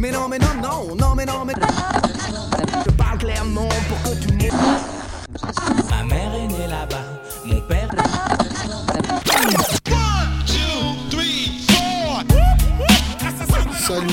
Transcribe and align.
Mais 0.00 0.10
non, 0.10 0.28
mais 0.30 0.38
non, 0.38 0.54
non, 0.62 0.96
non, 0.96 1.14
mais 1.14 1.26
non, 1.26 1.44
mais. 1.44 1.52
Je 2.86 2.90
parle 2.92 3.18
clairement 3.18 3.68
pour 3.86 4.02
que 4.02 4.16
tu 4.18 4.32
Ma 5.90 6.02
mère 6.04 6.34
est 6.36 6.48
née 6.48 6.66
là-bas, 6.66 7.04
mon 7.44 7.60
père. 7.60 7.99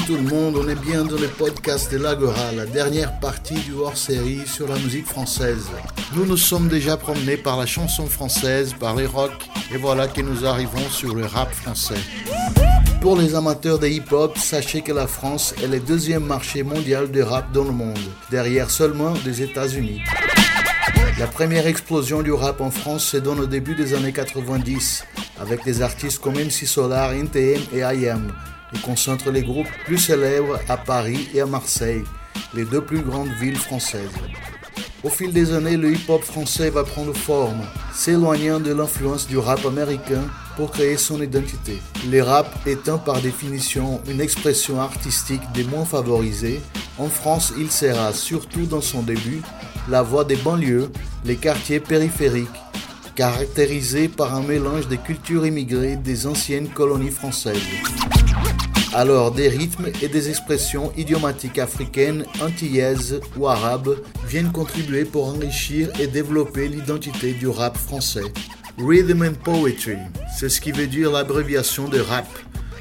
Tout 0.07 0.15
le 0.15 0.21
monde, 0.21 0.55
on 0.55 0.69
est 0.69 0.79
bien 0.79 1.03
dans 1.03 1.17
le 1.17 1.27
podcast 1.27 1.91
de 1.91 1.97
l'Agora, 1.97 2.53
la 2.53 2.65
dernière 2.65 3.19
partie 3.19 3.59
du 3.59 3.73
hors-série 3.73 4.47
sur 4.47 4.65
la 4.65 4.75
musique 4.75 5.05
française. 5.05 5.67
Nous 6.15 6.25
nous 6.25 6.37
sommes 6.37 6.69
déjà 6.69 6.95
promenés 6.95 7.35
par 7.35 7.57
la 7.57 7.65
chanson 7.65 8.05
française, 8.05 8.73
par 8.79 8.95
les 8.95 9.05
rock, 9.05 9.33
et 9.73 9.75
voilà 9.75 10.07
que 10.07 10.21
nous 10.21 10.45
arrivons 10.45 10.87
sur 10.89 11.13
le 11.13 11.25
rap 11.25 11.53
français. 11.53 11.99
Pour 13.01 13.17
les 13.17 13.35
amateurs 13.35 13.79
de 13.79 13.87
hip-hop, 13.87 14.37
sachez 14.37 14.81
que 14.81 14.93
la 14.93 15.07
France 15.07 15.53
est 15.61 15.67
le 15.67 15.81
deuxième 15.81 16.23
marché 16.23 16.63
mondial 16.63 17.11
de 17.11 17.21
rap 17.21 17.51
dans 17.51 17.65
le 17.65 17.71
monde, 17.71 17.99
derrière 18.31 18.71
seulement 18.71 19.13
les 19.25 19.41
États-Unis. 19.41 20.03
La 21.19 21.27
première 21.27 21.67
explosion 21.67 22.21
du 22.21 22.31
rap 22.31 22.61
en 22.61 22.71
France 22.71 23.03
se 23.03 23.17
donne 23.17 23.41
au 23.41 23.45
début 23.45 23.75
des 23.75 23.93
années 23.93 24.13
90, 24.13 25.03
avec 25.41 25.65
des 25.65 25.81
artistes 25.81 26.19
comme 26.19 26.35
MC 26.35 26.65
Solar, 26.65 27.11
NTM 27.11 27.61
et 27.73 27.79
IAM, 27.79 28.31
et 28.73 28.79
concentre 28.79 29.31
les 29.31 29.43
groupes 29.43 29.67
plus 29.85 29.97
célèbres 29.97 30.59
à 30.67 30.77
Paris 30.77 31.29
et 31.33 31.41
à 31.41 31.45
Marseille, 31.45 32.03
les 32.53 32.65
deux 32.65 32.81
plus 32.81 33.01
grandes 33.01 33.31
villes 33.39 33.57
françaises. 33.57 34.11
Au 35.03 35.09
fil 35.09 35.31
des 35.31 35.53
années, 35.53 35.77
le 35.77 35.93
hip-hop 35.93 36.23
français 36.23 36.69
va 36.69 36.83
prendre 36.83 37.15
forme, 37.15 37.61
s'éloignant 37.93 38.59
de 38.59 38.73
l'influence 38.73 39.27
du 39.27 39.37
rap 39.37 39.63
américain 39.65 40.23
pour 40.55 40.71
créer 40.71 40.97
son 40.97 41.21
identité. 41.21 41.77
Le 42.09 42.21
rap 42.21 42.67
étant 42.67 42.97
par 42.97 43.21
définition 43.21 44.01
une 44.09 44.19
expression 44.19 44.81
artistique 44.81 45.43
des 45.53 45.63
moins 45.63 45.85
favorisés, 45.85 46.61
en 46.97 47.09
France 47.09 47.53
il 47.57 47.71
sera, 47.71 48.11
surtout 48.11 48.65
dans 48.65 48.81
son 48.81 49.03
début, 49.03 49.41
la 49.87 50.01
voix 50.01 50.23
des 50.23 50.35
banlieues, 50.35 50.89
les 51.23 51.35
quartiers 51.35 51.79
périphériques, 51.79 52.47
caractérisés 53.17 54.09
par 54.09 54.35
un 54.35 54.43
mélange 54.43 54.87
des 54.87 54.99
cultures 54.99 55.47
immigrées 55.47 55.95
des 55.95 56.27
anciennes 56.27 56.69
colonies 56.69 57.09
françaises. 57.09 57.57
Alors 58.93 59.31
des 59.31 59.47
rythmes 59.49 59.87
et 60.03 60.07
des 60.07 60.29
expressions 60.29 60.91
idiomatiques 60.95 61.57
africaines, 61.57 62.25
antillaises 62.39 63.19
ou 63.35 63.47
arabes 63.47 63.97
viennent 64.27 64.51
contribuer 64.51 65.03
pour 65.03 65.29
enrichir 65.29 65.89
et 65.99 66.05
développer 66.05 66.67
l'identité 66.67 67.33
du 67.33 67.47
rap 67.47 67.75
français. 67.75 68.31
Rhythm 68.77 69.23
and 69.23 69.43
Poetry, 69.43 69.97
c'est 70.37 70.49
ce 70.49 70.61
qui 70.61 70.71
veut 70.71 70.85
dire 70.85 71.11
l'abréviation 71.11 71.87
de 71.87 71.99
rap. 71.99 72.27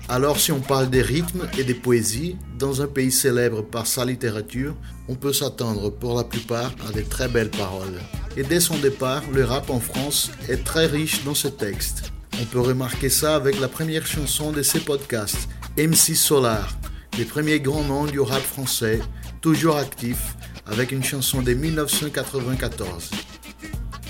Alors 0.09 0.39
si 0.39 0.53
on 0.53 0.61
parle 0.61 0.89
des 0.89 1.03
rythmes 1.03 1.49
et 1.59 1.65
des 1.65 1.75
poésies, 1.75 2.37
dans 2.57 2.81
un 2.81 2.87
pays 2.87 3.11
célèbre 3.11 3.62
par 3.62 3.89
sa 3.89 4.05
littérature, 4.05 4.77
on 5.09 5.17
peut 5.17 5.33
s'attendre 5.33 5.91
pour 5.91 6.17
la 6.17 6.23
plupart 6.23 6.73
à 6.89 6.93
de 6.93 7.01
très 7.01 7.27
belles 7.27 7.51
paroles. 7.51 7.99
Et 8.37 8.45
dès 8.45 8.61
son 8.61 8.79
départ, 8.79 9.23
le 9.33 9.45
rap 9.45 9.69
en 9.69 9.81
France 9.81 10.31
est 10.49 10.62
très 10.62 10.87
riche 10.87 11.25
dans 11.25 11.34
ce 11.34 11.49
texte. 11.49 12.12
On 12.41 12.45
peut 12.45 12.61
remarquer 12.61 13.09
ça 13.09 13.34
avec 13.34 13.59
la 13.59 13.67
première 13.67 14.07
chanson 14.07 14.53
de 14.53 14.62
ces 14.62 14.79
podcasts, 14.79 15.49
MC 15.77 16.15
Solar, 16.15 16.77
les 17.19 17.25
premiers 17.25 17.59
grands 17.59 17.84
noms 17.84 18.07
du 18.07 18.21
rap 18.21 18.43
français, 18.43 19.01
toujours 19.41 19.77
actif, 19.77 20.37
avec 20.67 20.93
une 20.93 21.03
chanson 21.03 21.43
de 21.43 21.53
1994. 21.53 23.11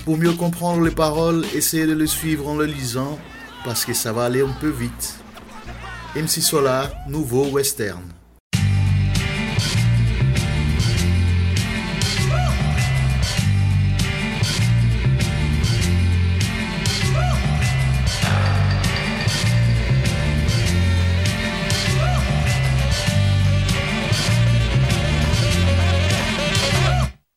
Pour 0.05 0.17
mieux 0.17 0.33
comprendre 0.33 0.83
les 0.83 0.91
paroles, 0.91 1.43
essayez 1.55 1.87
de 1.87 1.93
le 1.93 2.05
suivre 2.05 2.47
en 2.47 2.55
le 2.55 2.65
lisant, 2.65 3.17
parce 3.65 3.83
que 3.83 3.95
ça 3.95 4.13
va 4.13 4.25
aller 4.25 4.41
un 4.41 4.55
peu 4.61 4.69
vite. 4.69 5.15
MC 6.17 6.41
Solar, 6.41 6.89
nouveau 7.07 7.45
western. 7.45 8.01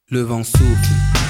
Le 0.08 0.22
vent 0.22 0.42
souffle 0.42 1.29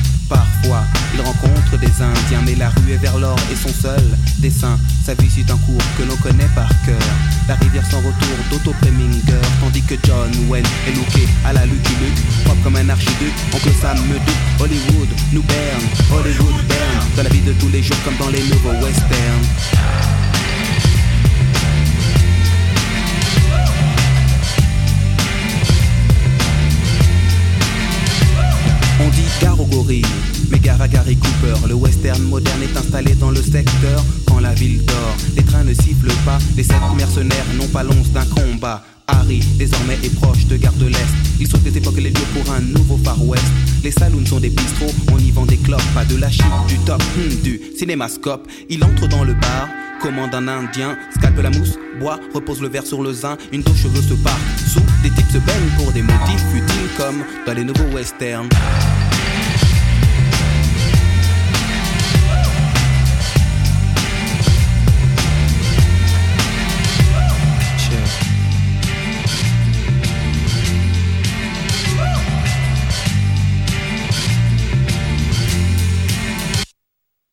Parfois, 0.31 0.85
il 1.13 1.19
rencontre 1.19 1.77
des 1.77 1.91
Indiens, 2.01 2.41
mais 2.45 2.55
la 2.55 2.69
rue 2.69 2.93
est 2.93 2.97
vers 2.97 3.17
l'or 3.17 3.35
et 3.51 3.55
son 3.57 3.73
seul 3.73 4.01
dessin. 4.37 4.79
Sa 5.05 5.13
vie 5.13 5.29
suit 5.29 5.45
un 5.49 5.57
cours 5.57 5.83
que 5.97 6.03
l'on 6.03 6.15
connaît 6.15 6.47
par 6.55 6.69
cœur. 6.85 6.95
La 7.49 7.55
rivière 7.55 7.85
sans 7.85 7.97
retour 7.97 8.37
d'Otto 8.49 8.73
Preminger, 8.79 9.41
tandis 9.59 9.81
que 9.81 9.95
John 10.05 10.31
Wayne 10.47 10.65
est 10.87 10.95
looké 10.95 11.27
à 11.43 11.51
la 11.51 11.65
Lucky 11.65 11.95
Luke, 11.99 12.45
propre 12.45 12.63
comme 12.63 12.77
un 12.77 12.87
archiduc. 12.87 13.33
Oncle 13.53 13.73
Sam 13.81 13.97
me 14.07 14.13
doute, 14.19 14.61
Hollywood 14.61 15.09
nous 15.33 15.43
berne, 15.43 15.83
Hollywood 16.09 16.65
berne, 16.65 17.07
dans 17.17 17.23
la 17.23 17.29
vie 17.29 17.41
de 17.41 17.51
tous 17.51 17.67
les 17.67 17.83
jours 17.83 17.97
comme 18.05 18.15
dans 18.15 18.29
les 18.29 18.41
nouveaux 18.43 18.85
westerns. 18.85 20.30
Gare 29.39 29.59
aux 29.59 29.65
gorilles, 29.65 30.05
mais 30.49 30.59
gare 30.59 30.81
à 30.81 30.87
Gary 30.87 31.15
Cooper. 31.15 31.67
Le 31.67 31.75
western 31.75 32.21
moderne 32.23 32.63
est 32.63 32.77
installé 32.77 33.13
dans 33.15 33.31
le 33.31 33.41
secteur 33.41 34.03
quand 34.27 34.39
la 34.39 34.53
ville 34.53 34.83
dort. 34.85 35.15
Les 35.35 35.43
trains 35.43 35.63
ne 35.63 35.73
sifflent 35.73 36.13
pas, 36.25 36.39
les 36.57 36.63
sept 36.63 36.81
mercenaires 36.97 37.45
n'ont 37.57 37.67
pas 37.67 37.83
l'once 37.83 38.09
d'un 38.11 38.25
combat. 38.25 38.83
Harry, 39.07 39.41
désormais, 39.57 39.97
est 40.03 40.13
proche 40.15 40.45
de 40.45 40.57
Gare 40.57 40.73
de 40.73 40.87
l'Est. 40.87 41.13
Il 41.39 41.47
saute 41.47 41.63
des 41.63 41.77
époques 41.77 41.97
les 41.97 42.09
lieux 42.09 42.27
pour 42.33 42.53
un 42.53 42.61
nouveau 42.61 42.97
Far 43.03 43.21
West. 43.25 43.43
Les 43.83 43.91
saloons 43.91 44.25
sont 44.25 44.39
des 44.39 44.49
bistrots, 44.49 44.93
on 45.11 45.17
y 45.17 45.31
vend 45.31 45.45
des 45.45 45.57
clopes, 45.57 45.81
pas 45.93 46.05
de 46.05 46.15
la 46.15 46.29
chip, 46.29 46.45
du 46.67 46.77
top, 46.79 47.01
hmm, 47.17 47.41
du 47.41 47.59
cinémascope. 47.77 48.47
Il 48.69 48.83
entre 48.83 49.07
dans 49.07 49.23
le 49.23 49.33
bar, 49.33 49.67
commande 50.01 50.33
un 50.33 50.47
indien, 50.47 50.97
scalpe 51.17 51.41
la 51.41 51.49
mousse, 51.49 51.77
boit, 51.99 52.19
repose 52.33 52.61
le 52.61 52.69
verre 52.69 52.85
sur 52.85 53.01
le 53.01 53.11
zin, 53.11 53.37
une 53.51 53.61
dos 53.61 53.75
cheveux 53.75 54.01
se 54.01 54.13
part. 54.13 54.39
Sous, 54.67 54.81
des 55.03 55.09
types 55.09 55.31
se 55.31 55.39
baignent 55.39 55.75
pour 55.77 55.91
des 55.91 56.03
motifs 56.03 56.45
futiles 56.51 56.89
comme 56.97 57.23
dans 57.45 57.53
les 57.53 57.63
nouveaux 57.63 57.95
westerns. 57.95 58.49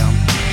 Le 0.00 0.49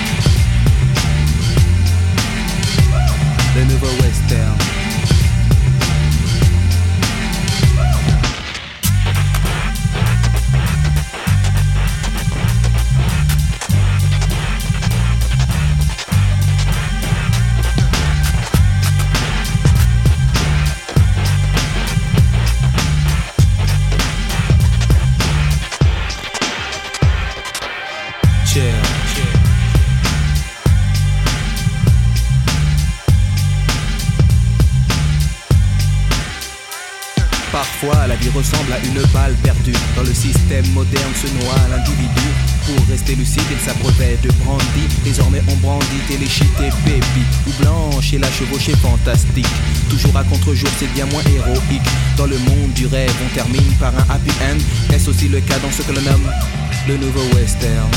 ressemble 38.37 38.71
à 38.71 38.79
une 38.85 39.01
balle 39.11 39.33
perdue. 39.41 39.73
Dans 39.95 40.03
le 40.03 40.13
système 40.13 40.67
moderne 40.73 41.13
se 41.15 41.27
noie 41.41 41.57
l'individu. 41.69 42.27
Pour 42.65 42.87
rester 42.87 43.15
lucide, 43.15 43.43
il 43.49 43.59
s'abreuvait 43.65 44.17
de 44.21 44.29
brandy. 44.43 44.85
Désormais, 45.03 45.41
on 45.47 45.55
brandit 45.55 46.01
téléchité 46.07 46.69
baby. 46.85 47.23
Ou 47.47 47.51
blanche 47.63 48.13
et 48.13 48.19
la 48.19 48.31
chevauchée 48.31 48.75
fantastique. 48.75 49.47
Toujours 49.89 50.15
à 50.15 50.23
contre-jour, 50.23 50.69
c'est 50.77 50.91
bien 50.93 51.05
moins 51.07 51.23
héroïque. 51.23 51.89
Dans 52.15 52.27
le 52.27 52.37
monde 52.37 52.73
du 52.75 52.85
rêve, 52.85 53.13
on 53.25 53.33
termine 53.33 53.73
par 53.79 53.93
un 53.95 54.05
happy 54.13 54.31
end. 54.41 54.93
Est-ce 54.93 55.09
aussi 55.09 55.27
le 55.27 55.39
cas 55.41 55.57
dans 55.59 55.71
ce 55.71 55.81
que 55.81 55.93
l'on 55.93 56.01
nomme 56.01 56.29
le 56.87 56.97
nouveau 56.97 57.23
western? 57.35 57.89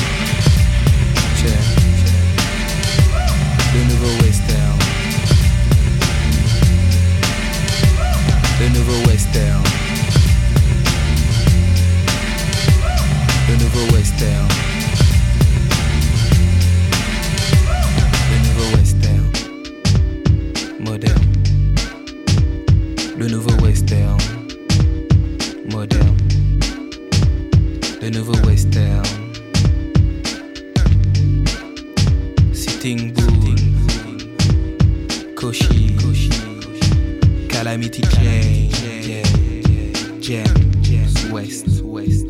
Le 3.74 3.84
nouveau 3.84 4.24
western. 4.24 4.78
Le 8.60 8.68
nouveau 8.68 9.08
western. 9.08 9.69
Le 13.72 13.78
nouveau 13.78 13.96
western. 13.96 14.48
Le 18.30 18.38
nouveau 18.42 18.76
western. 18.76 19.30
Moderne. 20.80 21.32
Le 23.16 23.28
nouveau 23.28 23.52
western. 23.64 24.18
Moderne. 25.70 26.16
Le 28.02 28.10
nouveau 28.10 28.34
western. 28.46 29.04
Sitting 32.52 33.12
Bull. 33.12 33.54
Koshi. 35.36 35.94
Calamity 37.48 38.02
Jane. 38.10 38.68
Jam. 40.20 40.44
West. 41.30 41.82
West. 41.84 42.29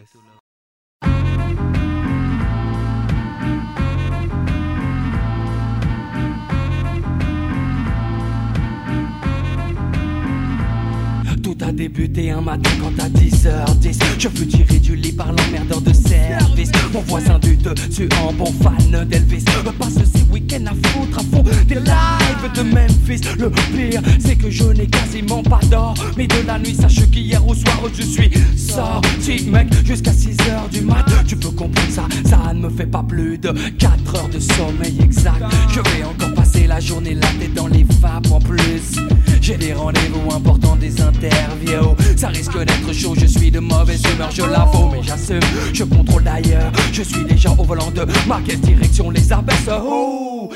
un 12.19 12.41
matin 12.41 12.69
quand 12.79 13.03
à 13.03 13.07
10h10 13.07 13.99
Je 14.19 14.27
fus 14.27 14.47
tiré 14.47 14.79
du 14.79 14.95
lit 14.95 15.13
par 15.13 15.31
l'emmerdeur 15.31 15.81
de 15.81 15.93
service. 15.93 16.71
Mon 16.93 17.01
voisin 17.01 17.39
du 17.39 17.55
dessus 17.55 18.09
en 18.21 18.33
bon 18.33 18.51
fan 18.61 19.05
d'Elvis. 19.07 19.45
Me 19.65 19.71
passe 19.71 19.93
ces 19.93 20.23
week-ends 20.31 20.65
à 20.65 20.87
foutre 20.89 21.19
à 21.19 21.23
fond 21.23 21.43
des 21.67 21.75
lives 21.75 22.51
de 22.55 22.61
Memphis. 22.63 23.21
Le 23.39 23.49
pire 23.49 24.01
c'est 24.19 24.35
que 24.35 24.49
je 24.49 24.65
n'ai 24.65 24.87
quasiment 24.87 25.41
pas 25.41 25.59
d'or 25.69 25.93
Mais 26.17 26.27
de 26.27 26.45
la 26.45 26.59
nuit. 26.59 26.75
Sache 26.75 27.09
qu'hier 27.09 27.45
au 27.47 27.55
soir 27.55 27.79
je 27.93 28.03
suis 28.03 28.31
sorti 28.57 29.45
mec 29.49 29.67
Jusqu'à 29.85 30.11
6h 30.11 30.69
du 30.71 30.81
mat. 30.81 31.05
Tu 31.27 31.35
peux 31.35 31.51
comprendre 31.51 31.89
ça, 31.89 32.07
ça 32.25 32.53
ne 32.53 32.59
me 32.59 32.69
fait 32.69 32.85
pas 32.85 33.03
plus 33.03 33.37
de 33.37 33.53
4 33.79 34.15
heures 34.15 34.29
de 34.29 34.39
sommeil 34.39 34.97
exact. 35.01 35.43
Je 35.69 35.79
vais 35.79 36.03
encore 36.03 36.30
la 36.73 36.79
journée 36.79 37.15
là 37.15 37.27
tête 37.37 37.53
dans 37.53 37.67
les 37.67 37.83
vapes 37.83 38.31
en 38.31 38.39
plus 38.39 38.95
j'ai 39.41 39.57
des 39.57 39.73
rendez-vous 39.73 40.31
importants, 40.31 40.75
des 40.75 41.01
interviews. 41.01 41.95
Ça 42.15 42.27
risque 42.27 42.57
d'être 42.59 42.93
chaud, 42.93 43.15
je 43.17 43.25
suis 43.25 43.49
de 43.49 43.59
mauvaise 43.59 44.03
humeur, 44.13 44.29
je 44.29 44.43
l'avoue, 44.43 44.91
mais 44.91 45.01
j'assume. 45.01 45.39
Je 45.73 45.83
contrôle 45.83 46.23
d'ailleurs, 46.23 46.71
je 46.93 47.01
suis 47.01 47.25
déjà 47.25 47.49
au 47.49 47.63
volant 47.63 47.89
de 47.89 48.05
ma 48.27 48.39
direction 48.39 49.09
les 49.09 49.33
abaisse. 49.33 49.67
Oh, 49.67 50.30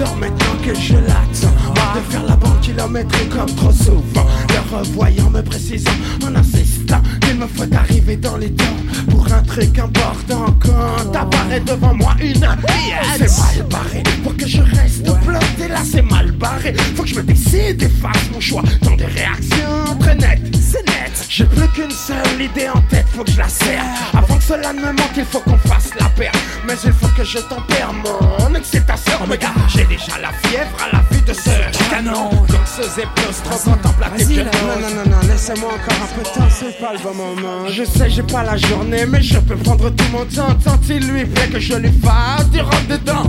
heures 0.00 0.16
maintenant 0.16 0.56
que 0.64 0.74
je 0.74 0.94
l'attends. 0.94 1.54
De 1.94 2.00
faire 2.10 2.24
la 2.24 2.36
bande 2.36 2.60
kilométrique 2.60 3.30
comme 3.30 3.54
trop 3.54 3.72
souvent. 3.72 4.26
Le 4.48 4.76
revoyant 4.76 5.30
me 5.30 5.42
précisant 5.42 5.90
en 6.26 6.34
insistant 6.34 7.02
Qu'il 7.20 7.36
me 7.36 7.46
faut 7.46 7.72
arriver 7.74 8.16
dans 8.16 8.36
les 8.36 8.52
temps 8.52 8.64
Pour 9.10 9.26
un 9.32 9.42
truc 9.42 9.78
important 9.78 10.46
Quand 10.60 11.14
apparaît 11.14 11.60
devant 11.60 11.94
moi 11.94 12.14
une 12.20 12.34
C'est 12.34 13.38
mal 13.38 13.66
barré 13.70 14.02
Pour 14.22 14.36
que 14.36 14.46
je 14.46 14.60
reste 14.60 15.04
bloqué 15.24 15.68
là 15.68 15.80
c'est 15.84 16.02
mal 16.02 16.32
barré 16.32 16.74
Faut 16.94 17.02
que 17.02 17.08
je 17.08 17.16
me 17.16 17.22
décide 17.22 17.82
et 17.82 17.88
fasse 17.88 18.30
mon 18.32 18.40
choix. 18.40 18.62
Dans 18.82 18.96
des 18.96 19.06
réactions 19.06 19.96
très 20.00 20.14
nettes 20.14 20.54
C'est 20.54 20.86
net. 20.86 21.26
J'ai 21.28 21.44
plus 21.44 21.68
qu'une 21.68 21.90
seule 21.90 22.40
idée 22.40 22.68
en 22.68 22.80
tête 22.82 23.06
Faut 23.14 23.24
que 23.24 23.30
je 23.30 23.38
la 23.38 23.48
serre 23.48 23.84
Avant 24.12 24.37
cela 24.48 24.72
ne 24.72 24.80
me 24.80 24.92
manque 24.92 25.16
il 25.16 25.24
faut 25.26 25.40
qu'on 25.40 25.58
fasse 25.58 25.90
la 26.00 26.08
paire 26.08 26.32
Mais 26.66 26.72
il 26.82 26.92
faut 26.92 27.08
que 27.08 27.22
je 27.22 27.38
tempère 27.38 27.92
mon 27.92 28.54
excitation 28.54 29.12
Oh 29.22 29.26
god 29.26 29.40
J'ai 29.68 29.84
déjà 29.84 30.18
la 30.22 30.32
fièvre 30.42 30.70
à 30.82 30.96
la 30.96 31.02
vue 31.10 31.20
de 31.20 31.34
ce 31.34 31.90
canon. 31.90 32.30
Danseuse 32.48 32.98
et 32.98 33.06
plus 33.14 33.42
trop 33.44 33.70
contemplative 33.70 34.48
que 34.50 34.66
Non 34.66 34.80
non 34.80 34.94
non 34.96 35.10
non 35.10 35.28
laissez-moi 35.28 35.68
encore 35.68 36.02
un 36.02 36.14
peu 36.14 36.22
de 36.22 36.34
temps 36.34 36.48
C'est 36.50 36.80
pas 36.80 36.92
le 36.94 36.98
bon 37.00 37.14
moment. 37.14 37.68
Je 37.68 37.84
sais 37.84 38.08
j'ai 38.08 38.22
pas 38.22 38.42
la 38.42 38.56
journée 38.56 39.04
Mais 39.04 39.20
je 39.22 39.38
peux 39.38 39.56
prendre 39.56 39.90
tout 39.90 40.04
mon 40.12 40.24
temps 40.24 40.54
Tant 40.64 40.80
il 40.88 41.06
lui 41.06 41.26
plaît 41.26 41.48
que 41.48 41.60
je 41.60 41.74
lui 41.74 41.92
fasse 41.92 42.48
du 42.50 42.60
rentre 42.60 42.86
dedans 42.88 43.24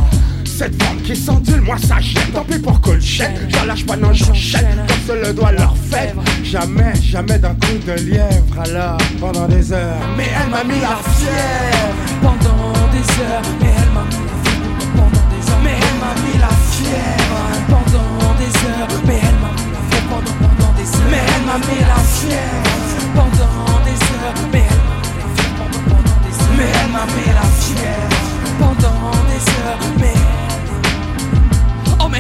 cette 0.60 0.84
forme 0.84 1.02
qui 1.04 1.16
s'endule, 1.16 1.62
moi 1.62 1.78
ça 1.78 2.02
gêne 2.02 2.32
Tant 2.34 2.44
pis 2.44 2.60
pour 2.60 2.82
cool 2.82 3.02
chaîne, 3.02 3.34
j'en 3.48 3.64
lâche 3.64 3.86
pas, 3.86 3.96
non 3.96 4.12
j'enchaîne. 4.12 4.86
Comme 4.90 5.16
se 5.16 5.28
le 5.28 5.34
doit 5.34 5.54
leur 5.54 5.74
fête. 5.90 6.14
Jamais, 6.44 6.94
jamais 7.02 7.40
d'un 7.40 7.56
coup 7.56 7.78
de 7.88 7.94
lièvre. 7.94 8.60
Alors, 8.62 8.98
pendant 9.22 9.48
des 9.48 9.72
heures. 9.72 9.96
Mais 10.18 10.28
elle 10.36 10.50
m'a 10.50 10.66
mis 10.66 10.82
la 10.82 10.98
fièvre. 11.16 11.96
Pendant 12.22 12.74
des 12.92 13.08
heures, 13.24 13.42
mais 13.62 13.72
elle 13.72 13.92
m'a 13.96 14.04
mis 14.04 14.20
la 14.20 14.36
fièvre. 14.44 14.84
Pendant 14.98 15.28
des 15.32 15.44
heures, 15.50 15.64
mais 15.64 15.78
elle 15.80 15.98
m'a 16.04 16.14
mis 16.28 16.38
la 16.44 16.54
fièvre. 16.76 17.40
Pendant 17.72 18.34
des 18.36 18.52
heures, 18.68 19.00
mais 19.00 19.22
elle 19.24 19.40
m'a 19.40 19.48
mis 19.48 19.56
la 19.56 19.64
fièvre. 19.64 20.04
Pendant, 20.12 20.36
pendant 20.44 20.74
des 20.76 20.90
heures, 20.92 21.08
mais 21.10 21.24
elle 21.36 21.46
m'a 21.48 21.58
mis 21.58 21.80
la 21.88 22.00
fièvre. 22.20 22.68
Pendant 23.16 23.80
des 23.88 24.02
heures, 24.12 24.36
mais 24.52 24.60
elle 24.60 24.84
m'a 24.84 24.92
mis 24.92 25.08
la 25.08 25.24
fièvre. 25.24 25.56
Pendant, 25.56 25.84
pendant 25.88 26.20
des 26.28 26.36
heures, 26.36 26.58
mais 26.58 26.70
elle 26.84 26.92
m'a 26.92 27.06
mis 27.16 27.32
la 27.40 27.48
fièvre. 27.64 28.20
Pendant 28.60 29.12
des 29.32 29.44
heures, 29.56 29.80
mais 30.00 30.19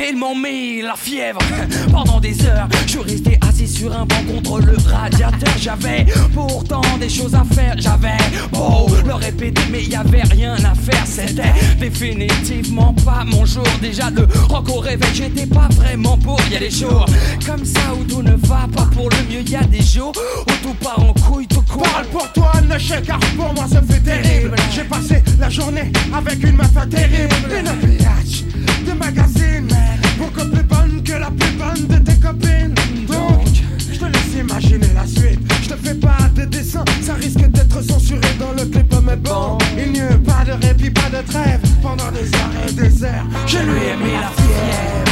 ils 0.09 0.17
m'ont 0.17 0.35
mis 0.35 0.81
la 0.81 0.95
fièvre. 0.95 1.39
Pendant 1.91 2.19
des 2.19 2.45
heures 2.45 2.67
Je 2.87 2.99
resté 2.99 3.37
assis 3.47 3.67
sur 3.67 3.93
un 3.93 4.05
banc 4.05 4.23
contre 4.27 4.59
le 4.61 4.77
radiateur. 4.87 5.53
J'avais 5.59 6.05
pourtant 6.33 6.81
des 6.99 7.09
choses 7.09 7.35
à 7.35 7.43
faire. 7.43 7.75
J'avais 7.77 8.17
beau 8.51 8.87
le 9.05 9.13
répéter 9.13 9.61
mais 9.71 9.83
y 9.83 9.95
avait 9.95 10.23
rien 10.23 10.55
à 10.55 10.75
faire. 10.75 11.05
C'était 11.05 11.53
définitivement 11.79 12.93
pas 13.05 13.23
mon 13.25 13.45
jour. 13.45 13.67
Déjà 13.81 14.09
le 14.09 14.27
rock 14.49 14.69
au 14.69 14.79
réveil 14.79 15.09
j'étais 15.13 15.47
pas 15.47 15.67
vraiment 15.71 16.17
pour. 16.17 16.39
Y 16.51 16.57
a 16.57 16.59
des 16.59 16.71
jours 16.71 17.05
comme 17.45 17.65
ça 17.65 17.93
où 17.99 18.03
tout 18.03 18.21
ne 18.21 18.35
va 18.35 18.67
pas 18.75 18.87
pour 18.93 19.09
le 19.09 19.17
mieux. 19.29 19.41
Y 19.41 19.55
a 19.55 19.63
des 19.63 19.81
jours 19.81 20.13
où 20.47 20.51
tout 20.63 20.75
part 20.75 20.99
en 20.99 21.13
couille 21.13 21.47
Parle 21.77 22.05
pour 22.11 22.31
toi, 22.33 22.51
ne 22.67 22.77
chèque, 22.77 23.05
car 23.05 23.19
pour 23.37 23.53
moi 23.53 23.65
ça 23.71 23.81
fait 23.81 23.99
terrible. 23.99 24.55
J'ai 24.73 24.83
passé 24.83 25.23
la 25.39 25.49
journée 25.49 25.91
avec 26.13 26.43
une 26.43 26.55
meuf 26.55 26.73
terrible. 26.89 27.35
Une 27.49 27.89
biatch 27.89 28.43
de 28.85 28.91
magazine. 28.93 29.69
Beaucoup 30.17 30.49
plus 30.49 30.63
bonne 30.63 31.03
que 31.03 31.13
la 31.13 31.31
plus 31.31 31.51
bonne 31.51 31.87
de 31.87 31.97
tes 32.03 32.19
copines. 32.19 32.73
Donc, 33.07 33.47
je 33.91 33.99
te 33.99 34.05
laisse 34.05 34.35
imaginer 34.39 34.87
la 34.95 35.03
Ne 35.03 35.75
fais 35.75 35.95
pas 35.95 36.29
de 36.35 36.45
dessin, 36.45 36.83
ça 37.01 37.13
risque 37.13 37.47
d'être 37.47 37.81
censuré 37.83 38.27
dans 38.39 38.51
le 38.51 38.67
clip, 38.69 38.93
mais 39.05 39.15
bon. 39.15 39.57
Il 39.77 39.91
n'y 39.93 40.01
a 40.01 40.17
pas 40.25 40.43
de 40.45 40.65
répit, 40.65 40.89
pas 40.89 41.09
de 41.09 41.25
trêve. 41.27 41.61
Pendant 41.81 42.11
des 42.11 42.33
heures 42.35 42.67
et 42.67 42.71
des 42.71 43.03
heures. 43.03 43.25
Je 43.45 43.57
lui 43.57 43.85
ai 43.85 43.95
mis 43.95 44.13
la 44.13 44.29
fièvre 44.29 45.08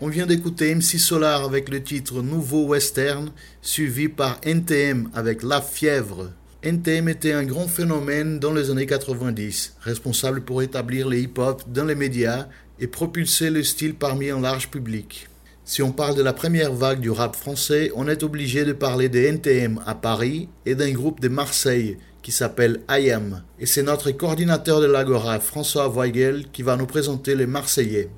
On 0.00 0.08
vient 0.08 0.26
d'écouter 0.26 0.74
MC 0.74 0.98
Solar 0.98 1.44
avec 1.44 1.68
le 1.68 1.82
titre 1.82 2.22
Nouveau 2.22 2.66
Western, 2.66 3.32
suivi 3.62 4.08
par 4.08 4.38
NTM 4.42 5.10
avec 5.14 5.42
La 5.42 5.60
Fièvre. 5.60 6.32
NTM 6.62 7.08
était 7.08 7.32
un 7.32 7.44
grand 7.44 7.66
phénomène 7.66 8.38
dans 8.38 8.52
les 8.52 8.70
années 8.70 8.86
90, 8.86 9.76
responsable 9.80 10.42
pour 10.42 10.62
établir 10.62 11.08
le 11.08 11.18
hip-hop 11.18 11.62
dans 11.66 11.84
les 11.84 11.94
médias 11.94 12.46
et 12.78 12.86
propulser 12.86 13.50
le 13.50 13.62
style 13.62 13.94
parmi 13.94 14.30
un 14.30 14.40
large 14.40 14.68
public. 14.68 15.28
Si 15.64 15.82
on 15.82 15.92
parle 15.92 16.16
de 16.16 16.22
la 16.22 16.32
première 16.32 16.72
vague 16.72 17.00
du 17.00 17.10
rap 17.10 17.36
français, 17.36 17.90
on 17.94 18.08
est 18.08 18.22
obligé 18.22 18.64
de 18.64 18.72
parler 18.72 19.08
de 19.08 19.18
NTM 19.18 19.80
à 19.84 19.94
Paris 19.94 20.48
et 20.64 20.74
d'un 20.74 20.92
groupe 20.92 21.20
de 21.20 21.28
Marseille 21.28 21.98
qui 22.22 22.32
s'appelle 22.32 22.80
IAM. 22.90 23.42
Et 23.58 23.66
c'est 23.66 23.82
notre 23.82 24.10
coordinateur 24.10 24.80
de 24.80 24.86
l'Agora, 24.86 25.40
François 25.40 25.88
Weigel, 25.88 26.46
qui 26.52 26.62
va 26.62 26.76
nous 26.76 26.86
présenter 26.86 27.34
les 27.34 27.46
Marseillais. 27.46 28.10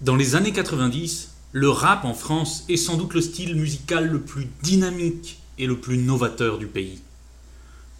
Dans 0.00 0.16
les 0.16 0.34
années 0.34 0.52
90, 0.52 1.30
le 1.52 1.68
rap 1.68 2.04
en 2.04 2.14
France 2.14 2.64
est 2.68 2.76
sans 2.76 2.96
doute 2.96 3.14
le 3.14 3.20
style 3.20 3.54
musical 3.54 4.08
le 4.08 4.20
plus 4.20 4.48
dynamique 4.62 5.38
et 5.58 5.66
le 5.66 5.78
plus 5.78 5.98
novateur 5.98 6.58
du 6.58 6.66
pays. 6.66 7.00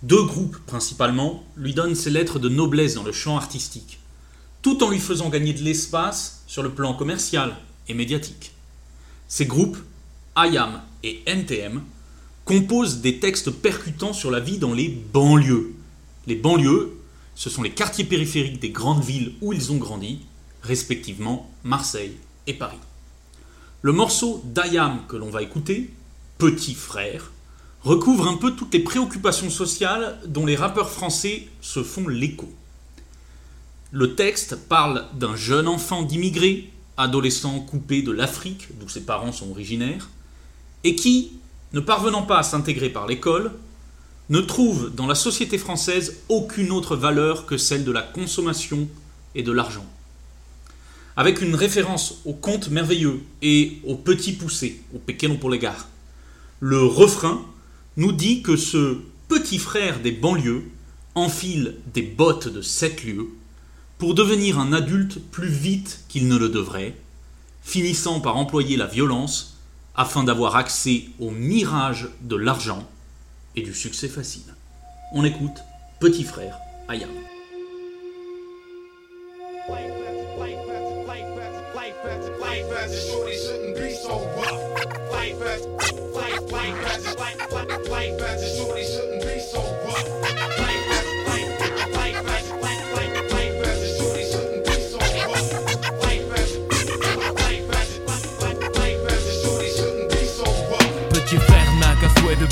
Deux 0.02 0.24
groupes 0.24 0.58
principalement 0.66 1.44
lui 1.56 1.72
donnent 1.72 1.94
ses 1.94 2.10
lettres 2.10 2.38
de 2.38 2.48
noblesse 2.48 2.94
dans 2.94 3.04
le 3.04 3.12
champ 3.12 3.36
artistique, 3.36 4.00
tout 4.60 4.82
en 4.82 4.90
lui 4.90 4.98
faisant 4.98 5.30
gagner 5.30 5.52
de 5.52 5.62
l'espace 5.62 6.42
sur 6.46 6.62
le 6.62 6.70
plan 6.70 6.94
commercial 6.94 7.56
et 7.88 7.94
médiatique. 7.94 8.52
Ces 9.28 9.46
groupes, 9.46 9.78
IAM 10.36 10.82
et 11.02 11.22
NTM, 11.26 11.80
composent 12.44 13.00
des 13.00 13.20
textes 13.20 13.50
percutants 13.50 14.12
sur 14.12 14.30
la 14.30 14.40
vie 14.40 14.58
dans 14.58 14.74
les 14.74 14.88
banlieues. 14.88 15.72
Les 16.26 16.36
banlieues, 16.36 16.92
ce 17.34 17.50
sont 17.50 17.62
les 17.62 17.70
quartiers 17.70 18.04
périphériques 18.04 18.60
des 18.60 18.70
grandes 18.70 19.02
villes 19.02 19.32
où 19.40 19.52
ils 19.52 19.72
ont 19.72 19.76
grandi, 19.76 20.20
respectivement 20.62 21.50
Marseille 21.62 22.16
et 22.46 22.54
Paris. 22.54 22.78
Le 23.82 23.92
morceau 23.92 24.42
d'Ayam 24.44 25.00
que 25.08 25.16
l'on 25.16 25.30
va 25.30 25.42
écouter, 25.42 25.90
Petit 26.38 26.74
frère, 26.74 27.30
recouvre 27.82 28.26
un 28.26 28.36
peu 28.36 28.52
toutes 28.56 28.74
les 28.74 28.80
préoccupations 28.80 29.50
sociales 29.50 30.18
dont 30.26 30.44
les 30.44 30.56
rappeurs 30.56 30.90
français 30.90 31.46
se 31.60 31.84
font 31.84 32.08
l'écho. 32.08 32.52
Le 33.92 34.16
texte 34.16 34.56
parle 34.56 35.04
d'un 35.14 35.36
jeune 35.36 35.68
enfant 35.68 36.02
d'immigrés, 36.02 36.72
adolescent 36.96 37.60
coupé 37.60 38.02
de 38.02 38.10
l'Afrique, 38.10 38.68
d'où 38.80 38.88
ses 38.88 39.02
parents 39.02 39.30
sont 39.30 39.50
originaires, 39.50 40.10
et 40.82 40.96
qui, 40.96 41.34
ne 41.74 41.80
parvenant 41.80 42.22
pas 42.22 42.38
à 42.38 42.42
s'intégrer 42.42 42.88
par 42.88 43.06
l'école, 43.06 43.52
ne 44.30 44.40
trouve 44.40 44.94
dans 44.94 45.06
la 45.06 45.14
société 45.14 45.58
française 45.58 46.20
aucune 46.30 46.70
autre 46.70 46.96
valeur 46.96 47.44
que 47.44 47.58
celle 47.58 47.84
de 47.84 47.92
la 47.92 48.00
consommation 48.02 48.88
et 49.34 49.42
de 49.42 49.52
l'argent 49.52 49.84
avec 51.16 51.40
une 51.40 51.54
référence 51.54 52.20
au 52.24 52.32
conte 52.32 52.70
merveilleux 52.70 53.20
et 53.42 53.78
au 53.84 53.94
petit 53.94 54.32
poussé, 54.32 54.82
au 54.94 54.98
pequeno 54.98 55.36
polegar. 55.36 55.88
Le 56.60 56.82
refrain 56.84 57.44
nous 57.96 58.12
dit 58.12 58.42
que 58.42 58.56
ce 58.56 58.98
petit 59.28 59.58
frère 59.58 60.00
des 60.00 60.10
banlieues 60.12 60.64
enfile 61.14 61.76
des 61.92 62.02
bottes 62.02 62.48
de 62.48 62.62
sept 62.62 63.04
lieues 63.04 63.28
pour 63.98 64.14
devenir 64.14 64.58
un 64.58 64.72
adulte 64.72 65.20
plus 65.30 65.48
vite 65.48 66.00
qu'il 66.08 66.26
ne 66.26 66.36
le 66.36 66.48
devrait, 66.48 66.96
finissant 67.62 68.20
par 68.20 68.36
employer 68.36 68.76
la 68.76 68.86
violence 68.86 69.53
afin 69.96 70.24
d'avoir 70.24 70.56
accès 70.56 71.04
au 71.20 71.30
mirage 71.30 72.08
de 72.20 72.36
l'argent 72.36 72.86
et 73.56 73.62
du 73.62 73.74
succès 73.74 74.08
facile. 74.08 74.54
On 75.12 75.24
écoute 75.24 75.62
Petit 76.00 76.24
frère 76.24 76.58
Ayam. 76.88 77.10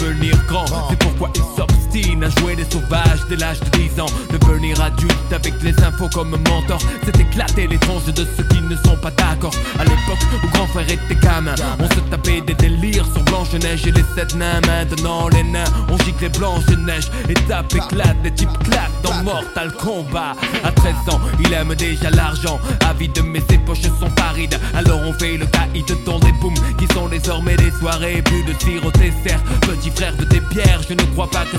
Devenir 0.02 0.34
grand. 0.46 0.66
C'est 0.90 0.98
pourquoi 0.98 1.30
il 1.34 1.42
à 1.94 2.40
jouer 2.40 2.56
les 2.56 2.64
sauvages 2.70 3.20
dès 3.28 3.36
l'âge 3.36 3.60
de 3.60 3.78
10 3.78 4.00
ans. 4.00 4.06
Devenir 4.30 4.80
adulte 4.80 5.12
avec 5.30 5.62
les 5.62 5.78
infos 5.84 6.08
comme 6.08 6.30
mentor. 6.30 6.78
C'est 7.04 7.20
éclater 7.20 7.66
les 7.66 7.78
tranches 7.78 8.06
de 8.06 8.26
ceux 8.36 8.44
qui 8.44 8.62
ne 8.62 8.76
sont 8.76 8.96
pas 8.96 9.10
d'accord. 9.10 9.52
À 9.78 9.84
l'époque 9.84 10.18
où 10.42 10.48
grand 10.48 10.66
frère 10.68 10.90
était 10.90 11.14
gamin 11.16 11.54
On 11.78 11.88
se 11.94 12.00
tapait 12.10 12.40
des 12.40 12.54
délires 12.54 13.04
sur 13.12 13.22
Blanche-Neige 13.24 13.86
et 13.86 13.92
les 13.92 14.04
sept 14.16 14.34
nains. 14.36 14.60
Maintenant 14.66 15.28
les 15.28 15.42
nains 15.42 15.64
on 15.90 15.98
gicle 15.98 16.22
les 16.22 16.28
Blanche-Neige 16.30 17.10
Étape 17.28 17.74
éclate, 17.74 18.16
les 18.24 18.30
types 18.30 18.58
claquent 18.64 19.02
dans 19.02 19.22
Mortal 19.22 19.72
Kombat. 19.72 20.34
À 20.64 20.72
13 20.72 20.94
ans 21.10 21.20
il 21.44 21.52
aime 21.52 21.74
déjà 21.74 22.08
l'argent. 22.10 22.58
Avide 22.88 23.20
mais 23.22 23.42
ses 23.50 23.58
poches 23.58 23.82
sont 23.82 24.10
parides. 24.16 24.58
Alors 24.74 25.00
on 25.04 25.12
fait 25.12 25.36
le 25.36 25.44
caïd 25.44 25.84
dans 26.06 26.18
des 26.20 26.32
booms 26.40 26.54
Qui 26.78 26.86
sont 26.94 27.08
désormais 27.08 27.56
des 27.56 27.70
soirées. 27.72 28.22
Plus 28.22 28.44
de 28.44 28.52
tir 28.54 28.86
au 28.86 28.90
dessert. 28.92 29.42
Petit 29.60 29.90
frère 29.90 30.16
de 30.16 30.24
tes 30.24 30.40
pierres 30.40 30.80
Je 30.88 30.94
ne 30.94 31.02
crois 31.12 31.28
pas 31.28 31.44
que 31.44 31.58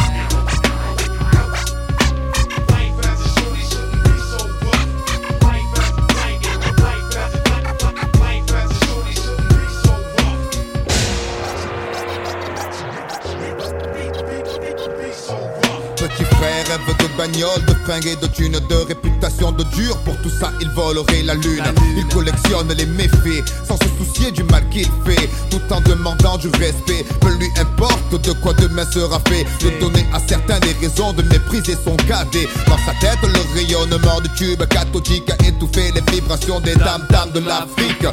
Fringues 17.91 18.07
et 18.07 18.15
de 18.15 18.27
thunes, 18.27 18.59
de 18.69 18.75
réputation 18.87 19.51
de 19.51 19.63
dur. 19.75 19.97
Pour 20.05 20.15
tout 20.21 20.29
ça, 20.29 20.51
il 20.61 20.69
volerait 20.69 21.23
la 21.23 21.33
lune. 21.33 21.63
Il 21.97 22.07
collectionne 22.07 22.69
les 22.69 22.85
méfaits 22.85 23.43
sans 23.67 23.75
se 23.77 23.89
soucier 23.97 24.31
du 24.31 24.43
mal 24.43 24.63
qu'il 24.69 24.87
fait, 25.05 25.29
tout 25.49 25.61
en 25.71 25.81
demandant 25.81 26.37
du 26.37 26.47
respect. 26.49 27.05
Peu 27.19 27.33
lui 27.35 27.49
importe 27.59 28.21
de 28.23 28.31
quoi 28.33 28.53
demain 28.53 28.85
sera 28.89 29.19
fait. 29.27 29.45
De 29.61 29.79
donner 29.79 30.05
à 30.13 30.19
certains 30.25 30.59
des 30.59 30.73
raisons 30.79 31.11
de 31.13 31.23
mépriser 31.23 31.75
son 31.83 31.97
cadet. 31.97 32.47
Dans 32.67 32.77
sa 32.77 32.93
tête, 33.01 33.19
le 33.23 33.59
rayonnement 33.59 34.21
du 34.21 34.29
tube 34.35 34.63
cathodique 34.67 35.29
a 35.29 35.45
étouffé 35.45 35.91
les 35.91 36.11
vibrations 36.11 36.61
des 36.61 36.75
dames 36.75 37.05
dames 37.09 37.31
de 37.33 37.39
l'Afrique. 37.39 38.05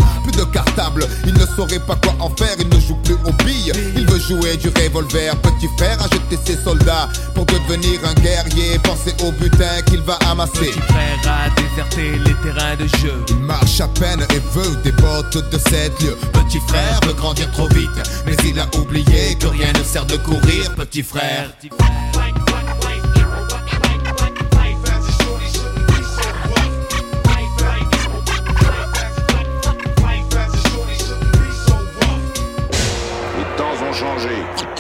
Cartable, 0.45 1.07
il 1.27 1.35
ne 1.35 1.47
saurait 1.57 1.81
pas 1.81 1.97
quoi 1.97 2.15
en 2.21 2.31
faire. 2.31 2.55
Il 2.59 2.69
ne 2.69 2.81
joue 2.81 2.97
plus 3.05 3.17
aux 3.25 3.33
billes, 3.45 3.73
il 3.97 4.07
veut 4.07 4.21
jouer 4.21 4.57
du 4.57 4.69
revolver. 4.69 5.37
Petit 5.37 5.69
frère 5.77 5.99
a 6.01 6.05
jeté 6.05 6.39
ses 6.45 6.57
soldats 6.63 7.09
pour 7.35 7.45
devenir 7.47 8.01
un 8.05 8.15
guerrier. 8.15 8.79
Pensez 8.83 9.15
au 9.25 9.33
butin 9.33 9.83
qu'il 9.87 10.01
va 10.01 10.19
amasser. 10.31 10.71
Petit 10.71 10.81
frère 10.81 11.19
a 11.27 11.61
déserté 11.61 12.19
les 12.19 12.35
terrains 12.43 12.77
de 12.77 12.87
jeu 12.99 13.25
Il 13.29 13.37
marche 13.37 13.81
à 13.81 13.89
peine 13.89 14.25
et 14.31 14.41
veut 14.53 14.77
des 14.85 14.93
bottes 14.93 15.51
de 15.51 15.59
sept 15.59 16.01
lieues. 16.03 16.17
Petit 16.33 16.61
frère 16.69 17.01
veut 17.07 17.15
grandir 17.15 17.51
trop 17.53 17.69
vite, 17.69 17.91
mais 18.27 18.37
il 18.45 18.59
a 18.59 18.67
oublié 18.79 19.37
que 19.39 19.47
rien 19.47 19.73
ne 19.73 19.83
sert 19.83 20.07
de 20.07 20.17
courir, 20.17 20.75
petit 20.77 21.03
frère. 21.03 21.51
Changé. 34.09 34.78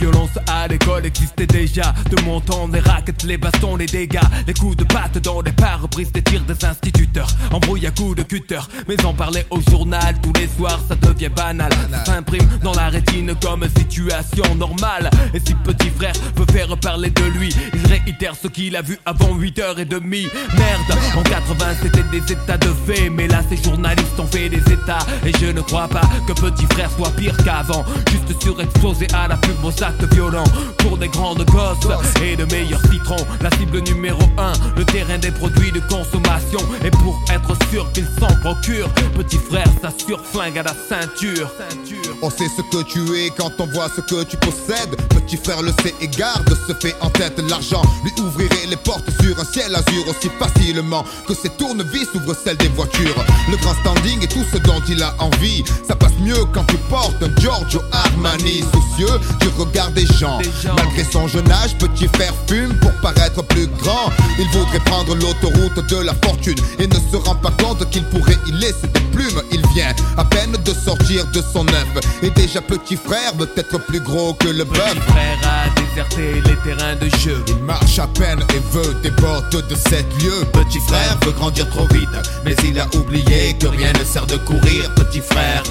Violence 0.00 0.30
à 0.46 0.66
l'école 0.66 1.06
existait 1.06 1.46
déjà. 1.46 1.94
De 2.10 2.20
mon 2.22 2.40
temps, 2.40 2.68
les 2.72 2.80
raquettes, 2.80 3.22
les 3.24 3.36
bastons, 3.36 3.76
les 3.76 3.86
dégâts. 3.86 4.18
Les 4.46 4.54
coups 4.54 4.76
de 4.76 4.84
patte 4.84 5.18
dans 5.18 5.40
les 5.40 5.52
pare-brises 5.52 6.12
des 6.12 6.22
tirs 6.22 6.42
des 6.42 6.64
instituteurs. 6.64 7.28
Embrouille 7.52 7.86
à 7.86 7.90
coups 7.90 8.16
de 8.16 8.22
cutter. 8.22 8.60
Mais 8.88 9.02
en 9.04 9.12
parler 9.14 9.44
au 9.50 9.60
journal 9.70 10.14
tous 10.22 10.32
les 10.38 10.48
soirs, 10.48 10.80
ça 10.88 10.94
devient 10.94 11.28
banal. 11.28 11.72
Ça 11.90 12.04
s'imprime 12.04 12.48
dans 12.62 12.72
la 12.72 12.88
rétine 12.88 13.34
comme 13.42 13.64
situation 13.76 14.54
normale. 14.54 15.10
Et 15.34 15.40
si 15.40 15.54
petit 15.54 15.90
frère 15.90 16.14
veut 16.36 16.46
faire 16.52 16.76
parler 16.78 17.10
de 17.10 17.24
lui, 17.24 17.54
il 17.74 17.86
réitère 17.86 18.34
ce 18.40 18.48
qu'il 18.48 18.76
a 18.76 18.82
vu 18.82 18.98
avant 19.04 19.36
8h30. 19.36 19.90
Merde, 20.00 20.98
en 21.16 21.22
80 21.22 21.66
c'était 21.82 22.04
des 22.10 22.32
états 22.32 22.58
de 22.58 22.72
fait. 22.86 23.10
Mais 23.10 23.28
là, 23.28 23.42
ces 23.48 23.62
journalistes 23.62 24.18
ont 24.18 24.26
fait 24.26 24.48
des 24.48 24.72
états. 24.72 25.04
Et 25.26 25.32
je 25.40 25.46
ne 25.46 25.60
crois 25.60 25.88
pas 25.88 26.02
que 26.26 26.32
petit 26.32 26.66
frère 26.72 26.90
soit 26.90 27.10
pire 27.16 27.36
qu'avant. 27.44 27.84
Juste 28.10 28.19
surexposé 28.40 29.06
à 29.14 29.28
la 29.28 29.36
pub 29.36 29.64
aux 29.64 29.82
actes 29.82 30.04
violents. 30.14 30.44
Pour 30.78 30.98
des 30.98 31.08
grandes 31.08 31.44
gosses 31.46 31.76
et 32.22 32.36
de 32.36 32.44
meilleurs 32.44 32.82
citrons. 32.90 33.26
La 33.40 33.50
cible 33.52 33.80
numéro 33.80 34.22
1, 34.38 34.52
le 34.76 34.84
terrain 34.84 35.18
des 35.18 35.30
produits 35.30 35.72
de 35.72 35.80
consommation. 35.80 36.60
Et 36.84 36.90
pour 36.90 37.22
être 37.32 37.56
sûr 37.70 37.90
qu'il 37.92 38.06
s'en 38.18 38.34
procure, 38.40 38.88
petit 39.14 39.38
frère 39.38 39.68
s'assure 39.80 40.24
flingue 40.24 40.58
à 40.58 40.62
la 40.62 40.74
ceinture. 40.74 41.50
On 42.22 42.30
sait 42.30 42.48
ce 42.56 42.62
que 42.62 42.82
tu 42.82 43.00
es 43.18 43.30
quand 43.30 43.52
on 43.58 43.66
voit 43.66 43.88
ce 43.94 44.00
que 44.00 44.24
tu 44.24 44.36
possèdes. 44.36 44.96
Petit 45.08 45.36
frère 45.36 45.62
le 45.62 45.72
sait 45.82 45.94
et 46.00 46.08
garde 46.08 46.48
se 46.66 46.74
fait 46.74 46.94
en 47.00 47.10
tête 47.10 47.38
l'argent. 47.48 47.82
Lui 48.04 48.12
ouvrirait 48.22 48.66
les 48.68 48.76
portes 48.76 49.08
sur 49.20 49.38
un 49.38 49.44
ciel 49.44 49.74
azur 49.74 50.08
aussi 50.08 50.30
facilement 50.38 51.04
que 51.26 51.34
ses 51.34 51.48
tournevis 51.50 52.08
ouvrent 52.14 52.36
celles 52.44 52.56
des 52.58 52.68
voitures. 52.68 53.24
Le 53.50 53.56
grand 53.56 53.74
standing 53.74 54.22
et 54.22 54.28
tout 54.28 54.44
ce 54.52 54.58
dont 54.58 54.82
il 54.88 55.02
a 55.02 55.14
envie. 55.18 55.64
Ça 55.86 55.96
passe 55.96 56.12
mieux 56.20 56.44
quand 56.52 56.64
tu 56.64 56.76
portes 56.88 57.22
un 57.22 57.40
Giorgio 57.40 57.80
Armani. 57.92 58.64
Soucieux 58.72 59.18
du 59.40 59.48
regard 59.58 59.90
des 59.92 60.06
gens. 60.06 60.38
Malgré 60.76 61.04
son 61.04 61.26
jeune 61.28 61.50
âge, 61.50 61.76
petit 61.78 62.08
frère 62.08 62.34
fume 62.46 62.74
pour 62.80 62.92
paraître 63.00 63.42
plus 63.44 63.66
grand. 63.82 64.10
Il 64.38 64.48
voudrait 64.48 64.80
prendre 64.80 65.14
l'autoroute 65.14 65.86
de 65.88 65.96
la 65.96 66.14
fortune 66.24 66.58
et 66.78 66.86
ne 66.86 66.94
se 66.94 67.16
rend 67.16 67.36
pas 67.36 67.52
compte 67.62 67.88
qu'il 67.90 68.04
pourrait 68.04 68.38
y 68.46 68.52
laisser 68.52 68.88
des 68.94 69.00
plumes. 69.12 69.42
Il 69.52 69.66
vient 69.74 69.94
à 70.16 70.24
peine 70.24 70.52
de 70.52 70.74
sortir 70.74 71.26
de 71.32 71.42
son 71.52 71.66
œuf. 71.68 71.86
Et 72.22 72.30
déjà 72.30 72.60
petit 72.60 72.96
frère 72.96 73.34
veut 73.36 73.50
être 73.56 73.78
plus 73.86 74.00
gros 74.00 74.34
que 74.34 74.48
le 74.48 74.64
bœuf. 74.64 74.94
Petit 74.94 75.00
frère 75.00 75.38
a 75.44 75.80
déserté 75.80 76.40
les 76.46 76.56
terrains 76.56 76.96
de 76.96 77.08
jeu. 77.18 77.42
Il 77.48 77.58
marche 77.64 77.98
à 77.98 78.06
peine 78.06 78.40
et 78.54 78.60
veut 78.72 78.94
des 79.02 79.10
portes 79.10 79.56
de 79.56 79.74
sept 79.74 80.06
lieux. 80.22 80.44
Petit 80.52 80.80
frère 80.80 81.18
veut 81.24 81.32
grandir 81.32 81.68
trop 81.70 81.86
vite, 81.88 82.08
mais 82.44 82.54
il 82.64 82.78
a 82.78 82.86
oublié 82.94 83.54
que 83.58 83.66
rien 83.66 83.92
ne 83.92 84.04
sert 84.04 84.26
de 84.26 84.36
courir. 84.36 84.92
Petit 84.94 85.20
frère. 85.20 85.62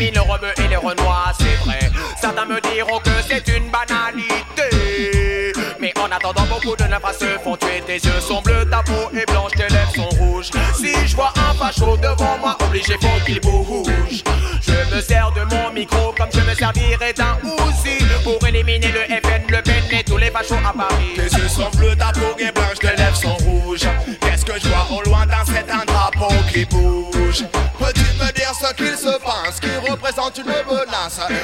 Fachos 0.00 0.10
éliminent 0.10 0.14
le 0.14 0.20
rebeu 0.20 0.52
et 0.56 0.68
les 0.68 0.76
renois, 0.76 1.32
c'est 1.38 1.56
vrai. 1.64 1.90
Certains 2.20 2.46
me 2.46 2.60
diront 2.60 2.98
que 3.00 3.10
c'est 3.28 3.46
une 3.48 3.68
banalité. 3.70 5.52
Mais 5.80 5.92
en 5.98 6.10
attendant, 6.10 6.44
beaucoup 6.48 6.76
de 6.76 6.84
nafras 6.84 7.14
se 7.14 7.26
font 7.42 7.56
tuer. 7.56 7.82
Tes 7.86 7.94
yeux 7.94 8.20
sont 8.20 8.42
bleus, 8.42 8.66
ta 8.70 8.82
peau 8.82 9.10
est 9.16 9.30
blanche, 9.30 9.52
tes 9.52 9.68
lèvres 9.68 9.94
sont 9.94 10.08
rouges. 10.18 10.50
Si 10.74 10.94
je 11.06 11.16
vois 11.16 11.32
un 11.36 11.54
facho 11.54 11.96
devant 11.96 12.38
moi, 12.38 12.56
obligé, 12.60 12.94
faut 12.94 13.24
qu'il 13.24 13.40
bouge. 13.40 14.22
Je 14.60 14.94
me 14.94 15.00
sers 15.00 15.32
de 15.32 15.54
mon 15.54 15.72
micro 15.72 16.14
comme 16.16 16.28
je 16.32 16.40
me 16.40 16.54
servirais 16.54 17.12
d'un 17.12 17.38
Uzi 17.42 18.04
pour 18.24 18.46
éliminer 18.46 18.92
le 18.92 19.00
FN, 19.00 19.42
le 19.48 19.62
PN 19.62 19.98
et 19.98 20.04
tous 20.04 20.18
les 20.18 20.30
fachos 20.30 20.54
à 20.54 20.72
Paris. 20.72 21.14
Tes 21.16 21.36
yeux 21.36 21.48
sont 21.48 21.70
bleus, 21.76 21.96
ta 21.96 22.12
peau 22.12 22.36
est 22.38 22.52
blanche, 22.52 22.78
tes 22.80 22.96
lèvres 22.96 23.16
sont 23.16 23.36
rouges. 23.36 23.88
Qu'est-ce 24.20 24.44
que 24.44 24.58
je 24.60 24.68
vois 24.68 24.86
au 24.90 25.02
loin 25.08 25.26
dans 25.26 25.44
cet 25.46 25.70
un 25.70 25.84
drapeau 25.84 26.32
qui 26.52 26.64
bouge? 26.66 27.19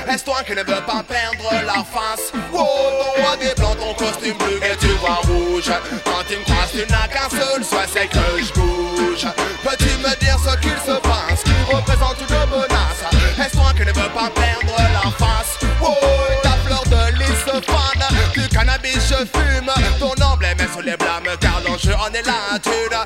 Est-ce 0.09 0.25
toi 0.25 0.43
qui 0.47 0.53
ne 0.53 0.59
veux 0.59 0.65
pas 0.65 1.03
perdre 1.03 1.51
la 1.65 1.83
face? 1.85 2.31
Wow, 2.53 2.61
ton 2.61 3.23
roi 3.23 3.37
des 3.37 3.53
blancs, 3.57 3.77
ton 3.79 3.95
costume 3.95 4.37
bleu 4.39 4.61
et 4.63 4.77
tu 4.77 4.89
vois 5.01 5.21
rouge. 5.25 5.73
Quand 6.05 6.23
tu 6.29 6.37
me 6.37 6.45
croises, 6.45 6.71
tu 6.71 6.93
n'as 6.93 7.09
qu'un 7.09 7.29
seul 7.29 7.65
souhait, 7.65 7.87
c'est 7.93 8.07
que 8.07 8.19
je 8.39 8.53
bouge. 8.53 9.27
Peux-tu 9.65 9.91
me 9.99 10.15
dire 10.21 10.39
ce 10.39 10.57
qu'il 10.59 10.71
se 10.71 10.99
passe, 11.01 11.43
qui 11.45 11.75
représente 11.75 12.17
une 12.21 12.51
menace? 12.51 13.45
Est-ce 13.45 13.57
toi 13.57 13.73
qui 13.75 13.83
ne 13.83 13.93
veux 13.93 14.11
pas 14.11 14.31
perdre 14.31 14.77
la 14.79 15.11
face? 15.11 15.59
Wow, 15.81 15.95
ta 16.43 16.51
fleur 16.65 16.85
de 16.85 17.19
lys 17.19 17.41
se 17.45 17.61
fane, 17.67 18.33
du 18.35 18.49
cannabis 18.49 19.09
je 19.09 19.39
fume. 19.39 19.71
Ton 19.99 20.15
emblème 20.25 20.59
est 20.61 20.73
sur 20.73 20.83
les 20.83 20.97
blâmes, 20.97 21.37
car 21.41 21.61
l'enjeu 21.67 21.95
en 21.95 22.13
est 22.15 22.23
thune 22.63 22.73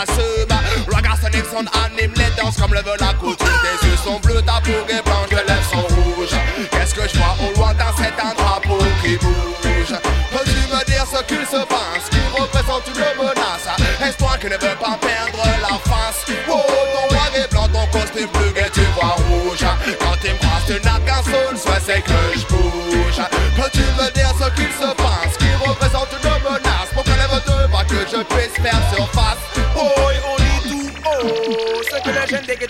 l'assume 0.00 0.60
Regarde 0.92 1.20
Nixon 1.34 1.64
anime 1.84 2.12
les 2.16 2.42
danses 2.42 2.56
comme 2.56 2.74
le 2.74 2.80
veut 2.80 2.96
la 3.00 3.12
coutume. 3.14 3.46
Tes 3.46 3.86
yeux 3.86 3.96
sont 3.96 4.18
bleus, 4.20 4.42
ta 4.42 4.60
peau 4.60 4.72
est 4.88 5.02
blanche, 5.04 5.28
tes 5.28 5.36
lèvres 5.36 5.70
sont 5.70 5.94
rouges. 5.94 6.36
Qu'est-ce 6.70 6.94
que 6.94 7.08
je 7.08 7.16
vois 7.18 7.36
au 7.40 7.56
loin 7.56 7.74
dans 7.74 7.96
cet 7.96 8.14
un 8.18 8.34
drapeau 8.34 8.78
qui 9.02 9.16
bouge. 9.16 9.94
Peux-tu 10.32 10.60
me 10.72 10.84
dire 10.86 11.04
ce 11.06 11.22
qu'il 11.24 11.46
se 11.46 11.64
passe, 11.66 12.08
qui 12.10 12.18
représente 12.40 12.82
une 12.88 13.22
menace? 13.22 14.16
Toi 14.18 14.36
qui 14.40 14.46
ne 14.46 14.52
veux 14.52 14.76
pas 14.76 14.98
perdre 15.00 15.44
la 15.62 15.78
face. 15.90 16.24
Oh, 16.48 16.60
ton 16.66 17.14
noir 17.14 17.30
et 17.36 17.48
blanc, 17.48 17.68
ton 17.68 17.86
costume 17.98 18.28
bleu 18.32 18.52
et 18.56 18.70
tu 18.70 18.80
vois 18.94 19.16
rouge. 19.28 19.64
Quand 20.00 20.16
tu 20.20 20.32
me 20.32 20.38
croises, 20.38 20.66
tu 20.66 20.74
n'as 20.84 21.00
qu'un 21.00 21.22
seul 21.22 21.56
souhait, 21.56 21.80
c'est 21.84 22.02
que 22.02 22.38
je 22.38 22.44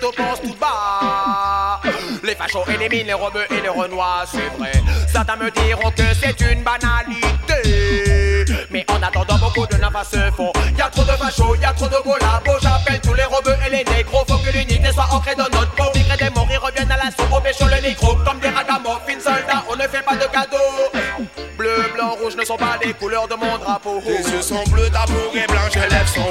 ghettos 0.00 0.12
pensent 0.12 0.42
tout 0.42 0.54
bas 0.60 1.80
les 2.22 2.34
fachos 2.34 2.64
les 2.68 3.14
rebeux 3.14 3.46
et 3.50 3.60
les 3.60 3.68
renois, 3.68 4.24
c'est 4.30 4.56
vrai. 4.58 4.72
Certains 5.10 5.36
me 5.36 5.50
diront 5.50 5.90
que 5.90 6.02
c'est 6.20 6.40
une 6.40 6.62
banalité. 6.62 8.44
Mais 8.70 8.84
en 8.88 9.02
attendant, 9.02 9.38
beaucoup 9.38 9.66
de 9.66 9.76
navas 9.76 10.04
se 10.04 10.30
font. 10.36 10.52
Y'a 10.78 10.88
trop 10.90 11.02
de 11.02 11.12
fachos, 11.12 11.56
y'a 11.56 11.72
trop 11.72 11.88
de 11.88 11.96
collabos. 11.96 12.58
J'appelle 12.62 13.00
tous 13.00 13.14
les 13.14 13.24
rebeux 13.24 13.56
et 13.66 13.70
les 13.70 13.84
négros. 13.84 14.24
Faut 14.28 14.38
que 14.38 14.50
l'unité 14.52 14.92
soit 14.92 15.08
ancrée 15.10 15.34
dans 15.34 15.44
notre 15.44 15.72
peau. 15.72 15.84
Migrés 15.94 16.16
des 16.16 16.30
morts, 16.30 16.48
ils 16.50 16.58
reviennent 16.58 16.90
à 16.90 16.96
l'assaut. 16.96 17.34
Au 17.34 17.40
pécho 17.40 17.64
le 17.64 17.88
micro, 17.88 18.14
comme 18.16 18.38
des 18.38 18.48
ragamuffins 18.48 19.20
soldats. 19.20 19.64
On 19.68 19.76
ne 19.76 19.82
fait 19.82 20.04
pas 20.04 20.14
de 20.14 20.26
cadeaux. 20.26 21.26
Bleu, 21.56 21.90
blanc, 21.94 22.16
rouge 22.20 22.36
ne 22.36 22.44
sont 22.44 22.56
pas 22.56 22.78
les 22.84 22.92
couleurs 22.92 23.28
de 23.28 23.34
mon 23.34 23.58
drapeau. 23.58 24.00
Tes 24.04 24.30
yeux 24.30 24.42
sont 24.42 24.62
bleus, 24.70 24.90
ta 24.90 25.00
peau 25.00 25.34
est 25.34 25.46
blanche, 25.46 25.74
lèvres 25.74 26.08
sont. 26.08 26.30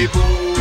Drapeau 0.00 0.50
qui 0.54 0.59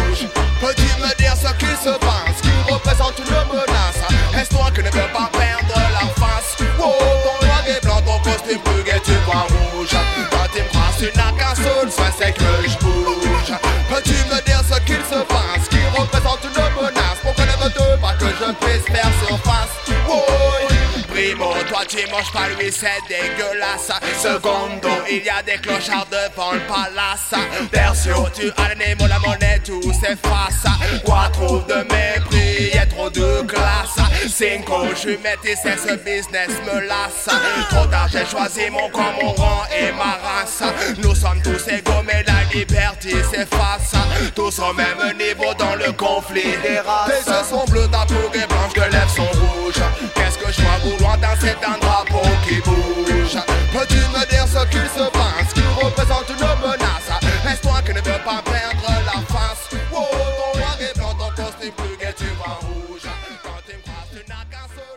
mange 22.10 22.32
pas 22.32 22.48
lui, 22.50 22.72
c'est 22.72 23.02
dégueulasse. 23.08 23.92
Secondo, 24.22 24.90
il 25.10 25.24
y 25.24 25.30
a 25.30 25.42
des 25.44 25.58
clochards 25.62 26.08
devant 26.12 26.54
le 26.54 26.60
palace. 26.62 27.34
Tertio, 27.72 28.28
tu 28.34 28.52
as 28.58 28.70
le 28.70 28.76
Nemo, 28.76 29.08
la 29.08 29.20
monnaie, 29.20 29.62
tout 29.66 29.82
s'efface. 29.94 30.66
Quattro 31.06 31.60
de 31.60 31.76
mépris, 31.76 32.72
y'a 32.74 32.86
trop 32.86 33.10
de 33.10 33.42
classe. 33.48 33.98
Cinco, 34.30 34.88
je 34.92 34.96
suis 34.96 35.18
métis, 35.18 35.60
ce 35.64 35.96
business 35.96 36.50
me 36.66 36.88
lasse. 36.88 37.30
Trop 37.70 37.86
tard, 37.86 38.08
j'ai 38.12 38.26
choisi 38.26 38.70
mon 38.70 38.90
camp, 38.90 39.14
mon 39.22 39.32
rang 39.34 39.64
et 39.78 39.92
ma 39.92 40.18
race. 40.28 40.64
Nous 41.02 41.16
sommes 41.16 41.42
tous 41.42 41.68
égaux, 41.72 42.04
mais 42.06 42.24
la 42.28 42.44
liberté 42.54 43.12
s'efface. 43.24 43.94
Tous 44.36 44.60
au 44.60 44.74
même 44.74 45.18
niveau 45.18 45.54
dans 45.58 45.76
le 45.76 45.92
conflit 45.94 46.58
des 46.64 46.80
races. 46.80 47.26
Tes 47.26 47.32
yeux 47.32 47.44
sont 47.50 47.66
bleus, 47.66 47.88
ta 47.88 48.06
tour 48.06 48.32
est 48.34 48.48
blanche, 48.48 48.74
que 48.74 48.82
lèvres 48.82 49.10
sont 49.10 49.24
rouges. 49.24 49.82
Qu'est-ce 50.16 50.38
que 50.38 50.52
je 50.52 50.62
vois 50.62 50.78
vouloir 50.84 51.18
dans 51.18 51.28
un 51.28 51.54
drapeau 51.62 51.89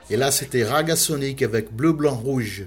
et 0.09 0.17
là, 0.17 0.31
c'était 0.31 0.65
Raga 0.65 0.97
Sonic 0.97 1.43
avec 1.43 1.73
Bleu, 1.73 1.93
Blanc, 1.93 2.15
Rouge. 2.15 2.65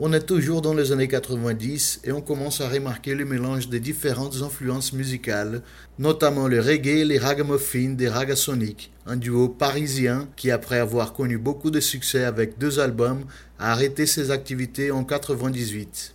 On 0.00 0.12
est 0.12 0.26
toujours 0.26 0.62
dans 0.62 0.74
les 0.74 0.92
années 0.92 1.08
90 1.08 2.02
et 2.04 2.12
on 2.12 2.20
commence 2.20 2.60
à 2.60 2.68
remarquer 2.68 3.16
le 3.16 3.24
mélange 3.24 3.68
des 3.68 3.80
différentes 3.80 4.42
influences 4.42 4.92
musicales, 4.92 5.62
notamment 5.98 6.46
le 6.46 6.60
reggae 6.60 7.00
et 7.00 7.04
les 7.04 7.18
ragamuffins 7.18 7.94
des 7.94 8.08
Raga 8.08 8.36
Sonic, 8.36 8.92
un 9.06 9.16
duo 9.16 9.48
parisien 9.48 10.28
qui, 10.36 10.52
après 10.52 10.78
avoir 10.78 11.14
connu 11.14 11.36
beaucoup 11.36 11.72
de 11.72 11.80
succès 11.80 12.22
avec 12.22 12.58
deux 12.58 12.78
albums, 12.78 13.24
a 13.58 13.72
arrêté 13.72 14.06
ses 14.06 14.30
activités 14.30 14.92
en 14.92 15.02
98. 15.02 16.14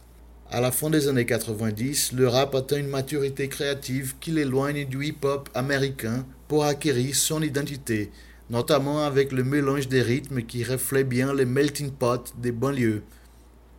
À 0.50 0.62
la 0.62 0.72
fin 0.72 0.90
des 0.90 1.08
années 1.10 1.26
90, 1.26 2.14
le 2.14 2.28
rap 2.28 2.56
atteint 2.56 2.78
une 2.78 2.88
maturité 2.88 3.50
créative 3.50 4.16
qui 4.20 4.32
l'éloigne 4.32 4.86
du 4.86 5.04
hip-hop 5.04 5.50
américain 5.54 6.26
pour 6.48 6.64
acquérir 6.64 7.16
son 7.16 7.42
identité, 7.42 8.12
notamment 8.50 9.04
avec 9.04 9.34
le 9.34 9.44
mélange 9.44 9.90
des 9.90 10.02
rythmes 10.02 10.44
qui 10.44 10.64
reflète 10.64 11.10
bien 11.10 11.34
les 11.34 11.46
melting 11.46 11.92
pot 11.92 12.34
des 12.38 12.54
banlieues. 12.54 13.04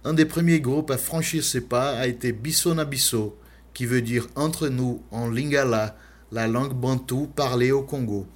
Un 0.04 0.12
des 0.12 0.26
premiers 0.26 0.60
groupes 0.60 0.90
à 0.90 0.98
franchir 0.98 1.42
ces 1.42 1.62
pas 1.62 1.96
a 1.96 2.06
été 2.06 2.32
Bisso 2.32 2.74
na 2.74 2.84
Bisso, 2.84 3.38
qui 3.72 3.86
veut 3.86 4.02
dire 4.02 4.26
entre 4.34 4.68
nous 4.68 5.00
en 5.10 5.30
lingala, 5.30 5.96
la 6.32 6.48
langue 6.48 6.74
bantoue 6.74 7.28
parlée 7.34 7.70
au 7.70 7.82
Congo. 7.82 8.26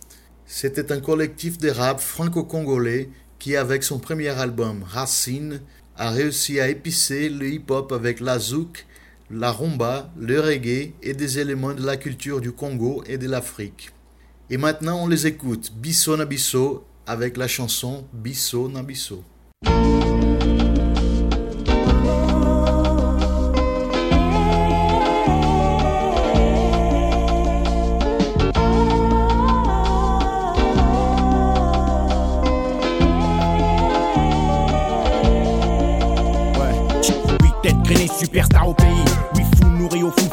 C'était 0.47 0.91
un 0.93 1.01
collectif 1.01 1.59
de 1.59 1.69
rap 1.69 2.01
franco-congolais 2.01 3.11
qui, 3.39 3.57
avec 3.57 3.83
son 3.85 3.99
premier 3.99 4.29
album 4.29 4.83
Racine, 4.83 5.61
a 5.97 6.11
réussi 6.11 6.61
à 6.61 6.69
épicer 6.69 7.29
le 7.29 7.49
hip-hop 7.49 7.93
avec 7.93 8.21
la 8.21 8.39
zouk, 8.39 8.87
la 9.31 9.53
rumba, 9.53 10.11
le 10.19 10.41
reggae 10.41 10.93
et 11.03 11.15
des 11.15 11.39
éléments 11.39 11.75
de 11.75 11.85
la 11.85 11.97
culture 11.97 12.41
du 12.41 12.53
Congo 12.53 13.03
et 13.07 13.19
de 13.19 13.29
l'Afrique. 13.29 13.91
Et 14.51 14.57
maintenant, 14.57 15.05
on 15.05 15.09
les 15.09 15.27
écoute, 15.27 15.73
Bisso 15.77 16.17
na 16.17 16.25
Bisso, 16.25 16.85
avec 17.07 17.37
la 17.37 17.49
chanson 17.49 18.07
Bisso 18.13 18.69
na 18.69 18.83
Bisso. 18.83 19.23
superstar 38.39 38.63
au 38.63 38.78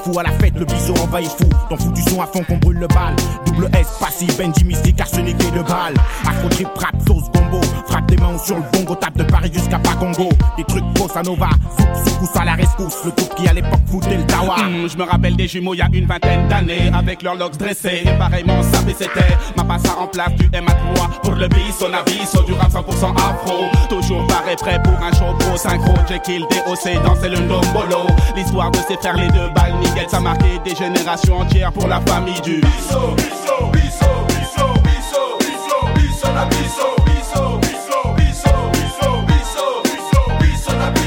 foufou 0.06 0.20
à 0.20 0.24
la 0.24 0.32
fête, 0.32 0.54
le 0.56 0.66
bison 0.66 0.94
envahit 1.04 1.30
fou. 1.30 1.50
Dans 1.70 1.78
fou 1.78 1.92
du 1.92 2.02
son 2.04 2.22
à 2.22 2.28
fond 2.28 2.44
qu'on 2.44 2.58
brûle 2.58 2.78
le 2.78 2.88
bal. 2.88 3.16
Double 3.46 3.70
S, 3.78 3.88
passif, 4.00 4.38
Benji 4.38 4.64
mystique, 4.64 5.00
arsenic 5.00 5.36
et 5.42 5.52
de 5.52 5.64
balle. 5.64 5.94
Afro 6.28 6.50
trip, 6.50 6.68
rap, 6.76 6.96
sauce, 7.08 7.30
combo. 7.34 7.62
Frappe 7.88 8.06
des 8.08 8.18
mains 8.18 8.38
sur 8.38 8.58
le 8.58 8.64
bongo, 8.74 8.96
tape 8.96 9.18
de 9.18 9.24
Paris 9.24 9.52
jusqu'à 9.54 9.80
Pacongo. 9.80 10.30
Des 10.58 10.64
trucs 10.64 10.84
bossa 10.96 11.22
nova, 11.24 11.50
souk, 11.78 11.88
soukous 12.06 12.40
à 12.40 12.46
la 12.46 12.54
rescousse. 12.54 12.98
Le 13.06 13.12
groupe 13.12 13.36
qui 13.36 13.48
à 13.48 13.54
l'époque 13.54 13.82
foutait 13.88 14.18
le 14.18 14.26
tawa. 14.26 14.56
Hum, 14.60 14.88
je 14.90 14.98
me 14.98 15.04
rappelle 15.04 15.36
des 15.36 15.48
jumeaux 15.48 15.74
il 15.74 15.78
y 15.80 15.82
a 15.82 15.90
une 15.92 16.06
vingtaine 16.06 16.48
d'années 16.48 16.92
avec 16.94 17.22
leurs 17.22 17.36
locks 17.36 17.58
dressés 17.58 18.04
et 18.06 18.18
pareillement 18.18 18.62
sapés 18.64 18.96
c'était 18.98 19.36
ma 19.56 19.64
passa 19.64 19.98
en 20.00 20.08
place 20.08 20.34
du 20.36 20.48
MA3 20.50 21.22
pour 21.24 21.34
le 21.34 21.48
bis 21.48 21.76
on 21.82 21.94
aviso 21.94 22.44
du 22.44 22.54
rap 22.54 22.72
100% 22.72 22.80
afro 23.16 23.66
toujours 23.90 24.26
pareil 24.28 24.56
prêt 24.56 24.82
pour 24.84 24.94
un 24.94 25.12
show 25.12 25.36
pro 25.40 25.58
synchro 25.58 25.94
Jekyll 26.08 26.42
DOC 26.42 27.04
danser 27.04 27.30
le 27.30 27.40
ndombolo 27.40 28.08
l'histoire 28.36 28.72
de 28.72 28.78
ces 28.88 28.96
frères 28.98 29.18
les 29.18 29.28
deux 29.28 29.50
balles 29.54 29.74
qu'elle 29.96 30.14
a 30.14 30.20
marqué 30.20 30.60
des 30.66 30.76
générations 30.76 31.38
entières 31.38 31.72
pour 31.72 31.88
la 31.88 32.02
famille 32.02 32.42
du 32.42 32.60
Bisso, 32.60 33.16
Bisso, 33.16 33.72
Bisso, 33.72 34.10
Bisso, 34.28 34.68
Bisso, 34.84 35.38
Bisso, 35.46 35.94
Bisso, 35.96 36.28
la 36.36 36.46
Bisso. 36.46 36.96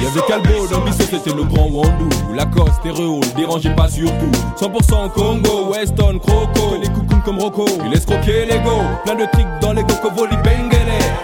Y'avait 0.02 0.26
Calbo 0.26 0.66
dans 0.68 0.80
Bissot, 0.80 1.04
c'était 1.10 1.36
le 1.36 1.44
grand 1.44 1.68
Wandou. 1.68 2.08
Lacoste, 2.34 2.80
Réo, 2.84 3.20
dérangez 3.36 3.74
pas 3.74 3.88
surtout. 3.88 4.30
100% 4.58 5.10
Congo, 5.10 5.70
Weston, 5.72 6.18
Croco. 6.18 6.76
Les 6.80 6.88
coucoums 6.88 7.22
comme 7.24 7.38
Rocco, 7.38 7.66
il 7.84 7.92
escroquait 7.92 8.46
l'ego. 8.46 8.80
Plein 9.04 9.16
de 9.16 9.26
tricks 9.30 9.46
dans 9.60 9.74
les 9.74 9.82
cocos, 9.82 10.12
Voli 10.16 10.36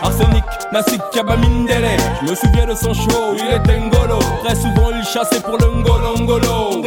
Arsenic, 0.05 0.45
Nassik, 0.73 1.01
Kaba 1.13 1.37
Mindele 1.37 1.97
Je 2.23 2.31
me 2.31 2.35
souviens 2.35 2.67
de 2.67 2.75
son 2.75 2.93
show, 2.93 3.35
il 3.35 3.55
était 3.57 3.79
ngolo 3.81 4.19
Très 4.45 4.55
souvent 4.55 4.91
il 4.95 5.05
chassait 5.05 5.41
pour 5.41 5.57
le 5.59 5.67
ngolo 5.81 6.19
ngolo 6.21 6.83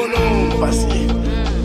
Passé. 0.60 1.08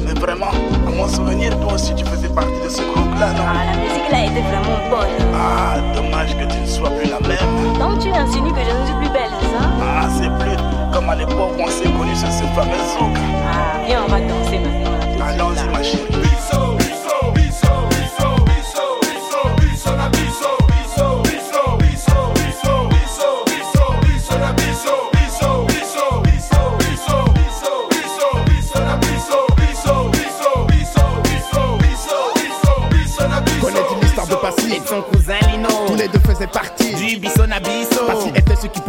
Mais 0.06 0.12
vraiment, 0.20 0.50
à 0.86 0.90
mon 0.90 1.08
souvenir, 1.08 1.58
toi 1.60 1.74
aussi 1.74 1.94
tu 1.94 2.04
faisais 2.04 2.28
partie 2.28 2.60
de 2.62 2.68
ce 2.68 2.82
groupe-là, 2.82 3.32
non? 3.32 3.44
Ah, 3.46 3.72
la 3.72 3.78
musique 3.80 4.10
là 4.10 4.24
était 4.24 4.42
vraiment 4.42 4.78
bonne. 4.90 5.30
Ah, 5.34 5.76
dommage 5.94 6.36
que 6.36 6.44
tu 6.52 6.60
ne 6.60 6.66
sois 6.66 6.90
plus 6.90 7.08
la 7.08 7.20
même. 7.26 7.78
Donc 7.78 8.00
tu 8.00 8.10
insinues 8.10 8.52
que 8.52 8.60
je 8.60 8.80
ne 8.80 8.84
suis 8.86 8.94
plus 8.96 9.08
belle, 9.08 9.30
c'est 9.40 9.46
ça? 9.46 9.64
Ah, 9.80 10.08
c'est 10.10 10.44
plus 10.44 10.56
comme 10.92 11.08
à 11.08 11.14
l'époque 11.14 11.52
où 11.58 11.62
on 11.62 11.68
s'est 11.68 11.84
connus 11.84 12.16
sur 12.16 12.28
ce 12.30 12.44
fameux 12.54 12.84
zouk. 12.98 13.16
Ah, 13.46 13.78
viens, 13.86 14.02
on 14.06 14.10
va 14.10 14.20
danser 14.20 14.58
maintenant. 14.58 15.26
Allons-y, 15.26 15.68
ma 15.72 15.82
chérie. 15.82 16.21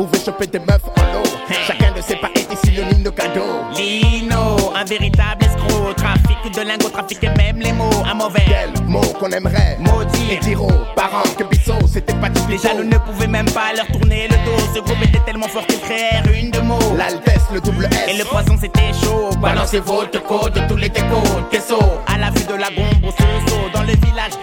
Pouvaient 0.05 0.23
choper 0.23 0.47
des 0.47 0.59
meufs 0.59 0.83
en 0.85 1.13
lot. 1.13 1.29
Chacun 1.65 1.91
de 1.93 2.01
ses 2.01 2.15
pas 2.15 2.29
était 2.35 2.55
synonyme 2.65 3.03
de 3.03 3.09
cadeau. 3.09 3.63
Lino, 3.77 4.73
un 4.75 4.83
véritable 4.83 5.45
escroc. 5.45 5.93
Trafic 5.95 6.37
de 6.53 6.61
lingots, 6.61 6.89
trafic 6.89 7.23
et 7.23 7.29
même 7.29 7.59
les 7.59 7.71
mots. 7.71 8.03
Un 8.05 8.13
mauvais 8.13 8.43
Quel 8.45 8.83
mot 8.85 9.01
qu'on 9.19 9.29
aimerait 9.31 9.77
Maudit. 9.79 10.33
Et 10.33 10.37
diront 10.37 10.67
parents 10.95 11.23
que 11.37 11.43
Bissot 11.45 11.87
c'était 11.87 12.13
pas 12.15 12.29
du 12.29 12.39
Les 12.49 12.57
jaloux 12.57 12.83
ne 12.83 12.97
pouvaient 12.97 13.27
même 13.27 13.49
pas 13.51 13.73
leur 13.75 13.87
tourner 13.87 14.27
le 14.27 14.35
dos. 14.45 14.63
Ce 14.75 14.79
groupe 14.79 15.01
était 15.03 15.23
tellement 15.25 15.47
fort 15.47 15.65
qu'ils 15.67 15.79
créèrent 15.79 16.25
une 16.33 16.51
de 16.51 16.59
mots. 16.59 16.95
L'Altesse, 16.97 17.47
le 17.53 17.61
double 17.61 17.85
S. 17.85 18.09
Et 18.09 18.17
le 18.17 18.25
poison 18.25 18.57
c'était 18.59 18.93
chaud. 18.93 19.29
Balancez 19.41 19.79
votre 19.79 20.21
code, 20.23 20.59
tous 20.67 20.77
les 20.77 20.89
décos, 20.89 21.23
Kesso 21.51 21.79
À 22.07 22.17
la 22.17 22.29
vue 22.29 22.45
de 22.45 22.55
la 22.55 22.69
gombe, 22.69 23.05
au 23.05 23.11
saut 23.11 23.69
Dans 23.73 23.83
le 23.83 23.93
village, 23.93 24.33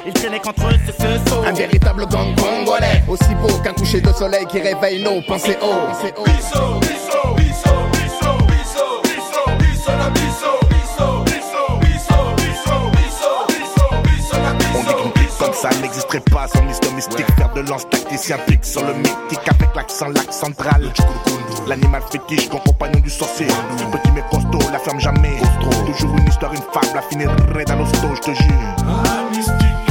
un 1.47 1.53
véritable 1.53 2.07
gang 2.07 2.35
congolais, 2.37 3.03
aussi 3.09 3.35
beau 3.37 3.49
qu'un 3.65 3.73
coucher 3.73 4.01
de 4.01 4.13
soleil 4.13 4.45
qui 4.47 4.61
réveille 4.61 5.03
nos 5.03 5.23
pensées 5.23 5.57
haut. 5.63 5.89
Bisso, 6.25 6.79
bisso, 6.81 7.35
bisso, 7.37 7.71
ça 15.55 15.69
n'existerait 15.83 16.21
pas 16.21 16.47
sans 16.49 16.67
histoire 16.69 16.95
mystique. 16.95 17.27
Faire 17.37 17.53
de 17.55 17.61
lance 17.61 17.89
tacticien 17.89 18.39
pique 18.47 18.65
sur 18.65 18.83
le 18.85 18.95
mythique 18.95 19.49
avec 19.49 19.75
l'accent 19.75 20.09
lac 20.09 20.33
central. 20.33 20.91
L'animal 21.67 22.03
fétiche, 22.11 22.49
grand 22.49 22.61
compagnon 22.61 23.01
du 23.01 23.11
sorcier. 23.11 23.47
Petit 23.47 24.13
mais 24.13 24.25
costaud, 24.31 24.71
la 24.73 24.79
ferme 24.79 25.01
jamais. 25.01 25.39
Toujours 25.87 26.17
une 26.17 26.29
histoire, 26.29 26.53
une 26.53 26.63
fable, 26.73 26.95
la 26.95 27.03
finirait 27.03 27.65
dans 27.65 27.77
l'hosto, 27.77 28.09
je 28.17 28.21
te 28.21 28.35
jure. 28.35 29.90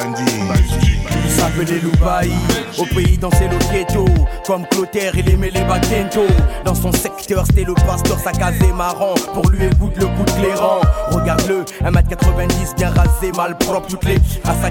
Un 0.00 0.12
vrai 0.12 0.24
bandit. 0.46 0.90
Ça 1.28 1.46
appelé 1.46 1.80
Loubaï. 1.80 2.30
Au 2.78 2.84
pays 2.86 3.18
dans 3.18 3.30
ses 3.30 3.48
ghetto, 3.72 4.04
comme 4.46 4.66
Clotaire, 4.66 5.12
il 5.14 5.28
aimait 5.28 5.50
les 5.50 5.64
bakento. 5.64 6.22
Dans 6.64 6.74
son 6.74 6.92
secteur, 6.92 7.44
c'était 7.46 7.64
le 7.64 7.74
pasteur, 7.74 8.18
sa 8.18 8.32
casé 8.32 8.72
marrant. 8.72 9.14
Pour 9.34 9.48
lui, 9.50 9.66
écoute 9.66 9.96
le 9.96 10.06
coup 10.06 10.24
de 10.24 10.30
clairant. 10.30 10.80
Regarde-le, 11.10 11.64
1m90, 11.84 12.76
bien 12.76 12.90
rasé, 12.90 13.32
mal 13.36 13.56
propre, 13.58 13.88
toutes 13.88 14.04
les 14.04 14.16
à 14.44 14.54
sa 14.54 14.70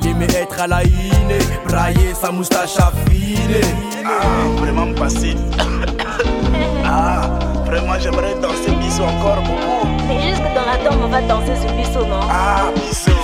Il 0.00 0.06
aimait 0.06 0.26
être 0.26 0.60
à 0.60 0.66
la 0.66 0.84
iné, 0.84 1.38
brailler 1.66 2.14
sa 2.14 2.30
moustache 2.30 2.76
affinée. 2.78 3.60
Ah, 4.04 4.60
vraiment 4.60 4.92
passé. 4.94 5.34
ah, 6.84 7.38
vraiment, 7.64 7.98
j'aimerais 8.00 8.34
danser 8.40 8.72
bisou 8.80 9.02
encore 9.02 9.42
beaucoup. 9.42 9.88
C'est 10.08 10.28
juste 10.28 10.42
que 10.42 10.54
dans 10.54 10.66
la 10.66 10.76
tombe, 10.88 11.00
on 11.02 11.08
va 11.08 11.20
danser 11.22 11.56
ce 11.56 11.72
bisou, 11.72 12.06
non? 12.06 12.20
Ah, 12.30 12.70
bisou. 12.74 13.16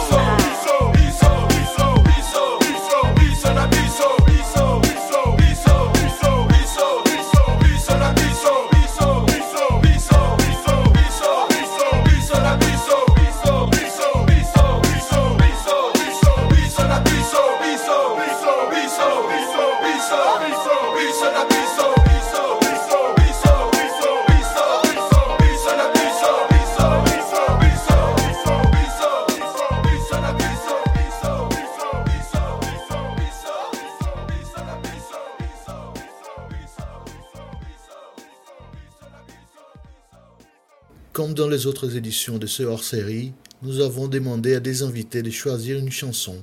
Les 41.52 41.66
autres 41.66 41.96
éditions 41.96 42.38
de 42.38 42.46
ce 42.46 42.62
hors-série, 42.62 43.32
nous 43.62 43.80
avons 43.80 44.08
demandé 44.08 44.54
à 44.54 44.60
des 44.60 44.82
invités 44.82 45.22
de 45.22 45.30
choisir 45.30 45.78
une 45.78 45.92
chanson. 45.92 46.42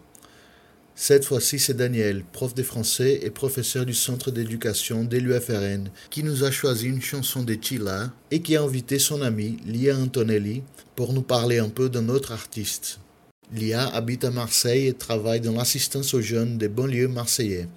Cette 0.94 1.26
fois-ci, 1.26 1.58
c'est 1.58 1.74
Daniel, 1.74 2.24
prof 2.32 2.54
de 2.54 2.62
français 2.62 3.20
et 3.24 3.32
professeur 3.32 3.86
du 3.86 3.94
centre 3.94 4.30
d'éducation 4.30 5.04
de 5.04 5.18
l'UFRN, 5.18 5.90
qui 6.12 6.24
nous 6.24 6.44
a 6.44 6.52
choisi 6.52 6.88
une 6.88 7.02
chanson 7.02 7.42
de 7.42 7.58
Chila 7.60 8.12
et 8.30 8.42
qui 8.42 8.56
a 8.56 8.62
invité 8.62 9.00
son 9.00 9.22
ami 9.22 9.58
Lia 9.66 9.98
Antonelli 9.98 10.62
pour 10.96 11.14
nous 11.14 11.24
parler 11.24 11.58
un 11.58 11.70
peu 11.70 11.90
d'un 11.90 12.10
autre 12.10 12.32
artiste. 12.32 13.00
Lia 13.52 13.88
habite 13.88 14.26
à 14.26 14.32
Marseille 14.32 14.88
et 14.88 14.94
travaille 14.94 15.42
dans 15.42 15.54
l'assistance 15.54 16.14
aux 16.14 16.22
jeunes 16.22 16.58
des 16.58 16.70
banlieues 16.70 17.08
marseillais. 17.08 17.68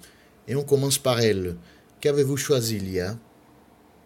Et 0.47 0.55
on 0.55 0.63
commence 0.63 0.99
par 0.99 1.19
elle. 1.19 1.55
Qu'avez-vous 1.99 2.37
choisi, 2.37 2.77
Lia? 2.77 3.17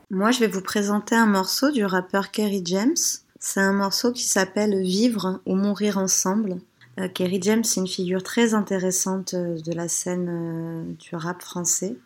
Moi, 0.10 0.32
je 0.32 0.39
vais 0.39 0.48
vous 0.48 0.62
présenter 0.62 1.15
un 1.15 1.26
morceau 1.26 1.70
du 1.70 1.84
rappeur 1.84 2.32
Kerry 2.32 2.62
James. 2.63 2.96
C'est 3.39 3.60
un 3.60 3.74
morceau 3.74 4.13
qui 4.13 4.24
s'appelle 4.24 4.82
Vivre 4.82 5.41
ou 5.46 5.56
Mourir 5.56 5.98
ensemble. 5.98 6.62
Euh, 6.98 7.10
Kerry 7.10 7.39
James, 7.41 7.65
c'est 7.65 7.82
une 7.82 7.88
figure 7.88 8.24
très 8.24 8.54
intéressante 8.54 9.34
euh, 9.34 9.60
de 9.60 9.74
la 9.74 9.89
scène 9.89 10.30
euh, 10.30 10.93
du 10.93 11.13
rap 11.13 11.41
français. 11.41 11.98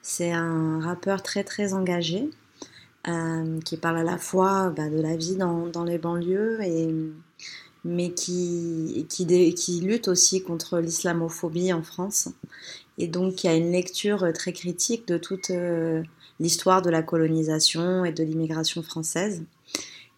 C'est 0.00 0.32
un 0.32 0.80
rappeur 0.80 1.22
très 1.22 1.44
très 1.44 1.74
engagé 1.74 2.30
qui 3.64 3.76
parle 3.78 3.98
à 3.98 4.02
la 4.04 4.18
fois 4.18 4.70
bah, 4.70 4.90
de 4.90 5.00
la 5.00 5.16
vie 5.16 5.36
dans, 5.36 5.84
les 5.84 5.96
banlieues 5.96 6.58
mais 7.82 8.12
qui 8.12 9.80
lutte 9.82 10.08
aussi 10.08 10.42
contre 10.42 10.78
l'islamophobie 10.78 11.72
en 11.72 11.82
France 11.82 12.28
et 12.98 13.08
donc 13.08 13.36
qui 13.36 13.48
a 13.48 13.54
une 13.54 13.72
lecture 13.72 14.30
très 14.34 14.52
critique 14.52 15.08
de 15.08 15.16
toute 15.16 15.50
l'histoire 16.40 16.82
de 16.82 16.90
la 16.90 17.02
colonisation 17.02 18.04
et 18.04 18.12
de 18.12 18.24
l'immigration 18.24 18.82
française. 18.82 19.44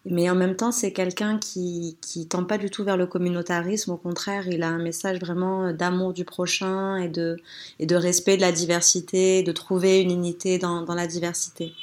Mais 0.05 0.29
en 0.29 0.35
même 0.35 0.55
temps, 0.55 0.71
c'est 0.73 0.91
quelqu'un 0.91 1.37
qui, 1.37 1.97
qui 2.01 2.27
tend 2.27 2.43
pas 2.43 2.57
du 2.57 2.69
tout 2.69 2.83
vers 2.83 2.97
le 2.97 3.05
communautarisme. 3.05 3.91
Au 3.91 3.97
contraire, 3.97 4.47
il 4.49 4.63
a 4.63 4.67
un 4.67 4.79
message 4.79 5.19
vraiment 5.19 5.71
d'amour 5.71 6.13
du 6.13 6.25
prochain 6.25 6.97
et 6.97 7.07
de, 7.07 7.37
et 7.79 7.85
de 7.85 7.95
respect 7.95 8.35
de 8.35 8.41
la 8.41 8.51
diversité, 8.51 9.43
de 9.43 9.51
trouver 9.53 10.01
une 10.01 10.11
unité 10.11 10.57
dans, 10.57 10.81
dans 10.81 10.95
la 10.95 11.07
diversité. 11.07 11.73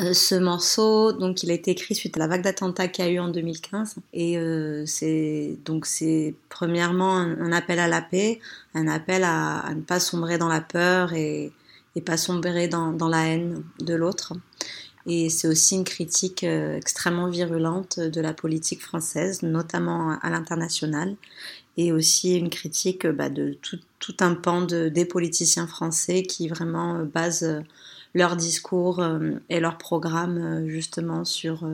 Euh, 0.00 0.12
ce 0.12 0.34
morceau, 0.34 1.12
donc, 1.12 1.44
il 1.44 1.52
a 1.52 1.54
été 1.54 1.70
écrit 1.70 1.94
suite 1.94 2.16
à 2.16 2.20
la 2.20 2.26
vague 2.26 2.42
d'attentats 2.42 2.88
qu'il 2.88 3.04
y 3.04 3.08
a 3.08 3.10
eu 3.12 3.20
en 3.20 3.28
2015. 3.28 3.94
Et 4.12 4.36
euh, 4.36 4.84
c'est 4.86 5.56
donc 5.64 5.86
c'est 5.86 6.34
premièrement 6.48 7.16
un, 7.18 7.52
appel 7.52 7.78
à 7.78 7.86
la 7.86 8.02
paix, 8.02 8.40
un 8.74 8.88
appel 8.88 9.22
à, 9.22 9.60
à, 9.60 9.72
ne 9.72 9.82
pas 9.82 10.00
sombrer 10.00 10.36
dans 10.36 10.48
la 10.48 10.60
peur 10.60 11.12
et, 11.12 11.52
et 11.96 12.00
pas 12.00 12.16
sombrer 12.16 12.68
dans, 12.68 13.08
la 13.08 13.26
haine 13.28 13.64
de 13.80 13.94
l'autre. 13.94 14.34
Et 15.06 15.28
c'est 15.28 15.48
aussi 15.48 15.76
une 15.76 15.84
critique 15.84 16.44
euh, 16.44 16.76
extrêmement 16.76 17.28
virulente 17.28 18.00
de 18.00 18.20
la 18.20 18.32
politique 18.32 18.82
française, 18.82 19.42
notamment 19.42 20.18
à 20.20 20.30
l'international, 20.30 21.16
et 21.76 21.92
aussi 21.92 22.36
une 22.38 22.48
critique 22.48 23.06
bah, 23.06 23.28
de 23.28 23.58
tout, 23.60 24.16
un 24.20 24.34
pan 24.34 24.62
de, 24.62 24.88
des 24.88 25.04
politiciens 25.04 25.66
français 25.66 26.22
qui 26.22 26.48
vraiment 26.48 26.96
euh, 26.96 27.04
basent 27.04 27.42
euh, 27.44 27.60
leur 28.14 28.36
discours 28.36 29.04
et 29.48 29.58
leur 29.58 29.76
programme 29.76 30.68
justement 30.68 31.24
sur, 31.24 31.66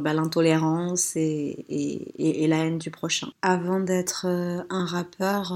bah, 0.00 0.12
l'intolérance 0.12 1.16
et, 1.16 2.46
la 2.48 2.58
haine 2.58 2.78
du 2.78 2.92
prochain. 2.92 3.32
Avant 3.42 3.80
d'être 3.80 4.26
un 4.26 4.86
rappeur, 4.86 5.52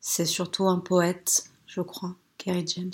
c'est 0.00 0.26
surtout 0.26 0.68
un 0.68 0.80
poète, 0.80 1.44
je 1.66 1.80
crois. 1.80 2.14
Kerry 2.38 2.64
James. 2.66 2.92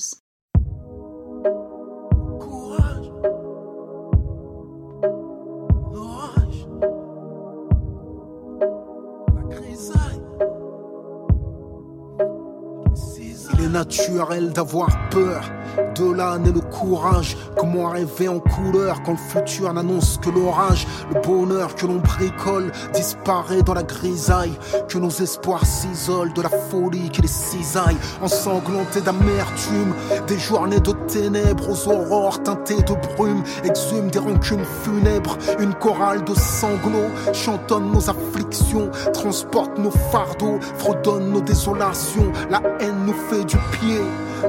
Il 13.53 13.65
est 13.65 13.69
naturel 13.69 14.53
d'avoir 14.53 15.09
peur 15.11 15.60
de 15.97 16.13
l'âne 16.13 16.47
et 16.47 16.53
le 16.53 16.61
courage. 16.61 17.37
Comment 17.57 17.89
rêver 17.91 18.29
en 18.29 18.39
couleur 18.39 19.03
quand 19.03 19.13
le 19.13 19.19
futur 19.19 19.73
n'annonce 19.73 20.19
que 20.19 20.31
l'orage 20.31 20.87
Le 21.13 21.21
bonheur 21.21 21.75
que 21.75 21.87
l'on 21.87 21.99
bricole 21.99 22.73
disparaît 22.95 23.63
dans 23.63 23.75
la 23.75 23.83
grisaille. 23.83 24.59
Que 24.89 24.99
nos 24.99 25.11
espoirs 25.11 25.65
s'isolent 25.65 26.33
de 26.33 26.43
la 26.43 26.49
folie 26.49 27.11
qui 27.11 27.23
les 27.23 27.29
cisaille. 27.29 27.97
Ensanglantés 28.23 29.01
d'amertume, 29.01 29.95
des 30.27 30.39
journées 30.39 30.81
de 30.81 30.93
ténèbres 31.07 31.71
aux 31.71 31.89
aurores 31.89 32.43
teintées 32.43 32.83
de 32.83 32.95
brume. 33.17 33.43
Exhument 33.65 34.11
des 34.11 34.19
rancunes 34.19 34.65
funèbres, 34.83 35.37
une 35.59 35.75
chorale 35.75 36.25
de 36.25 36.35
sanglots 36.35 37.11
chantonne 37.33 37.91
nos 37.93 38.11
afflictions, 38.11 38.91
transporte 39.13 39.79
nos 39.79 39.91
fardeaux, 39.91 40.59
fredonne 40.79 41.31
nos 41.31 41.41
désolations. 41.41 42.33
La 42.51 42.61
haine 42.81 43.07
nous 43.07 43.15
fait 43.29 43.45
du 43.45 43.57
pied 43.73 44.01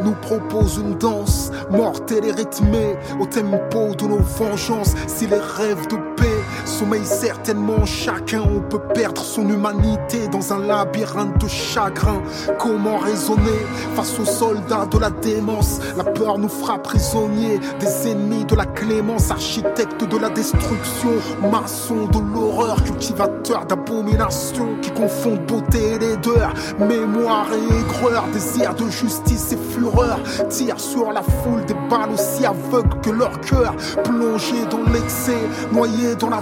nous 0.04 0.14
propose 0.14 0.78
une 0.78 0.98
danse 0.98 1.52
mortelle 1.70 2.26
et 2.26 2.32
rythmée 2.32 2.96
au 3.20 3.26
tempo 3.26 3.96
de 3.96 4.06
nos 4.06 4.20
vengeances. 4.20 4.94
Si 5.08 5.28
les 5.28 5.38
rêves 5.38 5.88
de 5.88 5.98
paix 6.16 6.41
sommeillent 6.82 7.06
certainement 7.06 7.86
chacun, 7.86 8.42
on 8.42 8.60
peut 8.60 8.82
perdre 8.96 9.22
son 9.22 9.48
humanité 9.48 10.28
dans 10.30 10.52
un 10.52 10.58
labyrinthe 10.66 11.38
de 11.38 11.48
chagrin. 11.48 12.24
Comment 12.58 12.98
raisonner 12.98 13.62
face 13.96 14.20
aux 14.20 14.26
soldats 14.26 14.88
de 14.90 14.98
la 14.98 15.12
démence? 15.12 15.80
La 15.96 16.04
peur 16.04 16.40
nous 16.40 16.50
fera 16.50 16.80
prisonniers 16.80 17.60
des 17.80 18.10
ennemis 18.10 18.46
de 18.46 18.56
la 18.56 18.66
clémence, 18.66 19.30
architecte 19.30 20.04
de 20.04 20.18
la 20.18 20.30
destruction, 20.30 21.12
maçon 21.52 22.08
de 22.08 22.20
l'horreur, 22.34 22.84
cultivateur 22.84 23.68
d'abomination 23.68 24.70
qui 24.82 24.90
confond 24.90 25.38
beauté 25.48 25.92
et 25.92 26.00
laideur, 26.00 26.52
mémoire 26.80 27.46
et 27.54 27.76
aigreur, 27.80 28.26
désir 28.34 28.74
de 28.74 28.90
justice 28.90 29.52
et 29.52 29.58
furie 29.72 29.92
tire 30.50 30.80
sur 30.80 31.12
la 31.12 31.22
foule 31.22 31.64
des 31.66 31.76
balles 31.90 32.12
aussi 32.14 32.44
aveugles 32.44 33.00
que 33.02 33.12
leur 33.12 33.40
cœur, 33.42 33.76
plongé 34.04 34.66
dans 34.72 34.92
l'excès, 34.92 35.38
noyé 35.72 36.16
dans 36.16 36.30
la 36.30 36.42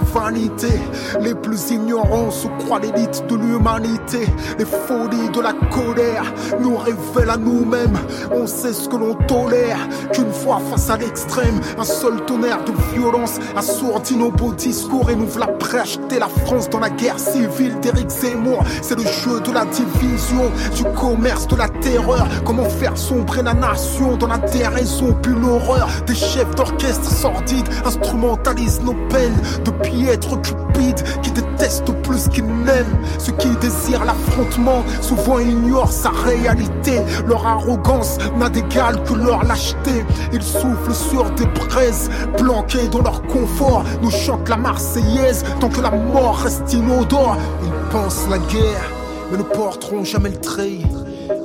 Les 1.20 1.34
plus 1.34 1.70
ignorants 1.70 2.30
se 2.30 2.46
croient 2.60 2.78
l'élite 2.78 3.24
de 3.28 3.34
l'humanité. 3.34 4.28
Les 4.58 4.64
folies 4.64 5.28
de 5.32 5.40
la 5.40 5.52
colère 5.52 6.22
nous 6.60 6.76
révèlent 6.76 7.30
à 7.30 7.36
nous-mêmes. 7.36 7.98
On 8.30 8.46
sait 8.46 8.72
ce 8.72 8.88
que 8.88 8.96
l'on 8.96 9.14
tolère, 9.14 9.78
qu'une 10.12 10.32
fois 10.32 10.60
face 10.70 10.88
à 10.88 10.96
l'extrême, 10.96 11.60
un 11.78 11.84
seul 11.84 12.24
tonnerre 12.26 12.64
de 12.64 12.72
violence 12.94 13.38
assourdit 13.56 14.16
nos 14.16 14.30
beaux 14.30 14.52
discours 14.52 15.10
et 15.10 15.16
nous 15.16 15.26
voilà 15.26 15.48
prêts 15.48 15.78
à 15.78 15.82
acheter 15.82 16.18
la 16.20 16.28
France 16.28 16.70
dans 16.70 16.80
la 16.80 16.90
guerre 16.90 17.18
civile 17.18 17.80
d'Éric 17.80 18.08
Zemmour. 18.08 18.62
C'est 18.82 18.96
le 18.96 19.04
jeu 19.04 19.40
de 19.40 19.52
la 19.52 19.64
division, 19.64 20.50
du 20.76 20.84
commerce, 20.96 21.48
de 21.48 21.56
la 21.56 21.68
terreur. 21.68 22.28
Comment 22.44 22.68
faire 22.68 22.96
son 22.96 23.24
la 23.42 23.54
nation 23.54 24.16
dans 24.16 24.26
la 24.26 24.38
déraison, 24.38 25.16
puis 25.22 25.32
l'horreur 25.32 25.88
des 26.06 26.14
chefs 26.14 26.54
d'orchestre 26.56 27.10
sordides 27.10 27.68
instrumentalisent 27.84 28.82
nos 28.82 28.94
peines 29.08 29.40
de 29.64 29.70
pierre 29.70 30.09
être 30.10 30.40
cupides 30.40 31.02
qui 31.22 31.30
détestent 31.30 31.92
plus 32.02 32.28
qu'ils 32.28 32.46
n'aiment. 32.46 32.98
Ceux 33.18 33.32
qui 33.32 33.48
désirent 33.56 34.04
l'affrontement 34.04 34.82
souvent 35.00 35.38
ignorent 35.38 35.92
sa 35.92 36.10
réalité. 36.10 37.00
Leur 37.26 37.46
arrogance 37.46 38.18
n'a 38.38 38.48
d'égal 38.48 39.02
que 39.04 39.14
leur 39.14 39.44
lâcheté. 39.44 40.04
Ils 40.32 40.42
soufflent 40.42 40.94
sur 40.94 41.30
des 41.32 41.46
braises, 41.46 42.10
planqués 42.36 42.88
dans 42.88 43.02
leur 43.02 43.22
confort. 43.22 43.84
Nous 44.02 44.10
chantent 44.10 44.48
la 44.48 44.56
Marseillaise 44.56 45.44
tant 45.60 45.68
que 45.68 45.80
la 45.80 45.90
mort 45.90 46.38
reste 46.38 46.72
inodore. 46.72 47.36
Ils 47.64 47.92
pensent 47.92 48.28
la 48.28 48.38
guerre, 48.38 48.90
mais 49.30 49.38
ne 49.38 49.42
porteront 49.42 50.04
jamais 50.04 50.30
le 50.30 50.40
treillis. 50.40 50.86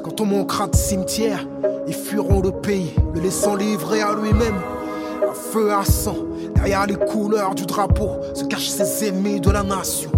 Quand 0.03 0.21
on 0.21 0.25
manquera 0.25 0.67
de 0.67 0.75
cimetière, 0.75 1.45
ils 1.87 1.93
fuiront 1.93 2.41
le 2.41 2.51
pays, 2.51 2.93
le 3.13 3.21
laissant 3.21 3.55
livrer 3.55 4.01
à 4.01 4.13
lui-même. 4.13 4.55
À 5.29 5.33
feu 5.33 5.71
à 5.71 5.83
sang, 5.83 6.15
derrière 6.65 6.87
les 6.87 6.95
couleurs 6.95 7.53
du 7.53 7.67
drapeau, 7.67 8.09
se 8.33 8.43
cachent 8.45 8.69
ses 8.69 9.07
ennemis 9.07 9.39
de 9.39 9.51
la 9.51 9.61
nation. 9.61 10.09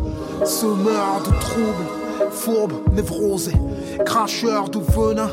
Semeurs 0.46 1.22
de 1.26 1.38
troubles, 1.42 2.32
fourbes, 2.32 2.94
névrosés, 2.94 3.52
cracheurs 4.06 4.70
de 4.70 4.80
venin, 4.80 5.30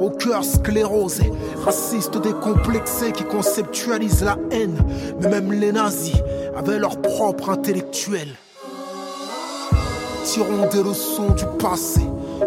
au 0.00 0.08
cœur 0.08 0.42
sclérosé, 0.44 1.30
racistes 1.62 2.18
décomplexés 2.22 3.12
qui 3.12 3.24
conceptualisent 3.24 4.24
la 4.24 4.38
haine. 4.50 4.78
Mais 5.20 5.28
même 5.28 5.52
les 5.52 5.72
nazis 5.72 6.16
avaient 6.56 6.78
leur 6.78 7.02
propre 7.02 7.50
intellectuel. 7.50 8.28
Tirons 10.24 10.68
des 10.72 10.82
leçons 10.82 11.32
du 11.36 11.44
passé. 11.58 12.00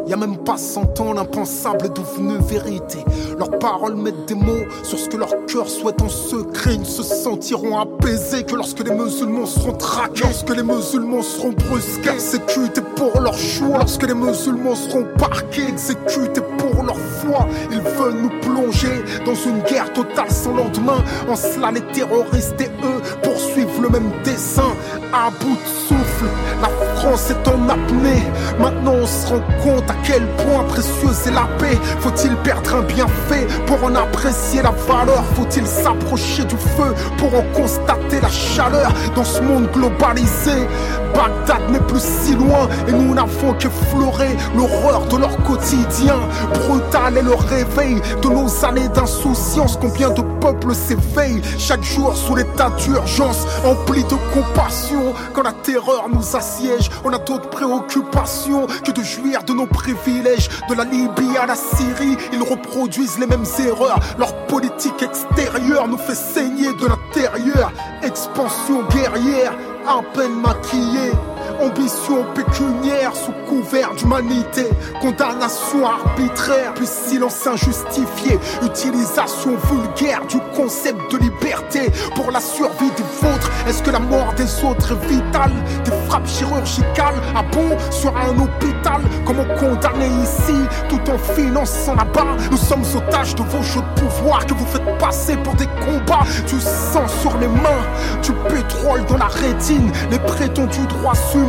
Y 0.08 0.14
a 0.14 0.18
même 0.18 0.38
pas 0.38 0.58
cent 0.58 1.00
ans, 1.00 1.14
l'impensable 1.14 1.92
devenu 1.94 2.38
vérité. 2.40 3.00
Leurs 3.38 3.58
paroles 3.60 3.96
mettent 3.96 4.26
des 4.28 4.36
mots 4.36 4.66
sur 4.84 4.98
ce 4.98 5.08
que 5.08 5.18
leur 5.18 5.30
cœur 5.48 5.68
souhaite 5.68 6.02
en 6.02 6.10
secret. 6.10 6.76
Ils 6.76 6.82
ne 6.82 6.86
se 6.86 7.04
sentiront 7.04 7.78
apaisés 7.78 8.44
que 8.44 8.56
lorsque 8.56 8.80
les 8.80 8.94
musulmans 8.94 9.46
seront 9.46 9.74
traqués, 9.74 10.24
lorsque 10.24 10.56
les 10.56 10.64
musulmans 10.64 11.22
seront 11.22 11.54
brusqués, 11.54 12.10
exécutés 12.10 12.82
pour 12.96 13.22
leur 13.22 13.38
choix, 13.38 13.78
lorsque 13.80 14.08
les 14.08 14.14
musulmans 14.14 14.76
seront 14.76 15.06
parqués, 15.18 15.68
exécutés 15.68 16.42
pour 16.58 16.84
leur 16.84 16.98
foi. 16.98 17.48
Ils 17.72 17.82
veulent 17.82 18.22
nous 18.22 18.40
plonger 18.42 19.04
dans 19.26 19.36
une 19.36 19.62
guerre 19.62 19.92
totale 19.94 20.32
sans 20.32 20.54
lendemain. 20.54 21.04
En 21.30 21.36
cela, 21.36 21.72
les 21.72 21.82
terroristes 21.94 22.60
et 22.60 22.70
eux 22.84 23.02
poursuivent 23.24 23.82
le 23.82 23.90
même 23.90 24.12
dessin. 24.24 24.72
À 25.14 25.30
bout 25.30 25.56
de 25.56 25.70
souffle, 25.88 26.26
la 26.62 26.70
France 26.96 27.32
est 27.32 27.48
en 27.48 27.70
apnée. 27.70 28.24
Maintenant, 28.60 28.94
on 29.02 29.08
se 29.08 29.28
rend 29.28 29.42
compte 29.64 29.79
à 29.88 29.96
quel 30.04 30.26
point 30.38 30.64
précieuse 30.64 31.28
est 31.28 31.32
la 31.32 31.48
paix. 31.58 31.78
Faut-il 32.00 32.36
perdre 32.38 32.76
un 32.76 32.82
bienfait 32.82 33.48
pour 33.66 33.84
en 33.84 33.96
apprécier 33.96 34.62
la 34.62 34.72
valeur? 34.72 35.24
Faut-il 35.36 35.66
s'approcher 35.66 36.44
du 36.46 36.56
feu 36.56 36.94
pour 37.18 37.34
en 37.36 37.44
constater 37.54 38.20
la 38.22 38.30
chaleur? 38.30 38.92
Dans 39.16 39.24
ce 39.24 39.42
monde 39.42 39.70
globalisé 39.72 40.68
Bagdad 41.14 41.72
n'est 41.72 41.80
plus 41.80 42.02
si 42.02 42.34
loin 42.36 42.68
et 42.88 42.92
nous 42.92 43.14
n'avons 43.14 43.54
qu'effleuré 43.54 44.38
l'horreur 44.56 45.06
de 45.08 45.18
leur 45.18 45.36
quotidien. 45.44 46.16
Brutal 46.54 47.18
est 47.18 47.24
le 47.24 47.34
réveil 47.34 48.02
de 48.22 48.30
nos 48.30 48.66
années 48.66 48.90
d'insouciance. 48.90 49.78
Combien 49.82 50.10
de 50.12 50.22
peuples 50.40 50.74
s'éveillent 50.74 51.42
chaque 51.58 51.84
jour 51.84 52.16
sous 52.16 52.36
l'état 52.36 52.70
d'urgence, 52.78 53.46
empli 53.66 54.04
de 54.04 54.16
compassion. 54.34 55.14
Quand 55.34 55.44
la 55.44 55.52
terreur 55.52 56.08
nous 56.12 56.36
assiège, 56.36 56.90
on 57.04 57.12
a 57.12 57.18
d'autres 57.18 57.50
préoccupations 57.50 58.68
que 58.86 58.92
de 58.92 59.04
jouir 59.04 59.44
de 59.44 59.54
nos 59.54 59.68
privilèges. 59.70 60.50
De 60.70 60.76
la 60.76 60.84
Libye 60.84 61.38
à 61.38 61.46
la 61.46 61.56
Syrie, 61.56 62.18
ils 62.34 62.44
reproduisent 62.44 63.20
les 63.20 63.28
mêmes 63.28 63.46
erreurs. 63.60 64.00
Leur 64.18 64.36
politique 64.48 65.02
extérieure 65.02 65.88
nous 65.88 65.98
fait 65.98 66.16
saigner 66.16 66.74
de 66.74 66.88
l'intérieur. 66.88 67.72
Expansion 68.04 68.84
guerrière, 68.90 69.54
à 69.88 70.02
peine 70.14 70.40
maquillée. 70.42 71.12
Ambition 71.62 72.24
pécuniaire 72.34 73.14
sous 73.14 73.34
couvert 73.46 73.94
d'humanité, 73.94 74.70
condamnation 75.02 75.86
arbitraire, 75.86 76.74
puis 76.74 76.88
silence 76.88 77.46
injustifié, 77.46 78.40
utilisation 78.64 79.58
vulgaire 79.70 80.26
du 80.28 80.38
concept 80.56 81.12
de 81.12 81.18
liberté 81.18 81.92
pour 82.16 82.32
la 82.32 82.40
survie 82.40 82.92
des 82.96 83.04
vôtres. 83.22 83.52
Est-ce 83.68 83.84
que 83.84 83.92
la 83.92 84.00
mort 84.00 84.34
des 84.38 84.64
autres 84.64 84.94
est 84.94 85.08
vitale? 85.08 85.52
Des 85.84 85.92
frappes 86.08 86.28
chirurgicales 86.28 87.20
à 87.36 87.44
bon? 87.44 87.78
Sur 87.92 88.16
un 88.16 88.38
hôpital 88.40 89.02
Comment 89.26 89.46
condamner 89.56 90.08
ici 90.24 90.56
tout 90.88 91.12
en 91.12 91.18
finançant 91.18 91.96
là-bas? 91.96 92.38
Nous 92.50 92.58
sommes 92.58 92.84
otages 92.96 93.36
de 93.36 93.44
vos 93.44 93.62
jeux 93.62 93.82
de 93.82 94.02
pouvoir 94.02 94.46
que 94.46 94.54
vous 94.54 94.66
faites 94.66 94.98
passer 94.98 95.36
pour 95.38 95.56
des 95.56 95.68
combats. 95.86 96.26
Du 96.48 96.60
sang 96.60 97.08
sur 97.22 97.38
les 97.38 97.48
mains, 97.48 97.86
du 98.24 98.32
pétrole 98.54 99.06
dans 99.06 99.18
la 99.18 99.28
rétine, 99.28 99.92
les 100.10 100.20
prétendus 100.20 100.88
droits 100.88 101.14
humains 101.36 101.49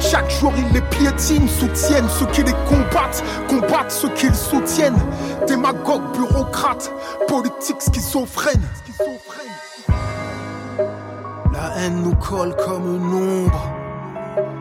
chaque 0.00 0.30
jour 0.30 0.52
ils 0.56 0.72
les 0.72 0.80
piétinent, 0.80 1.48
soutiennent 1.48 2.08
ceux 2.08 2.26
qui 2.26 2.42
les 2.42 2.54
combattent, 2.68 3.22
combattent 3.48 3.90
ceux 3.90 4.10
qu'ils 4.10 4.34
soutiennent. 4.34 4.98
Démagogues, 5.46 6.12
bureaucrates, 6.12 6.92
politiques 7.28 7.82
schizophrènes. 7.82 8.68
La 11.52 11.76
haine 11.78 12.02
nous 12.02 12.14
colle 12.14 12.54
comme 12.56 12.96
une 12.96 13.14
ombre. 13.14 13.72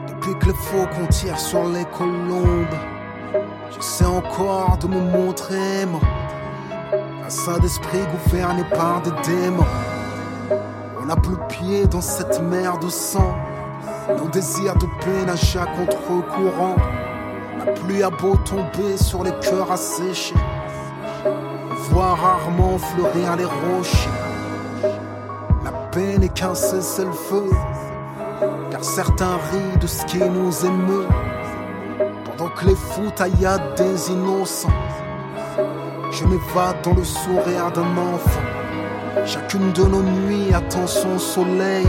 Depuis 0.07 0.37
que 0.39 0.47
le 0.47 0.53
faucon 0.53 1.07
tire 1.09 1.39
sur 1.39 1.65
les 1.69 1.85
colombes, 1.97 2.75
j'essaie 3.71 4.05
encore 4.05 4.77
de 4.77 4.87
me 4.87 4.99
montrer, 4.99 5.85
moi. 5.85 6.01
Un 7.25 7.29
saint 7.29 7.59
d'esprit 7.59 7.99
gouverné 8.11 8.63
par 8.75 9.01
des 9.01 9.11
démons. 9.23 9.63
On 11.01 11.05
n'a 11.05 11.15
plus 11.15 11.37
pied 11.47 11.85
dans 11.85 12.01
cette 12.01 12.41
mer 12.41 12.77
de 12.79 12.89
sang. 12.89 13.35
Nos 14.17 14.27
désirs 14.29 14.75
de 14.75 14.87
nagent 15.25 15.57
à 15.57 15.65
contre-courant. 15.65 16.75
La 17.59 17.71
pluie 17.73 18.01
a 18.01 18.09
beau 18.09 18.35
tomber 18.37 18.97
sur 18.97 19.23
les 19.23 19.33
cœurs 19.39 19.71
asséchés. 19.71 20.33
On 21.25 21.93
voit 21.93 22.15
rarement 22.15 22.77
fleurir 22.79 23.35
les 23.35 23.45
rochers. 23.45 24.09
La 25.63 25.71
paix 25.91 26.17
n'est 26.17 26.29
qu'un 26.29 26.55
cessez-le-feu. 26.55 27.49
Car 28.71 28.83
certains 28.83 29.37
rient 29.51 29.77
de 29.79 29.87
ce 29.87 30.03
qui 30.05 30.17
nous 30.17 30.65
émeut. 30.65 31.07
Pendant 32.25 32.49
que 32.49 32.65
les 32.65 32.75
fous 32.75 33.11
tailladent 33.15 33.75
des 33.75 34.11
innocents. 34.11 34.69
Je 36.11 36.25
m'évade 36.25 36.81
dans 36.83 36.95
le 36.95 37.03
sourire 37.03 37.71
d'un 37.73 37.97
enfant. 37.97 38.41
Chacune 39.25 39.71
de 39.73 39.83
nos 39.83 40.01
nuits 40.01 40.53
attend 40.53 40.87
son 40.87 41.19
soleil. 41.19 41.85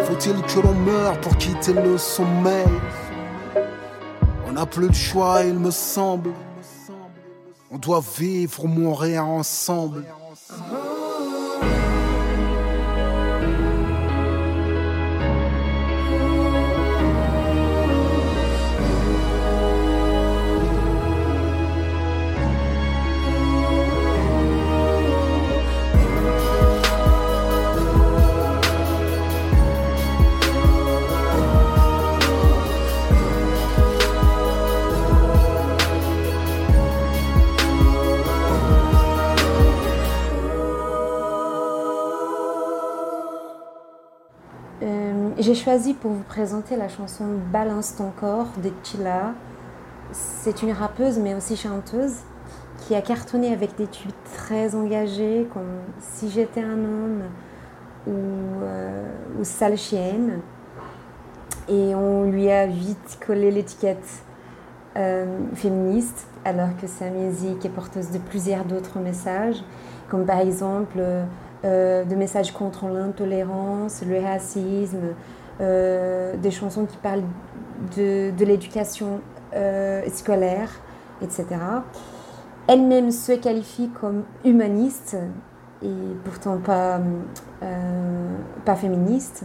Faut-il 0.00 0.40
que 0.42 0.60
l'on 0.60 0.74
meure 0.74 1.20
pour 1.20 1.36
quitter 1.36 1.72
le 1.72 1.98
sommeil? 1.98 2.66
On 4.46 4.52
n'a 4.52 4.66
plus 4.66 4.88
de 4.88 4.94
choix, 4.94 5.42
il 5.44 5.58
me 5.58 5.70
semble. 5.70 6.30
On 7.70 7.78
doit 7.78 8.02
vivre 8.18 8.64
ou 8.64 8.68
mourir 8.68 9.26
ensemble. 9.26 10.04
Choisi 45.62 45.94
pour 45.94 46.10
vous 46.10 46.24
présenter 46.24 46.74
la 46.74 46.88
chanson 46.88 47.24
Balance 47.52 47.94
ton 47.94 48.10
corps 48.10 48.48
de 48.64 48.70
Killa. 48.82 49.32
C'est 50.10 50.60
une 50.62 50.72
rappeuse 50.72 51.20
mais 51.20 51.34
aussi 51.34 51.56
chanteuse 51.56 52.16
qui 52.78 52.96
a 52.96 53.00
cartonné 53.00 53.52
avec 53.52 53.76
des 53.76 53.86
tubes 53.86 54.10
très 54.34 54.74
engagés 54.74 55.46
comme 55.54 55.78
Si 56.00 56.30
j'étais 56.30 56.64
un 56.64 56.84
homme 56.84 57.22
ou, 58.08 58.64
euh, 58.64 59.08
Sale 59.44 59.78
chienne. 59.78 60.40
Et 61.68 61.94
on 61.94 62.24
lui 62.24 62.50
a 62.50 62.66
vite 62.66 63.20
collé 63.24 63.52
l'étiquette 63.52 64.24
euh, 64.96 65.26
féministe 65.54 66.26
alors 66.44 66.76
que 66.80 66.88
sa 66.88 67.08
musique 67.08 67.64
est 67.64 67.72
porteuse 67.72 68.10
de 68.10 68.18
plusieurs 68.18 68.64
d'autres 68.64 68.98
messages 68.98 69.62
comme 70.08 70.26
par 70.26 70.40
exemple 70.40 71.00
euh, 71.64 72.04
des 72.04 72.16
messages 72.16 72.50
contre 72.50 72.88
l'intolérance, 72.88 74.02
le 74.04 74.18
racisme, 74.18 75.14
euh, 75.60 76.36
des 76.36 76.50
chansons 76.50 76.86
qui 76.86 76.96
parlent 76.96 77.24
de, 77.96 78.30
de 78.30 78.44
l'éducation 78.44 79.20
euh, 79.54 80.02
scolaire, 80.08 80.70
etc. 81.20 81.46
Elle-même 82.66 83.10
se 83.10 83.32
qualifie 83.32 83.90
comme 84.00 84.22
humaniste 84.44 85.16
et 85.82 85.92
pourtant 86.24 86.58
pas, 86.58 87.00
euh, 87.62 88.36
pas 88.64 88.76
féministe. 88.76 89.44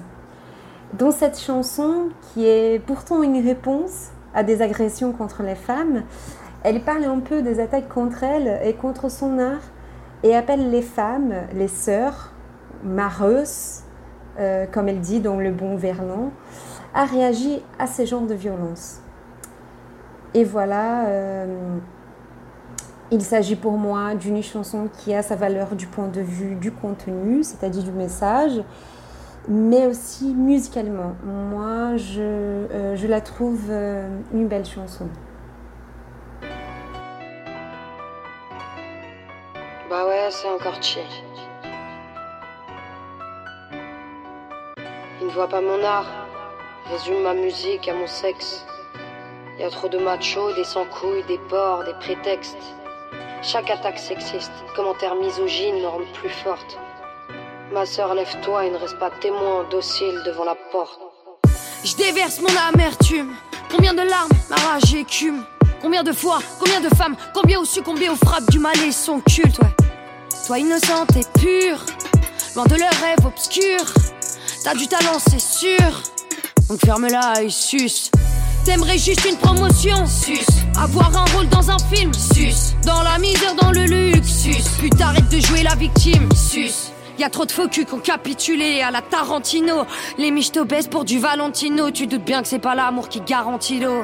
Dans 0.97 1.12
cette 1.12 1.39
chanson, 1.39 2.10
qui 2.22 2.45
est 2.45 2.80
pourtant 2.86 3.24
une 3.24 3.43
réponse 3.45 4.12
à 4.34 4.43
des 4.43 4.62
agressions 4.62 5.12
contre 5.12 5.43
les 5.43 5.55
femmes, 5.55 6.03
elle 6.64 6.82
parle 6.84 7.03
un 7.03 7.20
peu 7.20 7.41
des 7.41 7.60
attaques 7.60 7.89
contre 7.89 8.24
elle 8.24 8.60
et 8.64 8.74
contre 8.74 9.10
son 9.10 9.39
art 9.39 9.64
et 10.24 10.36
appelle 10.36 10.72
les 10.72 10.82
femmes, 10.82 11.34
les 11.53 11.68
sœurs, 11.68 12.32
mareuses, 12.84 13.82
euh, 14.39 14.65
comme 14.71 14.88
elle 14.88 14.99
dit 14.99 15.19
dans 15.19 15.38
Le 15.38 15.51
Bon 15.51 15.75
Verlan, 15.75 16.31
à 16.93 17.05
réagir 17.05 17.59
à 17.79 17.88
ces 17.88 18.05
genres 18.05 18.27
de 18.27 18.33
violences. 18.33 19.01
Et 20.33 20.43
voilà, 20.43 21.07
euh, 21.07 21.77
il 23.11 23.21
s'agit 23.21 23.55
pour 23.55 23.73
moi 23.73 24.13
d'une 24.15 24.43
chanson 24.43 24.89
qui 24.99 25.13
a 25.13 25.23
sa 25.23 25.35
valeur 25.35 25.75
du 25.75 25.88
point 25.88 26.07
de 26.07 26.21
vue 26.21 26.55
du 26.55 26.71
contenu, 26.71 27.43
c'est-à-dire 27.43 27.83
du 27.83 27.91
message, 27.91 28.61
mais 29.47 29.88
aussi 29.88 30.35
musicalement. 30.35 31.15
Moi, 31.23 31.97
je, 31.97 32.21
euh, 32.21 33.07
la 33.07 33.21
trouve 33.21 33.71
une 34.33 34.47
belle 34.47 34.65
chanson. 34.65 35.07
Bah 39.89 40.05
ouais, 40.05 40.27
c'est 40.29 40.49
encore 40.49 40.83
chier. 40.83 41.03
Ne 45.28 45.32
voit 45.34 45.49
pas 45.49 45.59
mon 45.59 45.84
art, 45.84 46.05
résume 46.89 47.21
ma 47.23 47.34
musique 47.34 47.88
à 47.89 47.93
mon 47.93 48.07
sexe. 48.07 48.65
Y 49.59 49.63
a 49.63 49.69
trop 49.69 49.89
de 49.89 49.97
machos, 49.97 50.53
des 50.53 50.63
sans-couilles, 50.63 51.23
des 51.28 51.38
porcs, 51.49 51.84
des 51.84 51.93
prétextes. 51.95 52.55
Chaque 53.41 53.69
attaque 53.69 53.99
sexiste, 53.99 54.51
commentaire 54.73 55.15
misogyne 55.15 55.82
me 55.82 55.88
rend 55.88 55.99
plus 56.13 56.30
forte. 56.30 56.78
Ma 57.73 57.86
sœur, 57.86 58.13
lève-toi 58.13 58.65
et 58.65 58.69
ne 58.69 58.78
reste 58.78 58.97
pas 58.99 59.09
témoin 59.09 59.65
docile 59.69 60.21
devant 60.25 60.45
la 60.45 60.55
porte. 60.71 60.99
Je 61.84 61.95
déverse 61.95 62.39
mon 62.39 62.55
amertume. 62.73 63.34
Combien 63.69 63.93
de 63.93 64.03
larmes, 64.03 64.32
ma 64.49 64.55
rage 64.55 64.93
écume. 64.93 65.43
Combien 65.82 66.03
de 66.03 66.13
fois, 66.13 66.39
combien 66.57 66.80
de 66.80 66.89
femmes, 66.95 67.17
combien 67.34 67.59
ont 67.59 67.65
succombé 67.65 68.07
aux 68.07 68.15
frappes 68.15 68.49
du 68.49 68.59
mal 68.59 68.80
et 68.82 68.93
son 68.93 69.19
culte, 69.19 69.59
ouais. 69.59 69.75
Toi 70.47 70.59
innocente 70.59 71.15
et 71.17 71.39
pure, 71.39 71.80
loin 72.55 72.65
de 72.65 72.75
leurs 72.75 72.93
rêves 73.01 73.25
obscurs. 73.25 73.93
T'as 74.64 74.76
du 74.76 74.88
talent, 74.88 75.18
c'est 75.30 75.39
sûr. 75.39 76.01
Donc 76.70 76.80
ferme-la 76.86 77.41
et 77.43 77.49
suce. 77.49 78.12
T'aimerais 78.66 78.97
juste 78.97 79.24
une 79.26 79.38
promotion, 79.38 80.05
sus. 80.05 80.45
Avoir 80.78 81.16
un 81.16 81.26
rôle 81.34 81.47
dans 81.47 81.72
un 81.72 81.78
film, 81.91 82.12
sus. 82.14 82.76
Dans 82.86 83.01
la 83.01 83.18
misère, 83.18 83.55
dans 83.55 83.72
le 83.72 83.86
luxe, 83.86 84.28
sus. 84.28 84.64
Puis 84.80 84.89
t'arrêtes 84.89 85.30
de 85.30 85.39
jouer 85.39 85.64
la 85.64 85.76
victime, 85.76 86.28
sus. 86.36 86.91
Y 87.18 87.24
a 87.24 87.30
trop 87.30 87.45
de 87.45 87.51
faux 87.51 87.68
culs 87.68 87.86
qui 87.86 87.93
ont 87.93 87.99
capitulé 87.99 88.82
à 88.82 88.91
la 88.91 89.01
Tarantino. 89.01 89.86
Les 90.18 90.32
miches 90.32 90.51
t'obèsent 90.51 90.89
pour 90.89 91.05
du 91.05 91.18
Valentino. 91.18 91.89
Tu 91.91 92.05
doutes 92.05 92.26
bien 92.26 92.41
que 92.41 92.47
c'est 92.47 92.60
pas 92.60 92.76
l'amour 92.76 93.10
qui 93.10 93.22
garantit 93.22 93.80
l'eau. 93.80 94.03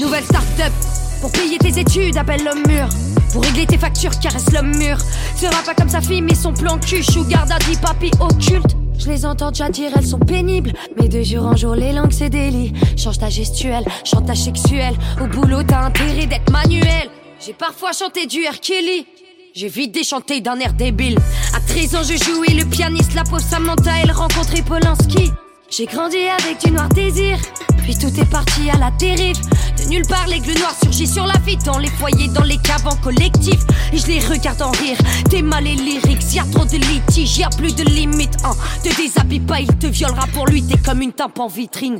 Nouvelle 0.00 0.24
start-up. 0.24 0.72
Pour 1.20 1.32
payer 1.32 1.58
tes 1.58 1.78
études, 1.78 2.16
appelle 2.16 2.44
l'homme 2.44 2.62
mûr. 2.68 2.88
Pour 3.32 3.42
régler 3.42 3.66
tes 3.66 3.78
factures, 3.78 4.18
caresse 4.20 4.50
l'homme 4.52 4.76
mûr. 4.76 4.96
Sera 5.36 5.60
pas 5.62 5.74
comme 5.74 5.88
sa 5.88 6.00
fille, 6.00 6.22
mais 6.22 6.34
son 6.34 6.52
plan 6.52 6.78
cul. 6.78 7.02
Sugar 7.02 7.44
daddy, 7.46 7.76
papi 7.76 8.10
occulte. 8.20 8.76
Je 8.98 9.08
les 9.10 9.26
entends 9.26 9.50
déjà 9.50 9.68
dire, 9.68 9.90
elles 9.96 10.06
sont 10.06 10.18
pénibles. 10.18 10.72
Mais 10.96 11.08
de 11.08 11.22
jour 11.22 11.44
en 11.46 11.56
jour, 11.56 11.74
les 11.74 11.92
langues, 11.92 12.12
c'est 12.12 12.30
délit. 12.30 12.72
Change 12.96 13.18
ta 13.18 13.28
gestuelle, 13.28 13.84
chantage 14.04 14.38
sexuel. 14.38 14.94
Au 15.20 15.26
boulot, 15.26 15.62
t'as 15.62 15.84
intérêt 15.84 16.26
d'être 16.26 16.50
manuel. 16.50 17.10
J'ai 17.44 17.52
parfois 17.52 17.92
chanté 17.92 18.26
du 18.26 18.40
R. 18.46 18.60
Kelly. 18.60 19.06
J'ai 19.54 19.68
vite 19.68 19.92
déchanté 19.92 20.40
d'un 20.40 20.58
air 20.58 20.72
débile. 20.72 21.18
À 21.54 21.60
13 21.60 21.94
ans, 21.94 22.02
je 22.02 22.16
jouais 22.16 22.54
le 22.54 22.64
pianiste, 22.64 23.14
la 23.14 23.22
pauvre 23.22 23.40
Samantha, 23.40 23.92
elle 24.02 24.10
rencontrait 24.10 24.62
Polanski. 24.62 25.30
J'ai 25.70 25.86
grandi 25.86 26.18
avec 26.18 26.64
du 26.64 26.70
noir 26.70 26.88
désir, 26.90 27.36
puis 27.78 27.96
tout 27.96 28.20
est 28.20 28.30
parti 28.30 28.70
à 28.70 28.78
la 28.78 28.90
dérive. 28.92 29.36
De 29.78 29.88
nulle 29.88 30.06
part, 30.06 30.26
l'aigle 30.28 30.56
noir 30.58 30.72
surgit 30.80 31.06
sur 31.06 31.26
la 31.26 31.38
vie, 31.44 31.56
dans 31.56 31.78
les 31.78 31.90
foyers, 31.90 32.28
dans 32.28 32.44
les 32.44 32.58
caves 32.58 32.86
en 32.86 32.94
collectif. 32.96 33.60
Et 33.92 33.98
je 33.98 34.06
les 34.06 34.20
regarde 34.20 34.62
en 34.62 34.70
rire, 34.70 34.96
t'es 35.28 35.42
mal 35.42 35.66
et 35.66 35.74
lyrics, 35.74 36.32
y 36.32 36.38
a 36.38 36.44
trop 36.44 36.64
de 36.64 36.76
litiges, 36.76 37.38
y 37.38 37.44
a 37.44 37.48
plus 37.50 37.74
de 37.74 37.82
limites. 37.84 38.36
Te 38.82 38.94
déshabille 38.94 39.40
pas, 39.40 39.60
il 39.60 39.76
te 39.78 39.86
violera 39.86 40.26
pour 40.32 40.46
lui, 40.46 40.62
t'es 40.62 40.78
comme 40.78 41.02
une 41.02 41.12
tampe 41.12 41.40
en 41.40 41.48
vitrine. 41.48 41.98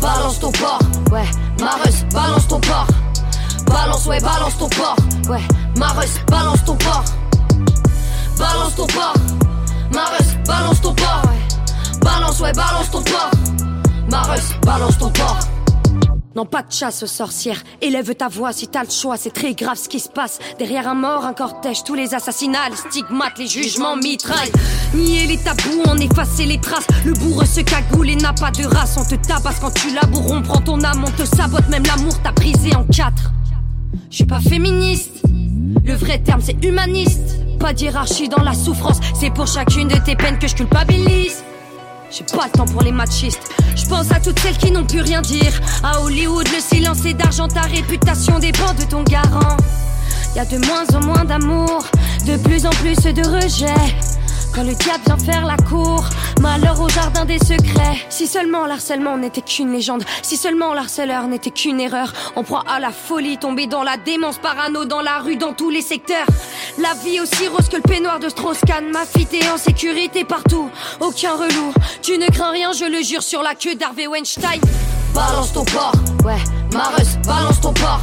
Balance 0.00 0.40
ton 0.40 0.52
porc, 0.52 0.80
ouais, 1.12 1.28
Mareuse, 1.60 2.04
balance 2.12 2.48
ton 2.48 2.60
porc. 2.60 2.86
Balance, 3.66 4.06
ouais, 4.06 4.20
balance 4.20 4.56
ton 4.58 4.68
porc, 4.68 4.96
ouais, 5.28 5.42
Mareuse, 5.76 6.20
balance 6.28 6.64
ton 6.64 6.76
porc. 6.76 7.04
Balance 8.38 8.74
ton 8.76 8.86
porc, 8.86 9.14
Mareuse, 9.92 10.36
balance 10.46 10.80
ton 10.80 10.94
porc, 10.94 11.22
ouais. 11.26 11.49
Balance, 12.00 12.40
ouais, 12.40 12.52
balance 12.52 12.90
ton 12.90 13.02
porc. 13.02 13.30
Mareuse, 14.10 14.54
balance 14.64 14.98
ton 14.98 15.10
porc. 15.10 15.38
Non, 16.36 16.46
pas 16.46 16.62
de 16.62 16.70
chasse 16.70 17.02
aux 17.02 17.08
sorcières. 17.08 17.60
Élève 17.82 18.14
ta 18.14 18.28
voix 18.28 18.52
si 18.52 18.68
t'as 18.68 18.84
le 18.84 18.90
choix. 18.90 19.16
C'est 19.16 19.32
très 19.32 19.54
grave 19.54 19.76
ce 19.76 19.88
qui 19.88 19.98
se 19.98 20.08
passe. 20.08 20.38
Derrière 20.58 20.86
un 20.86 20.94
mort, 20.94 21.24
un 21.24 21.32
cortège, 21.32 21.82
tous 21.82 21.94
les 21.94 22.14
assassinats, 22.14 22.68
les 22.70 22.76
stigmates, 22.76 23.36
les 23.38 23.48
jugements 23.48 23.96
mitraillent. 23.96 24.52
Nier 24.94 25.26
les 25.26 25.38
tabous, 25.38 25.82
en 25.88 25.98
effacer 25.98 26.46
les 26.46 26.60
traces. 26.60 26.86
Le 27.04 27.12
bourre 27.14 27.44
se 27.44 27.60
cagoule 27.60 28.10
et 28.10 28.16
n'a 28.16 28.32
pas 28.32 28.52
de 28.52 28.64
race. 28.64 28.96
On 28.96 29.04
te 29.04 29.16
tabasse 29.16 29.58
quand 29.60 29.74
tu 29.74 29.92
laboures, 29.92 30.30
on 30.30 30.42
prend 30.42 30.60
ton 30.60 30.82
âme, 30.84 31.04
on 31.04 31.10
te 31.10 31.24
sabote. 31.24 31.68
Même 31.68 31.84
l'amour 31.84 32.16
t'a 32.22 32.30
brisé 32.30 32.76
en 32.76 32.84
quatre. 32.84 33.32
Je 34.08 34.16
suis 34.16 34.24
pas 34.24 34.40
féministe. 34.40 35.22
Le 35.84 35.94
vrai 35.94 36.20
terme, 36.20 36.40
c'est 36.40 36.64
humaniste. 36.64 37.40
Pas 37.58 37.72
d'hierarchie 37.72 38.28
dans 38.28 38.42
la 38.42 38.54
souffrance. 38.54 39.00
C'est 39.14 39.30
pour 39.30 39.48
chacune 39.48 39.88
de 39.88 39.96
tes 39.96 40.14
peines 40.14 40.38
que 40.38 40.46
je 40.46 40.54
culpabilise. 40.54 41.42
J'ai 42.10 42.24
pas 42.24 42.46
le 42.46 42.50
temps 42.50 42.64
pour 42.64 42.82
les 42.82 42.90
machistes. 42.90 43.50
Je 43.76 43.86
pense 43.86 44.10
à 44.10 44.18
toutes 44.18 44.38
celles 44.40 44.56
qui 44.56 44.72
n'ont 44.72 44.84
plus 44.84 45.00
rien 45.00 45.20
dire. 45.22 45.52
À 45.84 46.00
Hollywood, 46.00 46.46
le 46.48 46.60
silence 46.60 47.04
est 47.04 47.14
d'argent, 47.14 47.46
ta 47.46 47.62
réputation 47.62 48.40
dépend 48.40 48.74
de 48.74 48.82
ton 48.82 49.04
garant. 49.04 49.56
Y 50.34 50.40
a 50.40 50.44
de 50.44 50.58
moins 50.58 50.84
en 50.94 51.06
moins 51.06 51.24
d'amour, 51.24 51.84
de 52.26 52.36
plus 52.36 52.66
en 52.66 52.70
plus 52.70 52.96
de 52.96 53.22
rejet. 53.26 53.74
Quand 54.54 54.64
le 54.64 54.74
diable 54.74 55.02
vient 55.06 55.16
faire 55.16 55.44
la 55.46 55.56
cour, 55.56 56.04
malheur 56.40 56.80
au 56.80 56.88
jardin 56.88 57.24
des 57.24 57.38
secrets. 57.38 58.04
Si 58.08 58.26
seulement 58.26 58.66
l'harcèlement 58.66 59.16
n'était 59.16 59.42
qu'une 59.42 59.72
légende, 59.72 60.02
si 60.22 60.36
seulement 60.36 60.74
l'harceleur 60.74 61.28
n'était 61.28 61.50
qu'une 61.50 61.80
erreur, 61.80 62.12
on 62.34 62.42
proie 62.42 62.64
à 62.68 62.80
la 62.80 62.90
folie, 62.90 63.38
tomber 63.38 63.66
dans 63.68 63.84
la 63.84 63.96
démence, 63.96 64.38
parano 64.38 64.84
dans 64.84 65.02
la 65.02 65.18
rue, 65.18 65.36
dans 65.36 65.52
tous 65.52 65.70
les 65.70 65.82
secteurs. 65.82 66.26
La 66.78 66.94
vie 67.04 67.20
aussi 67.20 67.46
rose 67.46 67.68
que 67.68 67.76
le 67.76 67.82
peignoir 67.82 68.18
de 68.18 68.28
Strauss-Kahn, 68.28 68.90
ma 68.90 69.04
fille 69.04 69.48
en 69.52 69.56
sécurité 69.56 70.24
partout, 70.24 70.68
aucun 70.98 71.34
relou. 71.34 71.72
Tu 72.02 72.18
ne 72.18 72.26
crains 72.26 72.50
rien, 72.50 72.72
je 72.72 72.84
le 72.84 73.02
jure, 73.02 73.22
sur 73.22 73.42
la 73.42 73.54
queue 73.54 73.76
d'Harvey 73.76 74.08
Weinstein. 74.08 74.60
Balance 75.14 75.52
ton 75.52 75.64
porc, 75.64 75.92
ouais, 76.24 76.38
Mareuse, 76.72 77.18
balance 77.24 77.60
ton 77.60 77.72
porc. 77.72 78.00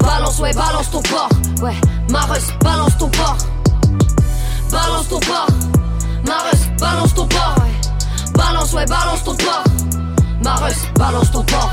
Balance, 0.00 0.38
ouais, 0.40 0.52
balance 0.52 0.90
ton 0.90 1.02
porc, 1.02 1.28
ouais, 1.62 1.74
Mareuse, 2.10 2.48
balance 2.62 2.98
ton 2.98 3.08
porc. 3.08 3.36
Balance 4.70 5.08
ton 5.08 5.18
porc, 5.18 5.48
Mareuse, 6.24 6.68
balance 6.78 7.14
ton 7.14 7.22
ouais. 7.22 7.72
Balance, 8.34 8.72
ouais, 8.72 8.86
balance 8.86 9.24
ton 9.24 9.34
porc. 9.34 9.64
Mareuse, 10.44 10.86
balance 10.94 11.30
ton 11.32 11.42
porc. 11.42 11.72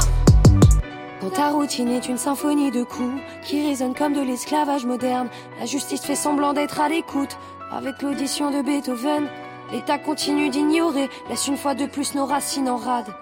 Quand 1.21 1.29
ta 1.29 1.49
routine 1.49 1.89
est 1.89 2.07
une 2.09 2.17
symphonie 2.17 2.71
de 2.71 2.83
coups 2.83 3.21
qui 3.43 3.67
résonne 3.67 3.93
comme 3.93 4.13
de 4.13 4.21
l'esclavage 4.21 4.85
moderne, 4.85 5.29
la 5.59 5.67
justice 5.67 6.01
fait 6.01 6.15
semblant 6.15 6.53
d'être 6.53 6.81
à 6.81 6.89
l'écoute. 6.89 7.37
Avec 7.71 8.01
l'audition 8.01 8.49
de 8.49 8.63
Beethoven, 8.63 9.27
l'État 9.71 9.99
continue 9.99 10.49
d'ignorer, 10.49 11.09
laisse 11.29 11.47
une 11.47 11.57
fois 11.57 11.75
de 11.75 11.85
plus 11.85 12.15
nos 12.15 12.25
racines 12.25 12.69
en 12.69 12.77
rade. 12.77 13.13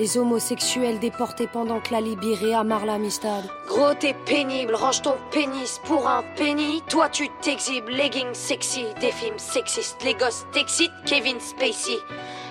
Les 0.00 0.16
homosexuels 0.16 0.98
déportés 0.98 1.46
pendant 1.46 1.78
que 1.78 1.92
la 1.92 2.00
Libye 2.00 2.54
amarre 2.54 2.86
l'amistad. 2.86 3.44
Gros, 3.68 3.92
t'es 3.92 4.14
pénible, 4.24 4.74
range 4.74 5.02
ton 5.02 5.12
pénis 5.30 5.78
pour 5.84 6.08
un 6.08 6.24
penny. 6.38 6.80
Toi, 6.88 7.10
tu 7.10 7.28
t'exhibes, 7.42 7.90
leggings 7.90 8.32
sexy, 8.32 8.84
des 8.98 9.12
films 9.12 9.38
sexistes. 9.38 10.02
Les 10.02 10.14
gosses 10.14 10.46
t'excitent, 10.54 10.90
Kevin 11.04 11.38
Spacey. 11.38 11.98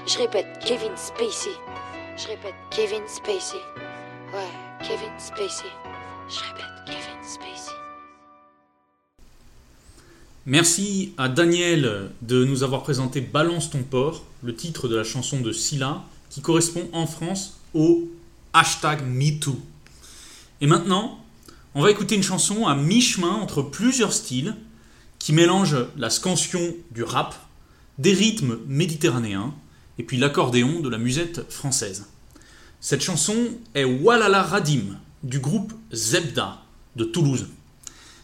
Je 0.06 0.20
répète, 0.20 0.46
Kevin 0.64 0.96
Spacey. 0.96 1.50
Je 2.18 2.28
répète, 2.28 2.54
Kevin 2.70 3.02
Spacey. 3.08 3.58
Ouais, 4.32 4.88
Kevin 4.88 5.10
Spacey. 5.18 5.66
Je 6.30 6.40
répète, 6.50 6.86
Kevin 6.86 7.24
Spacey. 7.24 7.74
Merci 10.46 11.16
à 11.18 11.28
Daniel 11.28 12.12
de 12.22 12.46
nous 12.46 12.62
avoir 12.62 12.84
présenté 12.84 13.22
Balance 13.22 13.72
ton 13.72 13.82
port, 13.82 14.22
le 14.44 14.54
titre 14.54 14.88
de 14.88 14.96
la 14.96 15.04
chanson 15.04 15.42
de 15.42 15.52
Scylla, 15.52 16.04
qui 16.30 16.42
correspond 16.42 16.88
en 16.94 17.08
France 17.08 17.58
au 17.74 18.10
hashtag 18.54 19.04
MeToo. 19.06 19.60
Et 20.62 20.68
maintenant, 20.68 21.24
on 21.76 21.82
va 21.82 21.92
écouter 21.92 22.16
une 22.16 22.24
chanson 22.24 22.68
à 22.68 22.76
mi-chemin 22.76 23.32
entre 23.32 23.62
plusieurs 23.62 24.14
styles, 24.14 24.56
qui 25.20 25.34
mélange 25.34 25.76
la 25.98 26.10
scansion 26.10 26.76
du 26.92 27.04
rap, 27.04 27.36
des 27.98 28.14
rythmes 28.14 28.58
méditerranéens, 28.68 29.54
et 29.98 30.04
puis 30.04 30.18
l'accordéon 30.18 30.80
de 30.80 30.90
la 30.90 30.98
musette 30.98 31.52
française. 31.52 32.06
Cette 32.80 33.02
chanson 33.02 33.36
est 33.76 33.84
Walala 33.84 34.42
Radim, 34.42 34.98
du 35.24 35.40
groupe 35.40 35.74
Zebda 35.92 36.64
de 36.96 37.04
Toulouse. 37.04 37.48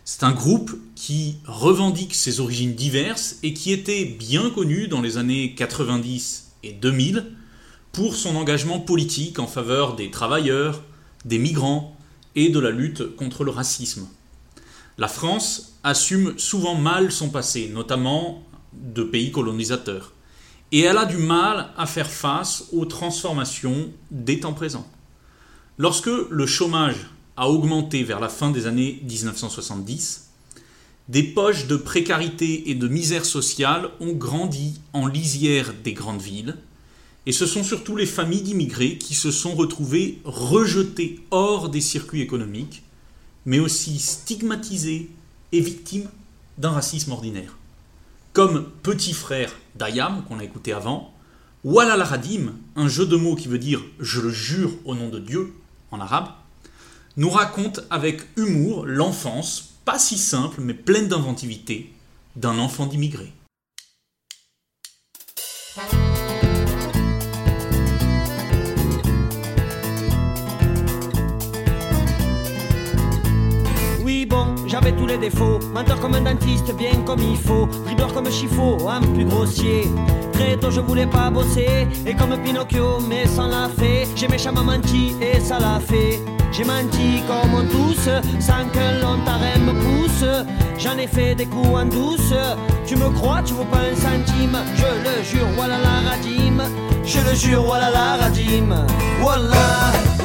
C'est 0.06 0.24
un 0.24 0.32
groupe 0.32 0.72
qui 0.96 1.38
revendique 1.46 2.16
ses 2.16 2.40
origines 2.40 2.76
diverses 2.76 3.38
et 3.44 3.54
qui 3.54 3.72
était 3.72 4.06
bien 4.06 4.50
connu 4.52 4.88
dans 4.88 5.02
les 5.02 5.18
années 5.18 5.56
90 5.56 6.52
et 6.64 6.72
2000 6.74 7.26
pour 7.96 8.14
son 8.18 8.36
engagement 8.36 8.82
politique 8.82 9.40
en 9.40 9.48
faveur 9.48 9.96
des 9.96 10.12
travailleurs, 10.12 10.82
des 11.24 11.40
migrants 11.40 11.96
et 12.36 12.50
de 12.50 12.60
la 12.60 12.70
lutte 12.70 13.16
contre 13.16 13.46
le 13.46 13.52
racisme. 13.52 14.10
La 14.98 15.08
France 15.08 15.78
assume 15.82 16.38
souvent 16.38 16.76
mal 16.76 17.10
son 17.14 17.30
passé, 17.30 17.72
notamment 17.74 18.44
de 18.74 19.02
pays 19.02 19.32
colonisateurs, 19.32 20.12
et 20.74 20.82
elle 20.82 20.98
a 20.98 21.06
du 21.06 21.16
mal 21.16 21.70
à 21.78 21.86
faire 21.86 22.12
face 22.12 22.66
aux 22.74 22.84
transformations 22.84 23.90
des 24.12 24.42
temps 24.42 24.54
présents. 24.54 24.88
Lorsque 25.78 26.12
le 26.30 26.46
chômage 26.46 27.10
a 27.38 27.50
augmenté 27.50 28.04
vers 28.04 28.20
la 28.20 28.30
fin 28.30 28.52
des 28.52 28.68
années 28.68 29.00
1970, 29.04 30.32
des 31.08 31.24
poches 31.24 31.68
de 31.68 31.78
précarité 31.78 32.70
et 32.70 32.76
de 32.76 32.90
misère 32.90 33.24
sociale 33.24 33.90
ont 34.02 34.12
grandi 34.12 34.82
en 34.92 35.08
lisière 35.08 35.74
des 35.82 35.94
grandes 35.94 36.22
villes, 36.22 36.58
et 37.26 37.32
ce 37.32 37.46
sont 37.46 37.64
surtout 37.64 37.96
les 37.96 38.06
familles 38.06 38.42
d'immigrés 38.42 38.98
qui 38.98 39.16
se 39.16 39.32
sont 39.32 39.56
retrouvées 39.56 40.20
rejetées 40.24 41.20
hors 41.32 41.70
des 41.70 41.82
circuits 41.82 42.22
économiques, 42.22 42.84
mais 43.46 43.60
aussi 43.60 44.00
stigmatisées 44.00 45.10
et 45.52 45.60
victimes 45.60 46.10
d'un 46.58 46.72
racisme 46.72 47.12
ordinaire. 47.12 47.58
Comme 48.34 48.70
petit 48.84 49.14
frère 49.14 49.56
d'Ayam, 49.76 50.24
qu'on 50.28 50.40
a 50.40 50.44
écouté 50.44 50.74
avant, 50.74 51.14
Wallah 51.64 52.04
Radim, 52.04 52.54
un 52.76 52.88
jeu 52.88 53.06
de 53.06 53.16
mots 53.16 53.36
qui 53.36 53.48
veut 53.48 53.58
dire 53.58 53.84
je 54.00 54.22
le 54.22 54.30
jure 54.30 54.72
au 54.86 54.94
nom 54.94 55.10
de 55.10 55.20
Dieu 55.20 55.54
en 55.92 56.00
arabe, 56.00 56.28
nous 57.18 57.30
raconte 57.30 57.82
avec 57.90 58.22
humour 58.36 58.86
l'enfance, 58.86 59.74
pas 59.86 59.98
si 59.98 60.18
simple 60.18 60.62
mais 60.62 60.74
pleine 60.74 61.08
d'inventivité, 61.08 61.94
d'un 62.36 62.60
enfant 62.60 62.86
d'immigré. 62.86 63.32
Tous 74.92 75.08
les 75.08 75.18
défauts, 75.18 75.60
menteur 75.74 76.00
comme 76.00 76.16
un 76.16 76.22
dentiste, 76.22 76.76
bien 76.76 77.02
comme 77.06 77.22
il 77.22 77.38
faut, 77.38 77.68
dribbleur 77.86 78.14
comme 78.14 78.30
Chifo, 78.30 78.78
un 78.90 79.02
plus 79.02 79.26
grossier. 79.26 79.90
Très 80.34 80.58
tôt 80.58 80.72
je 80.72 80.82
voulais 80.82 81.08
pas 81.08 81.30
bosser, 81.30 81.88
et 82.06 82.14
comme 82.14 82.38
Pinocchio, 82.44 83.00
mais 83.08 83.26
sans 83.26 83.48
la 83.48 83.70
fée, 83.70 84.08
j'ai 84.16 84.28
méchamment 84.28 84.64
menti 84.64 85.16
et 85.22 85.40
ça 85.40 85.60
l'a 85.60 85.80
fait. 85.80 86.20
J'ai 86.52 86.64
menti 86.64 87.22
comme 87.28 87.54
on 87.54 87.64
tous, 87.68 88.10
sans 88.40 88.66
que 88.72 89.02
l'ontarem 89.02 89.66
me 89.66 89.74
pousse. 89.74 90.26
J'en 90.78 90.98
ai 90.98 91.08
fait 91.08 91.36
des 91.36 91.48
coups 91.48 91.68
en 91.68 91.86
douce. 91.86 92.34
Tu 92.86 92.96
me 92.96 93.10
crois, 93.10 93.42
tu 93.44 93.54
vaux 93.54 93.66
pas 93.66 93.80
un 93.80 93.96
centime. 93.96 94.58
Je 94.76 94.86
le 94.86 95.24
jure, 95.24 95.48
voilà 95.58 95.78
la 95.80 96.10
radim. 96.10 96.64
Je 97.04 97.20
le 97.20 97.36
jure, 97.36 97.64
voilà 97.64 97.90
la 97.90 98.16
radim. 98.24 98.86
Voilà, 99.22 99.50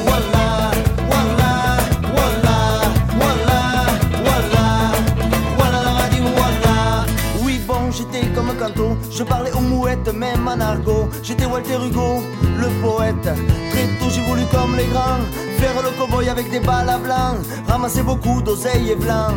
comme 8.33 8.53
Canto 8.57 8.97
Je 9.11 9.23
parlais 9.23 9.51
aux 9.51 9.61
mouettes 9.61 10.13
même 10.13 10.47
en 10.47 10.59
argot 10.59 11.09
J'étais 11.23 11.45
Walter 11.45 11.77
Hugo, 11.85 12.23
le 12.59 12.67
poète. 12.81 13.23
Très 13.23 13.87
tôt 13.99 14.09
j'ai 14.09 14.21
voulu 14.21 14.43
comme 14.51 14.75
les 14.75 14.85
grands 14.85 15.23
Faire 15.57 15.81
le 15.83 15.89
cowboy 15.97 16.29
avec 16.29 16.49
des 16.49 16.59
balles 16.59 16.89
à 16.89 16.97
blanc. 16.97 17.37
Ramasser 17.67 18.03
beaucoup 18.03 18.41
d'oseilles 18.41 18.91
et 18.91 18.95
blanc. 18.95 19.35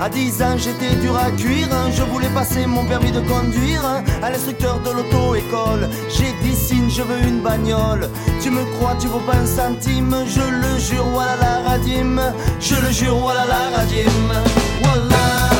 À 0.00 0.08
10 0.08 0.42
ans 0.42 0.56
j'étais 0.56 0.94
dur 0.96 1.16
à 1.16 1.30
cuire 1.32 1.68
Je 1.92 2.02
voulais 2.04 2.28
passer 2.28 2.66
mon 2.66 2.84
permis 2.84 3.10
de 3.10 3.20
conduire 3.20 3.84
À 4.22 4.30
l'instructeur 4.30 4.80
de 4.80 4.90
l'auto-école. 4.90 5.88
J'ai 6.08 6.32
dit 6.42 6.54
signe 6.54 6.90
je 6.90 7.02
veux 7.02 7.26
une 7.26 7.40
bagnole. 7.40 8.08
Tu 8.40 8.50
me 8.50 8.64
crois 8.76 8.94
tu 8.98 9.08
vaux 9.08 9.20
pas 9.20 9.36
un 9.36 9.46
centime. 9.46 10.14
Je 10.26 10.40
le 10.40 10.78
jure 10.78 11.06
voilà 11.12 11.36
la 11.40 11.70
radim 11.70 12.20
Je 12.60 12.74
le 12.74 12.90
jure 12.90 13.16
voilà 13.16 13.44
la 13.46 13.76
radim 13.76 14.10
Voilà 14.82 15.57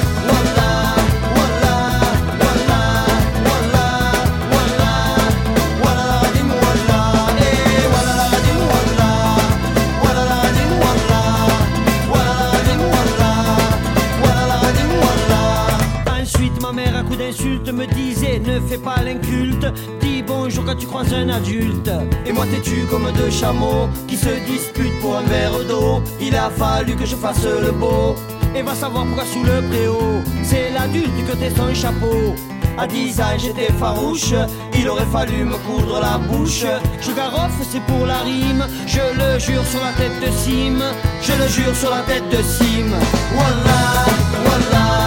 me 17.78 17.86
disait 17.86 18.40
ne 18.44 18.58
fais 18.60 18.78
pas 18.78 18.96
l'inculte. 19.04 19.66
Dis 20.00 20.22
bonjour 20.26 20.64
quand 20.64 20.74
tu 20.74 20.86
croises 20.86 21.14
un 21.14 21.28
adulte. 21.28 21.90
Et 22.26 22.32
moi 22.32 22.44
têtu 22.46 22.84
comme 22.90 23.08
deux 23.12 23.30
chameaux 23.30 23.88
Qui 24.08 24.16
se 24.16 24.30
disputent 24.50 24.98
pour 25.00 25.16
un 25.16 25.22
verre 25.22 25.64
d'eau? 25.68 26.02
Il 26.20 26.34
a 26.34 26.50
fallu 26.50 26.96
que 26.96 27.06
je 27.06 27.14
fasse 27.14 27.44
le 27.44 27.70
beau. 27.70 28.16
Et 28.56 28.62
va 28.62 28.74
savoir 28.74 29.04
pourquoi 29.04 29.24
sous 29.24 29.44
le 29.44 29.62
préau 29.68 30.20
C'est 30.42 30.70
l'adulte 30.70 31.24
que 31.28 31.36
t'es 31.36 31.50
son 31.50 31.72
chapeau. 31.72 32.34
À 32.76 32.86
10 32.86 33.20
ans 33.20 33.38
j'étais 33.38 33.72
farouche, 33.72 34.34
il 34.72 34.88
aurait 34.88 35.10
fallu 35.12 35.44
me 35.44 35.56
coudre 35.66 36.00
la 36.00 36.16
bouche. 36.18 36.64
Je 37.00 37.10
garoffe, 37.12 37.60
c'est 37.70 37.82
pour 37.82 38.06
la 38.06 38.18
rime, 38.18 38.64
je 38.86 39.00
le 39.18 39.38
jure 39.40 39.66
sur 39.66 39.80
la 39.80 39.92
tête 39.92 40.18
de 40.20 40.30
Sim, 40.30 40.78
je 41.20 41.32
le 41.32 41.48
jure 41.48 41.74
sur 41.74 41.90
la 41.90 42.02
tête 42.02 42.28
de. 42.30 42.38
Voilà, 42.38 43.00
voilà, 43.34 43.98
voilà, 44.44 44.97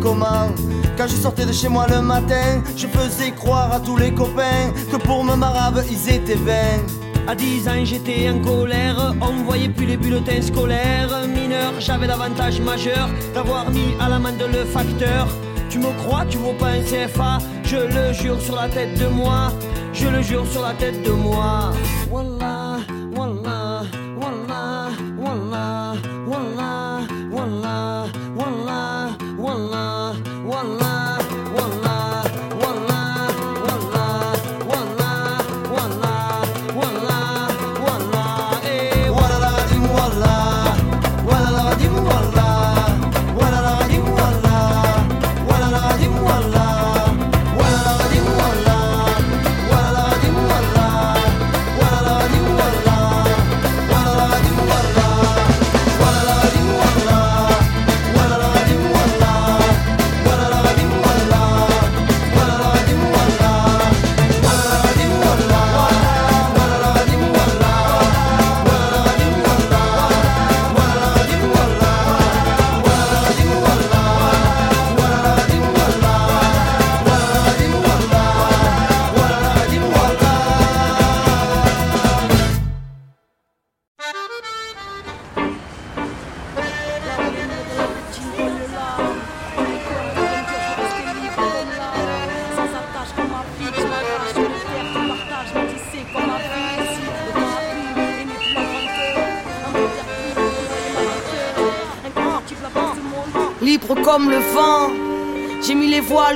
comment. 0.00 0.50
Quand 0.96 1.06
je 1.06 1.16
sortais 1.16 1.46
de 1.46 1.52
chez 1.52 1.68
moi 1.68 1.86
le 1.88 2.00
matin, 2.02 2.62
je 2.76 2.86
faisais 2.86 3.30
croire 3.32 3.72
à 3.72 3.80
tous 3.80 3.96
les 3.96 4.12
copains 4.12 4.72
que 4.90 4.96
pour 4.96 5.24
me 5.24 5.34
marabe 5.34 5.82
ils 5.90 6.14
étaient 6.14 6.34
vains. 6.34 6.80
À 7.26 7.34
10 7.34 7.68
ans 7.68 7.84
j'étais 7.84 8.28
en 8.28 8.40
colère, 8.40 9.14
on 9.20 9.44
voyait 9.44 9.68
plus 9.68 9.86
les 9.86 9.96
bulletins 9.96 10.42
scolaires. 10.42 11.26
Mineur, 11.28 11.72
j'avais 11.78 12.06
l'avantage 12.06 12.60
majeur 12.60 13.08
d'avoir 13.34 13.70
mis 13.70 13.94
à 14.00 14.08
l'amende 14.08 14.42
le 14.52 14.64
facteur. 14.64 15.28
Tu 15.70 15.78
me 15.78 15.92
crois, 16.02 16.24
tu 16.28 16.36
vaux 16.38 16.52
pas 16.52 16.70
un 16.70 16.82
CFA, 16.82 17.38
je 17.64 17.76
le 17.76 18.12
jure 18.12 18.40
sur 18.40 18.56
la 18.56 18.68
tête 18.68 18.98
de 18.98 19.06
moi, 19.06 19.52
je 19.94 20.06
le 20.06 20.20
jure 20.20 20.46
sur 20.46 20.62
la 20.62 20.74
tête 20.74 21.02
de 21.02 21.12
moi. 21.12 21.72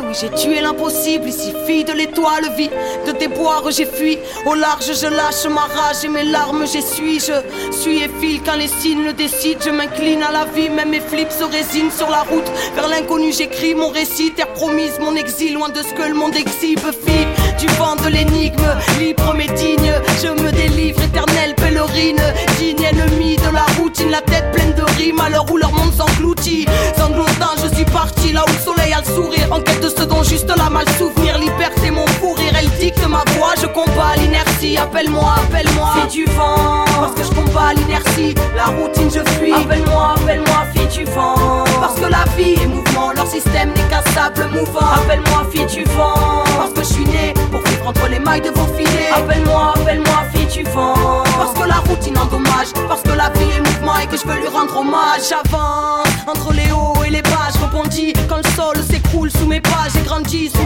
Oui, 0.07 0.15
j'ai 0.21 0.31
tué 0.31 0.61
l'impossible. 0.61 1.29
Ici, 1.29 1.53
fille 1.67 1.85
de 1.85 1.93
l'étoile, 1.93 2.51
vie 2.57 2.71
de 3.07 3.13
déboire, 3.13 3.65
j'ai 3.71 3.87
fui. 3.87 4.19
Au 4.45 4.55
large, 4.55 4.91
je 5.01 5.07
lâche 5.07 5.47
ma 5.49 5.63
rage 5.63 6.05
et 6.05 6.09
mes 6.09 6.25
larmes, 6.25 6.67
j'essuie. 6.67 7.21
Je 7.21 7.35
suis 7.77 7.99
et 7.99 8.11
file 8.21 8.41
quand 8.45 8.57
les 8.57 8.69
signes 8.69 9.05
le 9.05 9.13
décident. 9.13 9.61
Je 9.65 9.71
m'incline 9.71 10.23
à 10.23 10.33
la 10.33 10.45
vie, 10.45 10.69
même 10.69 10.91
mes 10.91 11.01
flips 11.01 11.33
se 11.33 11.45
résignent 11.45 11.91
sur 11.91 12.11
la 12.11 12.23
route. 12.23 12.51
Vers 12.75 12.89
l'inconnu, 12.89 13.33
j'écris 13.33 13.75
mon 13.75 13.89
récit, 13.89 14.33
terre 14.33 14.53
promise, 14.53 14.99
mon 15.01 15.15
exil, 15.17 15.55
loin 15.55 15.69
de 15.69 15.83
ce 15.83 15.93
que 15.95 16.03
le 16.09 16.15
monde 16.15 16.37
exhibe. 16.37 16.81
Fille 16.81 17.27
du 17.59 17.67
vent 17.75 17.97
de 17.97 18.09
l'énigme, 18.09 18.69
libre 18.99 19.35
mais 19.37 19.49
digne. 19.49 19.93
Je 20.23 20.29
me 20.43 20.51
délivre, 20.53 21.01
éternelle 21.03 21.55
pèlerine, 21.55 22.23
digne 22.59 22.83
ennemi 22.83 23.37
de 23.37 23.51
la 23.53 23.65
routine, 23.79 24.11
la 24.11 24.21
tête 24.21 24.51
pleine 24.53 24.75
de 24.75 24.83
rimes. 24.99 25.21
À 25.21 25.31
l'heure 25.31 25.47
où 25.51 25.57
leur 25.57 25.73
monde 25.73 25.93
s'engloutit, 25.93 26.67
sanglotant, 26.97 27.56
parti 28.07 28.33
là 28.33 28.45
où 28.47 28.53
le 28.53 28.59
soleil 28.59 28.93
a 28.93 29.01
le 29.01 29.07
sourire. 29.07 29.49
En 29.51 29.61
quête 29.61 29.83
de 29.83 29.89
ce 29.89 30.05
dont 30.05 30.23
juste 30.23 30.51
la 30.57 30.71
mal 30.71 30.89
souvenir. 30.99 31.39
Liberté, 31.39 31.91
mon 31.91 32.07
fou 32.07 32.33
rire, 32.35 32.55
elle 32.59 32.71
dicte 32.79 33.07
ma. 33.09 33.26
Je 33.67 33.73
combats 33.73 34.14
l'inertie. 34.17 34.77
Appelle-moi, 34.77 35.35
appelle-moi, 35.43 35.89
fille 35.95 36.25
du 36.25 36.33
vent. 36.33 36.85
Parce 37.01 37.14
que 37.14 37.25
je 37.25 37.31
combats 37.31 37.73
l'inertie. 37.75 38.33
La 38.55 38.67
routine, 38.67 39.11
je 39.12 39.29
fuis. 39.33 39.53
Appelle-moi, 39.53 40.14
appelle-moi, 40.17 40.67
fille 40.73 41.05
du 41.05 41.11
vent. 41.11 41.64
Parce 41.81 41.99
que 41.99 42.05
la 42.07 42.25
vie 42.37 42.55
est 42.62 42.67
mouvement. 42.69 43.11
Leur 43.17 43.27
système 43.27 43.71
n'est 43.71 43.89
qu'un 43.91 44.03
sable 44.12 44.47
mouvant. 44.53 44.87
Appelle-moi, 44.95 45.47
fille 45.51 45.67
du 45.67 45.83
vent. 45.95 46.45
Parce 46.57 46.75
que 46.75 46.81
je 46.81 46.95
suis 46.95 47.05
né 47.07 47.35
pour 47.51 47.61
vivre 47.62 47.89
entre 47.89 48.09
les 48.09 48.21
mailles 48.21 48.43
de 48.43 48.51
vos 48.51 48.73
filets. 48.77 49.11
Appelle-moi, 49.12 49.75
appelle-moi, 49.75 50.19
fille 50.33 50.62
du 50.62 50.71
vent. 50.71 51.25
Parce 51.37 51.53
que 51.59 51.69
la 51.69 51.81
routine 51.89 52.17
endommage. 52.19 52.71
Parce 52.87 53.03
que 53.03 53.17
la 53.17 53.31
vie 53.31 53.51
est 53.57 53.69
mouvement 53.69 53.99
et 53.99 54.07
que 54.07 54.17
je 54.17 54.27
veux 54.29 54.39
lui 54.39 54.49
rendre 54.49 54.77
hommage. 54.77 55.23
J'avance 55.29 56.07
entre 56.29 56.53
les 56.53 56.71
hauts 56.71 57.03
et 57.05 57.11
les 57.11 57.23
bas. 57.23 57.49
Je 57.53 57.64
rebondis 57.64 58.12
quand 58.29 58.37
le 58.37 58.51
sol 58.55 58.77
s'écroule 58.89 59.33
sous 59.33 59.47
mes 59.47 59.61
pas. 59.61 59.89
J'ai 59.93 60.03
grandi 60.03 60.51
sous 60.51 60.64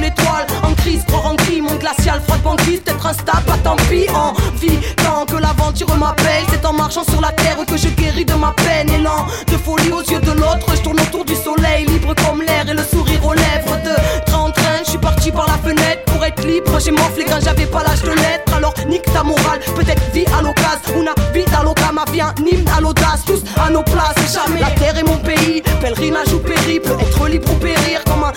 en 0.63 0.75
crise, 0.75 1.05
croire 1.07 1.27
en 1.27 1.37
cri. 1.37 1.61
Mon 1.61 1.75
glacial, 1.77 2.21
froid 2.27 2.37
de 2.37 2.43
banquise, 2.43 2.81
peut-être 2.81 3.07
instable, 3.07 3.45
pas 3.47 3.59
tant 3.59 3.77
pis. 3.89 4.07
En 4.11 4.33
vie, 4.59 4.79
tant 4.97 5.25
que 5.27 5.41
l'aventure 5.41 5.95
m'appelle. 5.97 6.45
C'est 6.51 6.65
en 6.65 6.73
marchant 6.73 7.05
sur 7.05 7.21
la 7.21 7.33
terre 7.33 7.57
que 7.67 7.77
je 7.77 7.89
guéris 7.89 8.25
de 8.25 8.35
ma 8.35 8.53
peine. 8.53 8.91
Élan 8.91 9.27
de 9.47 9.57
folie 9.57 9.93
aux 9.93 10.03
yeux 10.03 10.21
de 10.21 10.33
l'autre. 10.33 10.67
Je 10.75 10.83
tourne 10.83 11.01
autour 11.01 11.25
du 11.25 11.35
soleil, 11.35 11.87
libre 11.87 12.15
comme 12.27 12.43
l'air 12.43 12.69
et 12.69 12.75
le 12.75 12.83
sourire 12.83 13.25
aux 13.25 13.35
lèvres. 13.35 13.77
De 13.85 14.25
train 14.27 14.39
en 14.39 14.51
train, 14.51 14.79
je 14.85 14.91
suis 14.91 14.99
parti 14.99 15.31
par 15.31 15.47
la 15.47 15.59
fenêtre 15.59 16.05
pour 16.07 16.25
être 16.25 16.45
libre. 16.47 16.79
J'ai 16.81 16.93
morflé 16.93 17.25
quand 17.25 17.41
j'avais 17.43 17.67
pas 17.67 17.83
l'âge 17.83 18.03
de 18.03 18.11
l'être. 18.11 18.55
Alors 18.57 18.75
nique 18.87 19.11
ta 19.13 19.23
morale, 19.23 19.61
peut-être 19.77 20.03
vie 20.13 20.27
à 20.39 20.43
l'occasion. 20.43 21.01
Una 21.01 21.13
à 21.13 21.63
l'occasion, 21.63 21.93
ma 21.93 22.05
vie 22.11 22.21
un 22.21 22.77
à 22.77 22.81
l'audace. 22.81 23.25
Tous 23.27 23.43
à 23.61 23.71
nos 23.71 23.83
places, 23.83 24.15
jamais. 24.33 24.61
La 24.61 24.71
terre 24.71 24.97
est 24.99 25.03
mon 25.03 25.17
pays, 25.19 25.63
pèlerinage 25.81 26.33
ou 26.33 26.39
périple. 26.39 26.91
Être 27.01 27.29
libre 27.29 27.51
ou 27.53 27.57
périr 27.57 28.03
comme 28.05 28.25
un 28.25 28.33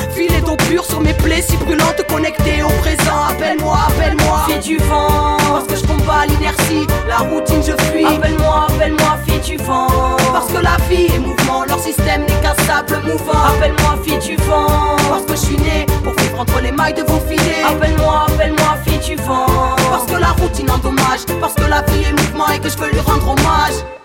sur 0.82 1.01
mes 1.01 1.13
plaies 1.13 1.43
si 1.47 1.55
brûlantes 1.57 2.01
connectées 2.07 2.63
au 2.63 2.69
présent. 2.82 3.26
Appelle-moi, 3.30 3.78
appelle-moi, 3.89 4.45
fille 4.47 4.59
du 4.59 4.78
vent. 4.86 5.38
Parce 5.38 5.67
que 5.67 5.76
je 5.76 5.86
combats 5.86 6.26
l'inertie, 6.28 6.88
la 7.07 7.17
routine 7.17 7.61
je 7.61 7.74
fuis. 7.91 8.05
Appelle-moi, 8.05 8.67
appelle-moi, 8.69 9.19
fille 9.26 9.39
du 9.39 9.57
vent. 9.63 9.88
Parce 10.32 10.47
que 10.51 10.57
la 10.57 10.78
vie 10.89 11.13
est 11.13 11.19
mouvement, 11.19 11.63
leur 11.65 11.80
système 11.80 12.21
n'est 12.21 12.41
qu'un 12.41 12.55
sable 12.65 12.99
mouvant. 13.03 13.43
Appelle-moi, 13.55 13.99
fille 14.03 14.19
du 14.19 14.36
vent. 14.43 14.95
Parce 15.09 15.26
que 15.26 15.34
je 15.34 15.45
suis 15.45 15.57
né 15.57 15.86
pour 16.03 16.13
vivre 16.13 16.39
entre 16.39 16.59
les 16.61 16.71
mailles 16.71 16.95
de 16.95 17.03
vos 17.03 17.19
filets. 17.30 17.63
Appelle-moi, 17.69 18.26
appelle-moi, 18.28 18.78
fille 18.86 19.15
du 19.15 19.21
vent. 19.21 19.45
Parce 19.91 20.05
que 20.05 20.15
la 20.15 20.32
routine 20.32 20.71
endommage, 20.71 21.26
parce 21.39 21.53
que 21.53 21.69
la 21.69 21.82
vie 21.84 22.03
est 22.03 22.13
mouvement 22.13 22.49
et 22.49 22.59
que 22.59 22.69
je 22.69 22.78
veux 22.78 22.89
lui 22.89 22.99
rendre 23.01 23.30
hommage. 23.30 24.03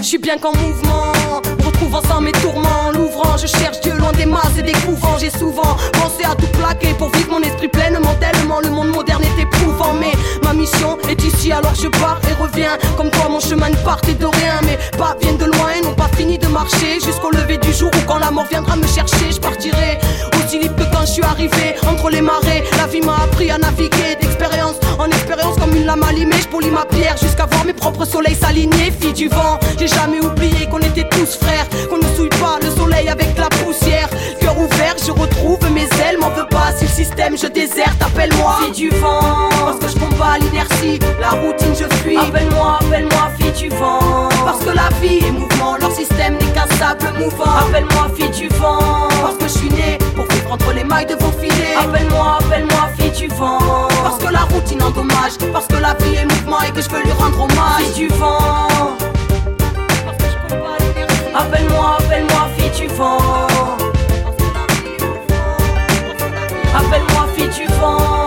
Je 0.00 0.06
suis 0.06 0.18
bien 0.18 0.38
qu'en 0.38 0.56
mouvement, 0.56 1.12
retrouvant 1.62 2.00
sans 2.02 2.22
mes 2.22 2.32
tourments, 2.32 2.90
l'ouvrant, 2.94 3.36
je 3.36 3.46
cherche 3.46 3.80
Dieu 3.82 3.92
loin 3.92 4.12
des 4.12 4.24
masses 4.24 4.56
et 4.58 4.62
des 4.62 4.72
couvents. 4.72 5.18
J'ai 5.18 5.28
souvent 5.28 5.76
pensé 5.92 6.24
à 6.24 6.34
tout 6.34 6.46
plaquer 6.58 6.94
pour 6.94 7.10
vivre 7.12 7.32
mon 7.32 7.42
esprit 7.42 7.68
pleinement, 7.68 8.14
tellement 8.18 8.60
le 8.60 8.70
monde 8.70 8.88
moderne 8.88 9.22
est 9.22 9.42
éprouvant. 9.42 9.92
Mais 9.92 10.12
ma 10.42 10.54
mission 10.54 10.96
est 11.10 11.22
ici, 11.22 11.52
alors 11.52 11.74
je 11.74 11.88
pars 11.88 12.18
et 12.30 12.42
reviens. 12.42 12.78
Comme 12.96 13.10
quoi 13.10 13.28
mon 13.28 13.40
chemin 13.40 13.68
ne 13.68 13.76
partait 13.76 14.14
de 14.14 14.24
rien, 14.24 14.60
mes 14.62 14.78
pas 14.96 15.16
viennent 15.20 15.36
de 15.36 15.44
loin 15.44 15.70
et 15.78 15.84
n'ont 15.84 15.94
pas 15.94 16.08
fini 16.16 16.38
de 16.38 16.46
marcher 16.46 16.94
jusqu'au 17.04 17.30
lever 17.30 17.58
du 17.58 17.72
jour 17.72 17.90
où 17.94 18.00
quand 18.06 18.18
la 18.18 18.30
mort 18.30 18.46
viendra 18.50 18.76
me 18.76 18.86
chercher, 18.86 19.30
je 19.30 19.38
partirai 19.38 19.98
aussi 20.42 20.58
libre 20.58 20.76
que 20.76 20.94
quand 20.94 21.02
je 21.02 21.12
suis 21.12 21.22
arrivé 21.22 21.74
entre 21.86 22.08
les 22.08 22.22
marées. 22.22 22.64
La 22.78 22.86
vie 22.86 23.02
m'a 23.02 23.16
appris 23.16 23.50
à 23.50 23.58
naviguer 23.58 24.16
d'expérience 24.18 24.76
en 24.98 25.06
expérience 25.06 25.56
comme 25.58 25.74
une 25.76 25.84
lame 25.84 26.02
allumée. 26.02 26.40
Je 26.40 26.48
polis 26.48 26.70
ma 26.70 26.86
pierre 26.86 27.16
jusqu'à 27.18 27.46
voir 27.46 27.64
mes 27.66 27.74
propres 27.74 28.06
soleils 28.06 28.34
s'aligner. 28.34 28.92
Fille 28.98 29.12
du 29.12 29.28
vent, 29.28 29.58
j'ai 29.78 29.88
jamais 29.94 30.20
oublié 30.20 30.66
qu'on 30.66 30.78
était 30.78 31.08
tous 31.08 31.36
frères, 31.36 31.66
qu'on 31.88 31.98
ne 31.98 32.14
souille 32.14 32.28
pas 32.40 32.58
le 32.62 32.70
soleil 32.70 33.08
avec 33.08 33.36
la 33.36 33.48
poussière. 33.48 34.08
Cœur 34.40 34.56
ouvert, 34.58 34.96
je 35.04 35.10
retrouve 35.10 35.58
mes 35.72 35.88
ailes, 36.06 36.18
m'en 36.18 36.30
veux 36.30 36.46
pas 36.46 36.72
si 36.76 36.84
le 36.84 36.90
système 36.90 37.36
je 37.36 37.46
déserte. 37.46 38.00
Appelle-moi, 38.00 38.58
fille 38.62 38.72
du 38.72 38.96
vent, 38.96 39.48
parce 39.64 39.78
que 39.78 39.88
je 39.88 39.98
combats 39.98 40.38
l'inertie, 40.38 40.98
la 41.20 41.30
routine 41.30 41.74
je 41.78 41.94
fuis. 41.96 42.16
Appelle-moi, 42.16 42.78
appelle-moi, 42.80 43.30
fille 43.38 43.68
du 43.68 43.68
vent, 43.76 44.28
parce 44.44 44.60
que 44.64 44.70
la 44.70 44.88
vie 45.00 45.18
est 45.26 45.32
mouvement, 45.32 45.76
leur 45.80 45.92
système 45.92 46.34
n'est 46.34 46.52
qu'un 46.52 46.68
sable 46.76 47.12
mouvant. 47.18 47.56
Appelle-moi, 47.68 48.10
fille 48.16 48.30
du 48.30 48.48
vent, 48.56 49.08
parce 49.22 49.36
que 49.36 49.44
je 49.44 49.58
suis 49.58 49.70
né 49.70 49.98
pour 50.14 50.26
vivre 50.26 50.52
entre 50.52 50.72
les 50.72 50.84
mailles 50.84 51.06
de 51.06 51.14
vos 51.14 51.32
filets. 51.32 51.76
Appelle-moi, 51.78 52.38
appelle-moi, 52.40 52.90
fille 52.98 53.10
du 53.10 53.28
vent, 53.34 53.58
parce 54.02 54.18
que 54.18 54.32
la 54.32 54.40
routine 54.52 54.82
endommage, 54.82 55.36
parce 55.52 55.66
que 55.66 55.76
la 55.76 55.94
vie 55.94 56.16
est 56.16 56.24
mouvement 56.24 56.60
et 56.62 56.70
que 56.70 56.80
je 56.80 56.88
veux 56.90 57.02
lui 57.02 57.12
rendre 57.12 57.40
hommage. 57.42 57.82
Fille 57.94 58.08
du 58.08 58.14
vent. 58.14 58.68
Appelle-moi, 61.40 61.96
appelle-moi, 61.98 62.48
fille 62.56 62.86
du 62.86 62.94
vent. 62.94 63.18
Appelle-moi, 66.74 67.28
fille 67.34 67.48
du 67.48 67.66
vent. 67.80 68.19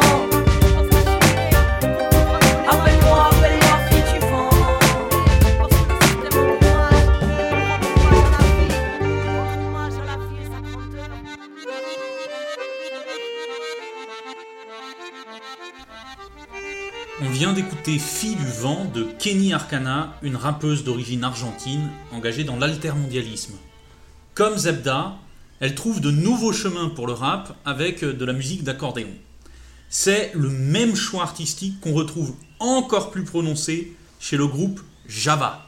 Vient 17.34 17.54
d'écouter 17.54 17.98
Fille 17.98 18.36
du 18.36 18.46
vent 18.46 18.86
de 18.94 19.06
Kenny 19.18 19.54
Arcana, 19.54 20.14
une 20.22 20.36
rappeuse 20.36 20.84
d'origine 20.84 21.24
argentine 21.24 21.90
engagée 22.12 22.44
dans 22.44 22.58
l'altermondialisme. 22.58 23.56
Comme 24.36 24.56
Zebda, 24.56 25.16
elle 25.60 25.74
trouve 25.74 26.00
de 26.00 26.12
nouveaux 26.12 26.54
chemins 26.54 26.90
pour 26.90 27.08
le 27.08 27.14
rap 27.14 27.58
avec 27.66 28.06
de 28.06 28.24
la 28.24 28.34
musique 28.34 28.64
d'accordéon. 28.64 29.10
C'est 29.90 30.32
le 30.36 30.50
même 30.50 30.96
choix 30.96 31.24
artistique 31.24 31.82
qu'on 31.82 31.94
retrouve 31.94 32.36
encore 32.60 33.10
plus 33.10 33.24
prononcé 33.24 33.98
chez 34.20 34.38
le 34.38 34.46
groupe 34.46 34.82
Java. 35.08 35.68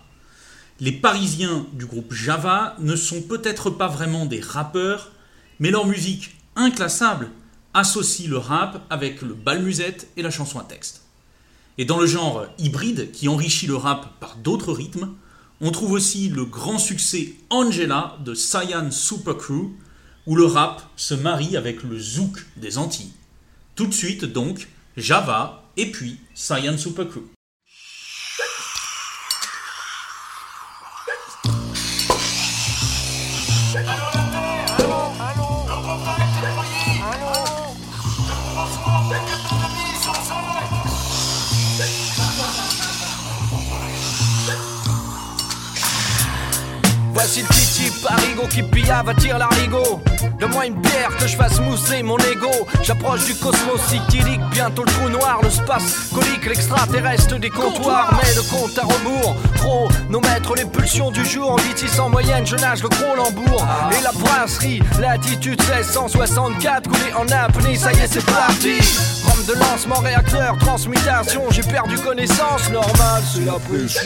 Les 0.79 0.91
Parisiens 0.91 1.65
du 1.73 1.87
groupe 1.87 2.13
Java 2.13 2.75
ne 2.77 2.95
sont 2.95 3.23
peut-être 3.23 3.71
pas 3.71 3.87
vraiment 3.87 4.27
des 4.27 4.39
rappeurs, 4.39 5.11
mais 5.59 5.71
leur 5.71 5.87
musique 5.87 6.35
inclassable 6.55 7.31
associe 7.73 8.29
le 8.29 8.37
rap 8.37 8.85
avec 8.91 9.23
le 9.23 9.33
bal 9.33 9.63
musette 9.63 10.09
et 10.15 10.21
la 10.21 10.29
chanson 10.29 10.59
à 10.59 10.63
texte. 10.63 11.04
Et 11.77 11.85
dans 11.85 11.99
le 11.99 12.07
genre 12.07 12.45
hybride 12.57 13.11
qui 13.11 13.27
enrichit 13.27 13.67
le 13.67 13.75
rap 13.75 14.19
par 14.19 14.37
d'autres 14.37 14.71
rythmes, 14.71 15.09
on 15.61 15.71
trouve 15.71 15.91
aussi 15.91 16.29
le 16.29 16.45
grand 16.45 16.79
succès 16.79 17.33
Angela 17.49 18.17
de 18.23 18.33
Cyan 18.33 18.91
Super 18.91 19.37
Crew, 19.37 19.71
où 20.25 20.35
le 20.35 20.45
rap 20.45 20.89
se 20.95 21.13
marie 21.13 21.57
avec 21.57 21.83
le 21.83 21.99
zouk 21.99 22.45
des 22.57 22.77
Antilles. 22.77 23.13
Tout 23.75 23.87
de 23.87 23.93
suite 23.93 24.25
donc, 24.25 24.67
Java 24.95 25.63
et 25.77 25.91
puis 25.91 26.19
Cyan 26.33 26.77
Super 26.77 27.09
Crew. 27.09 27.34
Voici 47.15 47.43
le 47.43 47.47
petit 47.47 47.67
type 47.67 48.01
parigo 48.03 48.45
qui 48.49 48.61
pillave 48.61 49.07
attire 49.07 49.37
l'arigot. 49.37 50.01
Donne-moi 50.37 50.65
une 50.65 50.75
bière 50.81 51.15
que 51.17 51.25
je 51.25 51.37
fasse 51.37 51.61
mousser 51.61 52.03
mon 52.03 52.17
ego. 52.17 52.51
J'approche 52.83 53.23
du 53.23 53.35
cosmos 53.35 53.79
cyclique, 53.87 54.41
bientôt 54.51 54.83
le 54.83 54.91
trou 54.91 55.07
noir 55.07 55.39
Le 55.41 55.49
space 55.49 56.09
colique, 56.13 56.45
l'extraterrestre 56.45 57.39
des 57.39 57.49
comptoirs. 57.49 58.19
Mais 58.21 58.35
le 58.35 58.41
compte 58.41 58.77
à 58.77 58.81
rebours, 58.81 59.33
chronomètre 59.55 60.55
les 60.55 60.65
pulsions 60.65 61.09
du 61.09 61.25
jour. 61.25 61.57
Vitesse 61.61 61.97
en 61.99 62.09
moyenne, 62.09 62.45
je 62.45 62.57
nage 62.57 62.83
le 62.83 62.89
gros 62.89 63.15
lambourg 63.15 63.65
Et 63.97 64.03
la 64.03 64.11
brasserie, 64.11 64.81
latitude 64.99 65.61
1664 65.61 66.89
Coulé 66.89 67.13
en 67.17 67.29
apnée, 67.29 67.77
ça 67.77 67.93
y 67.93 67.99
est 67.99 68.07
c'est 68.11 68.25
parti. 68.25 68.75
Rampe 69.25 69.45
de 69.47 69.53
lancement, 69.53 69.99
réacteur, 70.01 70.57
transmutation. 70.57 71.43
J'ai 71.49 71.63
perdu 71.63 71.97
connaissance, 71.97 72.69
normal 72.71 73.23
c'est 73.33 73.45
la 73.45 73.53
pression 73.53 74.01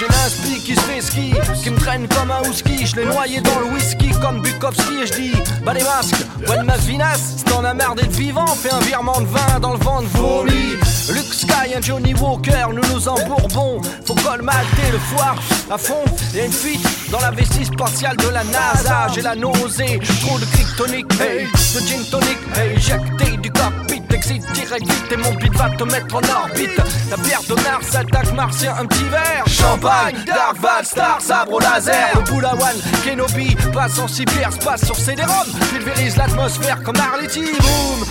J'ai 0.00 0.06
l'inspi 0.06 0.64
qui 0.64 0.74
se 0.74 0.80
fait 0.80 1.02
ski, 1.02 1.34
qui 1.62 1.68
me 1.68 1.76
traîne 1.76 2.08
comme 2.08 2.30
un 2.30 2.40
husky. 2.48 2.86
Je 2.86 2.96
l'ai 2.96 3.04
noyé 3.04 3.42
dans 3.42 3.60
le 3.60 3.66
whisky 3.66 4.08
comme 4.22 4.40
Bukowski 4.40 5.02
et 5.02 5.06
je 5.06 5.12
dis 5.12 5.32
Bah 5.62 5.74
les 5.74 5.82
masques, 5.82 6.24
bonne 6.46 6.64
ma 6.64 6.78
vinasse. 6.78 7.34
Si 7.36 7.44
t'en 7.44 7.62
as 7.64 7.74
marre 7.74 7.94
d'être 7.94 8.12
vivant, 8.12 8.46
fais 8.46 8.72
un 8.72 8.80
virement 8.80 9.20
de 9.20 9.26
vin 9.26 9.60
dans 9.60 9.74
le 9.74 9.78
vent 9.80 10.00
de 10.00 10.06
vomi. 10.06 10.78
Luke 11.08 11.32
Sky, 11.32 11.74
un 11.76 11.80
Johnny 11.80 12.14
Walker, 12.14 12.66
nous 12.72 12.94
nous 12.94 13.08
embourbons. 13.08 13.80
Faut 14.06 14.14
colmater 14.14 14.90
le 14.92 14.98
foire 14.98 15.36
à 15.70 15.78
fond. 15.78 16.04
Y'a 16.34 16.44
une 16.44 16.52
fuite 16.52 16.86
dans 17.10 17.20
la 17.20 17.30
vessie 17.30 17.64
spatiale 17.64 18.16
de 18.16 18.28
la 18.28 18.44
NASA. 18.44 19.08
J'ai 19.14 19.22
la 19.22 19.34
nausée, 19.34 19.98
trop 20.20 20.38
de 20.38 20.44
kryptonique, 20.44 21.06
hey, 21.20 21.46
de 21.46 21.80
gin 21.80 22.04
tonic, 22.10 22.38
hey, 22.56 23.38
du 23.38 23.50
cockpit. 23.50 24.02
Exit 24.12 24.42
direct 24.52 24.86
vite 24.86 25.12
et 25.12 25.16
mon 25.16 25.32
beat 25.34 25.54
va 25.54 25.70
te 25.70 25.84
mettre 25.84 26.14
en 26.14 26.42
orbite. 26.42 26.80
La 27.10 27.16
bière 27.16 27.42
de 27.48 27.54
Mars 27.54 27.94
attaque 27.94 28.32
martien, 28.34 28.74
un 28.78 28.84
petit 28.84 29.04
verre. 29.04 29.44
Champagne, 29.46 30.16
Dark 30.26 30.58
Val, 30.60 30.84
Star, 30.84 31.20
sabre 31.20 31.54
au 31.54 31.60
laser. 31.60 32.10
Le 32.14 32.20
Boulawan, 32.30 32.76
Kenobi, 33.04 33.56
passe 33.72 33.98
en 33.98 34.08
cyber, 34.08 34.50
passe 34.62 34.84
sur 34.84 34.96
CD-ROM. 34.96 35.46
Pulvérise 35.70 36.16
l'atmosphère 36.16 36.82
comme 36.82 36.96
Arletty, 36.96 37.40
boom, 37.40 38.06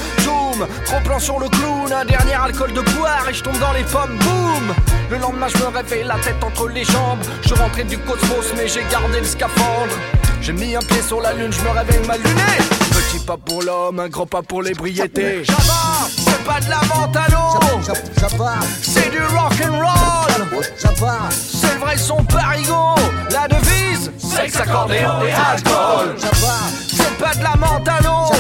zoom. 0.60 0.68
Trop 0.86 0.99
plan 1.01 1.20
sur 1.20 1.39
le 1.39 1.49
clown, 1.49 1.91
un 1.91 2.05
dernier 2.05 2.34
alcool 2.34 2.74
de 2.74 2.82
poire 2.82 3.28
et 3.30 3.34
je 3.34 3.43
tombe 3.43 3.57
dans 3.60 3.74
les 3.74 3.84
pommes, 3.84 4.18
boum. 4.18 4.76
Le 5.10 5.18
lendemain, 5.18 5.47
je 5.47 5.57
me 5.57 5.68
réveille 5.68 6.03
la 6.03 6.16
tête 6.16 6.43
entre 6.43 6.68
les 6.70 6.84
jambes. 6.84 7.20
Je 7.45 7.53
rentré 7.53 7.84
du 7.84 7.97
cosmos, 7.97 8.53
mais 8.55 8.68
j'ai 8.68 8.84
gardé 8.91 9.20
le 9.20 9.26
scaphandre. 9.26 9.93
J'ai 10.41 10.53
mis 10.53 10.76
un 10.76 10.80
pied 10.80 11.01
sur 11.01 11.22
la 11.22 11.34
lune, 11.34 11.51
je 11.51 11.62
me 11.62 11.70
réveille 11.70 12.05
mal 12.07 12.20
luné. 12.20 12.41
Petit 12.91 13.20
pas 13.26 13.38
pour 13.38 13.62
l'homme, 13.62 13.99
un 13.99 14.10
grand 14.10 14.26
pas 14.26 14.41
pour 14.41 14.62
l'ébriété. 14.62 15.43
Java, 15.43 16.07
c'est 16.16 16.28
pas 16.50 16.60
de 16.60 16.70
la 16.70 17.28
l'eau. 17.30 17.50
C'est 18.82 19.12
du 19.12 19.22
rock 19.36 19.54
and 19.64 19.78
roll. 19.78 20.64
C'est 20.74 21.74
le 21.74 21.80
vrai 21.80 21.97
son 21.97 22.24
parigo. 22.24 22.95
La 23.32 23.47
devise, 23.47 24.12
sexe, 24.18 24.56
accordéon 24.56 25.22
et 25.24 25.32
alcool. 25.32 26.16
C'est 26.18 27.18
pas 27.18 27.34
de 27.36 27.43
la 27.43 27.54
l'eau. 28.04 28.32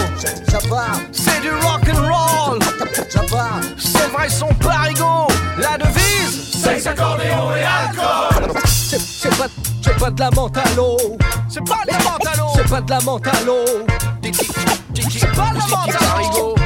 C'est 1.11 1.41
du 1.41 1.51
rock 1.51 1.87
and 1.93 2.01
roll. 2.11 2.59
C'est 3.77 4.05
le 4.05 4.11
vrai 4.11 4.29
son 4.29 4.47
parigo. 4.55 5.27
La 5.57 5.77
devise, 5.77 6.51
sexe, 6.63 6.87
accordéon 6.87 7.51
et 7.55 7.63
alcool. 7.63 8.59
C'est 8.65 8.99
c'est 8.99 9.37
pas, 9.37 9.47
c'est 9.83 9.97
pas 9.97 10.09
de 10.09 10.19
la 10.19 10.29
l'eau. 10.75 10.97
C'est 11.47 11.63
pas 11.63 11.81
de 11.85 11.91
la 11.91 12.35
l'eau. 12.35 12.53
C'est 12.55 12.69
pas 12.69 12.81
de 12.81 12.89
la 12.89 12.99
l'eau. 13.45 13.65
C'est 14.23 15.35
pas 15.35 15.51
de 15.51 15.61
la 15.61 16.33
l'eau. 16.33 16.58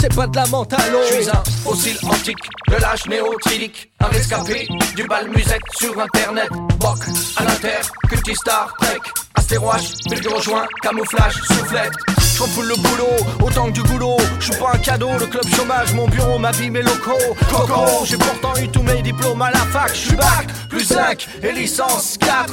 C'est 0.00 0.14
pas 0.14 0.26
de 0.26 0.36
la 0.36 0.44
l'eau. 0.44 1.00
Je 1.10 1.14
suis 1.14 1.30
un 1.30 1.42
fossile 1.64 1.98
antique 2.04 2.38
de 2.68 2.76
l'âge 2.76 3.06
néotrilique. 3.08 3.90
Un 4.00 4.06
rescapé 4.06 4.68
du 4.94 5.04
bal 5.04 5.28
musette 5.28 5.60
sur 5.76 5.98
internet. 6.00 6.48
Boc 6.78 6.98
à 7.36 7.44
l'inter, 7.44 7.80
cultistar, 8.08 8.74
trek. 8.78 9.00
Astéroche, 9.34 9.94
bulgure 10.08 10.36
au 10.36 10.40
joint, 10.40 10.66
camouflage, 10.82 11.34
soufflette. 11.48 11.92
Je 12.38 12.62
le 12.62 12.76
boulot, 12.76 13.44
autant 13.44 13.66
que 13.66 13.72
du 13.72 13.82
boulot. 13.82 14.16
Je 14.38 14.52
suis 14.52 14.60
pas 14.60 14.70
un 14.74 14.78
cadeau, 14.78 15.10
le 15.18 15.26
club 15.26 15.44
chômage, 15.56 15.92
mon 15.94 16.06
bureau, 16.06 16.38
ma 16.38 16.52
vie, 16.52 16.70
mes 16.70 16.82
locaux. 16.82 17.34
Coco, 17.50 18.04
j'ai 18.04 18.16
pourtant 18.16 18.54
eu 18.62 18.68
tous 18.68 18.82
mes 18.82 19.02
diplômes 19.02 19.42
à 19.42 19.50
la 19.50 19.58
fac. 19.58 19.90
Je 19.92 19.98
suis 19.98 20.16
bac, 20.16 20.46
plus 20.68 20.84
5 20.84 21.26
et 21.42 21.50
licence 21.52 22.16
4. 22.18 22.52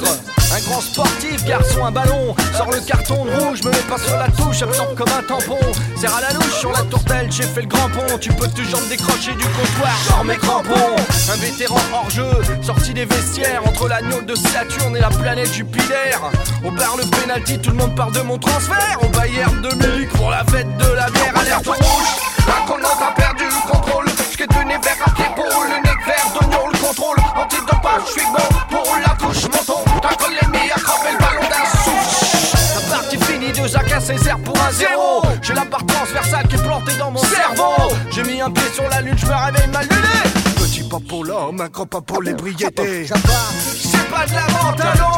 Un 0.56 0.60
grand 0.60 0.80
sportif, 0.80 1.44
garçon, 1.44 1.84
un 1.84 1.90
ballon. 1.90 2.34
Sors 2.56 2.70
le 2.70 2.80
carton 2.80 3.26
de 3.26 3.30
rouge, 3.30 3.62
me 3.62 3.70
mets 3.70 3.76
pas 3.90 3.98
sur 3.98 4.16
la 4.16 4.28
touche, 4.28 4.62
absorbe 4.62 4.94
comme 4.94 5.10
un 5.10 5.22
tampon. 5.22 5.58
Serre 6.00 6.14
à 6.16 6.22
la 6.22 6.32
louche 6.32 6.58
sur 6.58 6.72
la 6.72 6.80
tourtelle, 6.84 7.30
j'ai 7.30 7.42
fait 7.42 7.60
le 7.60 7.66
grand 7.66 7.90
pont. 7.90 8.16
Tu 8.18 8.32
peux 8.32 8.48
toujours 8.48 8.80
me 8.80 8.88
décrocher 8.88 9.32
du 9.32 9.44
comptoir, 9.44 9.94
sors 10.08 10.24
mes 10.24 10.36
crampons. 10.36 10.96
Un 11.30 11.36
vétéran 11.36 11.78
hors 11.92 12.08
jeu, 12.08 12.30
sorti 12.62 12.94
des 12.94 13.04
vestiaires 13.04 13.66
entre 13.66 13.86
l'agneau 13.86 14.22
de 14.22 14.34
Saturne 14.34 14.96
et 14.96 15.00
la 15.00 15.10
planète 15.10 15.52
Jupiter. 15.52 16.22
Au 16.64 16.70
bar 16.70 16.96
le 16.96 17.04
penalty, 17.04 17.58
tout 17.58 17.72
le 17.72 17.76
monde 17.76 17.94
parle 17.94 18.12
de 18.12 18.22
mon 18.22 18.38
transfert. 18.38 18.98
Au 19.02 19.08
Bayern 19.08 19.60
de 19.60 19.74
Munich 19.74 20.08
pour 20.14 20.30
la 20.30 20.42
fête 20.44 20.74
de 20.78 20.88
la 20.94 21.10
bière, 21.10 21.34
alerte 21.38 21.66
rouge. 21.66 22.26
Commande 22.66 23.02
a 23.06 23.12
perdu 23.12 23.44
le 23.44 23.70
contrôle. 23.70 24.06
J'qu'ai 24.32 24.46
tenu 24.46 24.72
vers 24.82 25.06
à 25.06 25.10
pied 25.10 25.24
le 25.36 25.82
nez 25.82 25.96
vert 26.06 26.32
d'oignon, 26.32 26.66
le 26.72 26.78
contrôle. 26.78 27.15
Antidopage, 27.36 28.02
j'suis 28.08 28.26
bon 28.32 28.48
pour 28.70 28.96
la 28.96 29.14
couche, 29.14 29.42
menton. 29.44 29.84
T'as 30.00 30.14
collé 30.14 30.40
mis 30.52 30.70
à 30.70 30.76
le 30.76 31.18
ballon 31.18 31.48
d'un 31.48 31.66
souffle. 31.82 32.56
La 32.74 32.96
partie 32.96 33.18
finie, 33.18 33.52
deux 33.52 33.76
à 33.76 33.84
casser 33.84 34.16
zéro 34.16 34.38
pour 34.38 34.56
un 34.60 34.72
zéro. 34.72 35.22
J'ai 35.42 35.54
la 35.54 35.64
part 35.64 35.84
transversale 35.86 36.48
qui 36.48 36.56
est 36.56 36.62
plantée 36.62 36.96
dans 36.98 37.10
mon 37.10 37.22
cerveau. 37.22 37.94
J'ai 38.10 38.22
mis 38.22 38.40
un 38.40 38.50
pied 38.50 38.64
sur 38.72 38.88
la 38.88 39.00
lune, 39.02 39.16
j'me 39.18 39.28
réveille 39.32 39.70
mal 39.72 39.86
luné. 39.88 40.56
Petit 40.56 40.82
pas 40.82 40.98
pour 41.08 41.24
l'homme, 41.24 41.60
un 41.60 41.68
grand 41.68 41.86
pas 41.86 42.00
pour 42.00 42.22
l'ébriété. 42.22 43.06
C'est 43.06 44.08
pas 44.10 44.26
de 44.26 44.32
la 44.34 44.90
à 44.90 44.96
l'eau. 44.96 45.16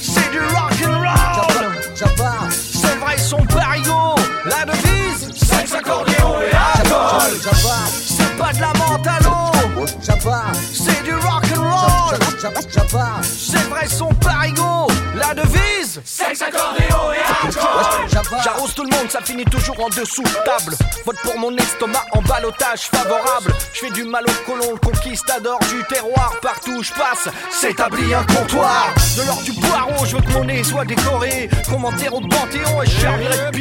C'est 0.00 0.30
du 0.30 0.40
rock 0.40 0.72
and 0.84 0.98
roll. 0.98 1.70
C'est 1.94 2.98
vrai 2.98 3.18
son 3.18 3.44
parigo. 3.46 4.14
La 4.44 4.64
devise, 4.64 5.28
sexe, 5.34 5.74
accordéon 5.74 6.40
et 6.40 6.54
alcool. 6.54 7.38
C'est 8.06 8.36
pas 8.36 8.52
de 8.52 8.60
la 8.60 8.72
menthe 8.74 9.06
à 9.06 9.18
roll. 12.48 13.22
C'est 13.22 13.68
vrai 13.68 13.86
son 13.86 14.08
parigo. 14.14 14.89
La 15.20 15.34
devise, 15.34 16.00
sexe, 16.02 16.40
accordéon 16.40 17.12
et 17.12 17.46
alcool. 17.46 18.08
J'arrose 18.42 18.72
tout 18.72 18.84
le 18.84 18.96
monde, 18.96 19.10
ça 19.10 19.20
finit 19.20 19.44
toujours 19.44 19.78
en 19.84 19.88
dessous 19.90 20.22
de 20.22 20.44
table. 20.46 20.74
Vote 21.04 21.16
pour 21.22 21.38
mon 21.38 21.54
estomac 21.58 22.06
en 22.12 22.22
balotage 22.22 22.88
favorable. 22.90 23.52
Je 23.74 23.80
fais 23.80 23.90
du 23.90 24.04
mal 24.04 24.24
au 24.26 24.50
colon, 24.50 24.72
le 24.72 24.78
conquistador 24.78 25.58
du 25.68 25.84
terroir. 25.90 26.32
Partout 26.40 26.78
où 26.78 26.82
je 26.82 26.92
passe, 26.94 27.28
s'établit 27.50 28.14
un 28.14 28.24
comptoir. 28.24 28.94
De 29.18 29.26
l'or 29.26 29.42
du 29.42 29.52
poireau, 29.52 30.06
je 30.06 30.16
veux 30.16 30.22
que 30.22 30.32
mon 30.32 30.44
nez 30.44 30.64
soit 30.64 30.86
décoré. 30.86 31.50
Commentaire 31.68 32.14
au 32.14 32.20
panthéon 32.22 32.82
et 32.82 32.86
je 32.86 33.00
servirai 33.00 33.50
de. 33.52 33.60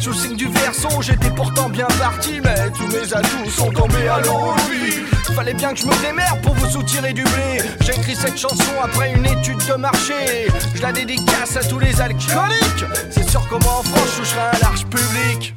Sous 0.00 0.10
le 0.10 0.16
signe 0.16 0.36
du 0.36 0.48
verso, 0.48 0.88
j'étais 1.00 1.30
pourtant 1.30 1.68
bien 1.68 1.86
parti. 1.98 2.40
Mais 2.44 2.70
tous 2.76 2.86
mes 2.88 3.14
atouts 3.14 3.50
sont 3.50 3.70
tombés 3.70 4.08
à. 4.08 4.20
Oui, 4.68 5.06
Fallait 5.36 5.52
bien 5.52 5.74
que 5.74 5.80
je 5.80 5.86
me 5.86 6.02
démerde 6.02 6.40
pour 6.40 6.54
vous 6.54 6.70
soutirer 6.70 7.12
du 7.12 7.22
blé. 7.22 7.60
J'ai 7.80 7.92
écrit 7.92 8.16
cette 8.16 8.38
chanson 8.38 8.72
après 8.82 9.12
une 9.12 9.26
étude 9.26 9.58
de 9.68 9.74
marché. 9.74 10.48
Je 10.74 10.82
la 10.82 10.92
dédicace 10.92 11.56
à 11.56 11.64
tous 11.64 11.78
les 11.78 12.00
alcooliques. 12.00 12.84
C'est 13.10 13.28
sûr 13.28 13.46
que 13.48 13.54
moi 13.64 13.78
en 13.78 13.82
France, 13.82 14.08
je 14.14 14.22
toucherai 14.22 14.40
un 14.40 14.58
large 14.60 14.84
public. 14.86 15.54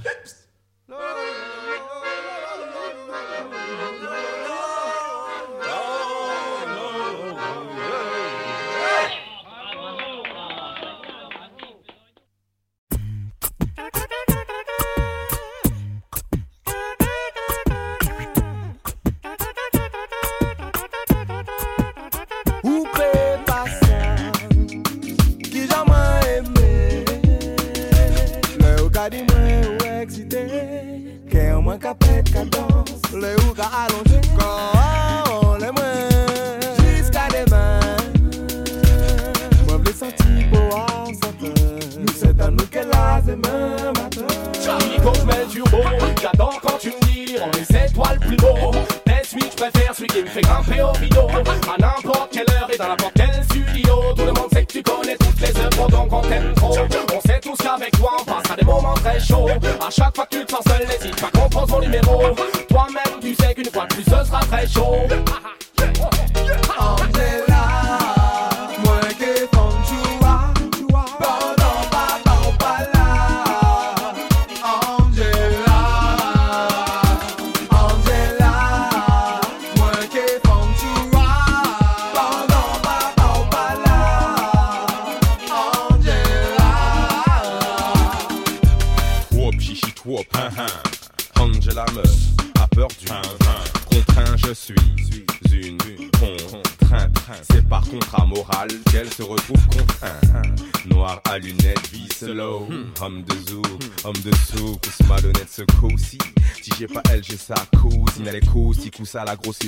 Ça 109.09 109.25
la 109.25 109.35
grosse 109.35 109.63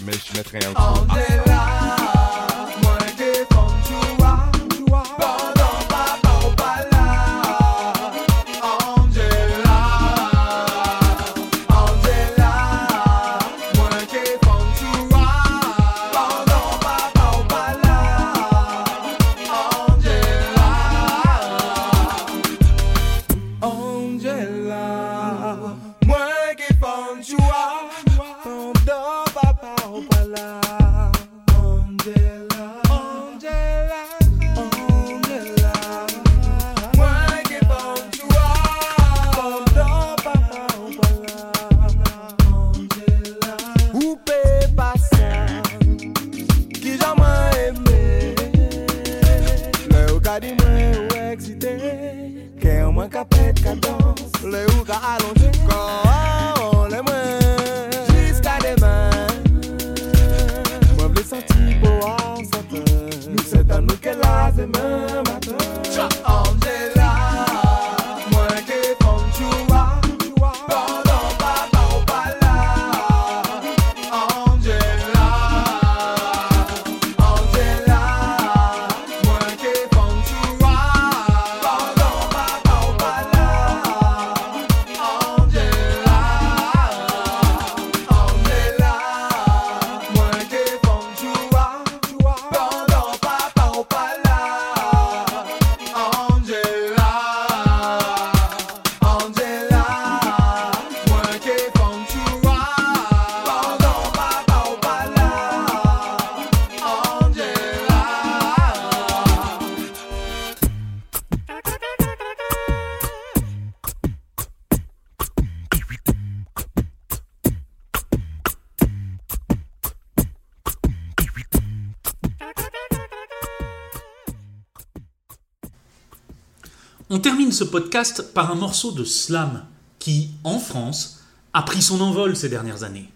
podcast 127.72 128.34
par 128.34 128.52
un 128.52 128.56
morceau 128.56 128.92
de 128.92 129.06
slam 129.06 129.66
qui, 129.98 130.32
en 130.44 130.60
France, 130.60 131.22
a 131.54 131.64
pris 131.64 131.82
son 131.82 132.02
envol 132.02 132.36
ces 132.36 132.50
dernières 132.50 132.84
années. 132.84 133.10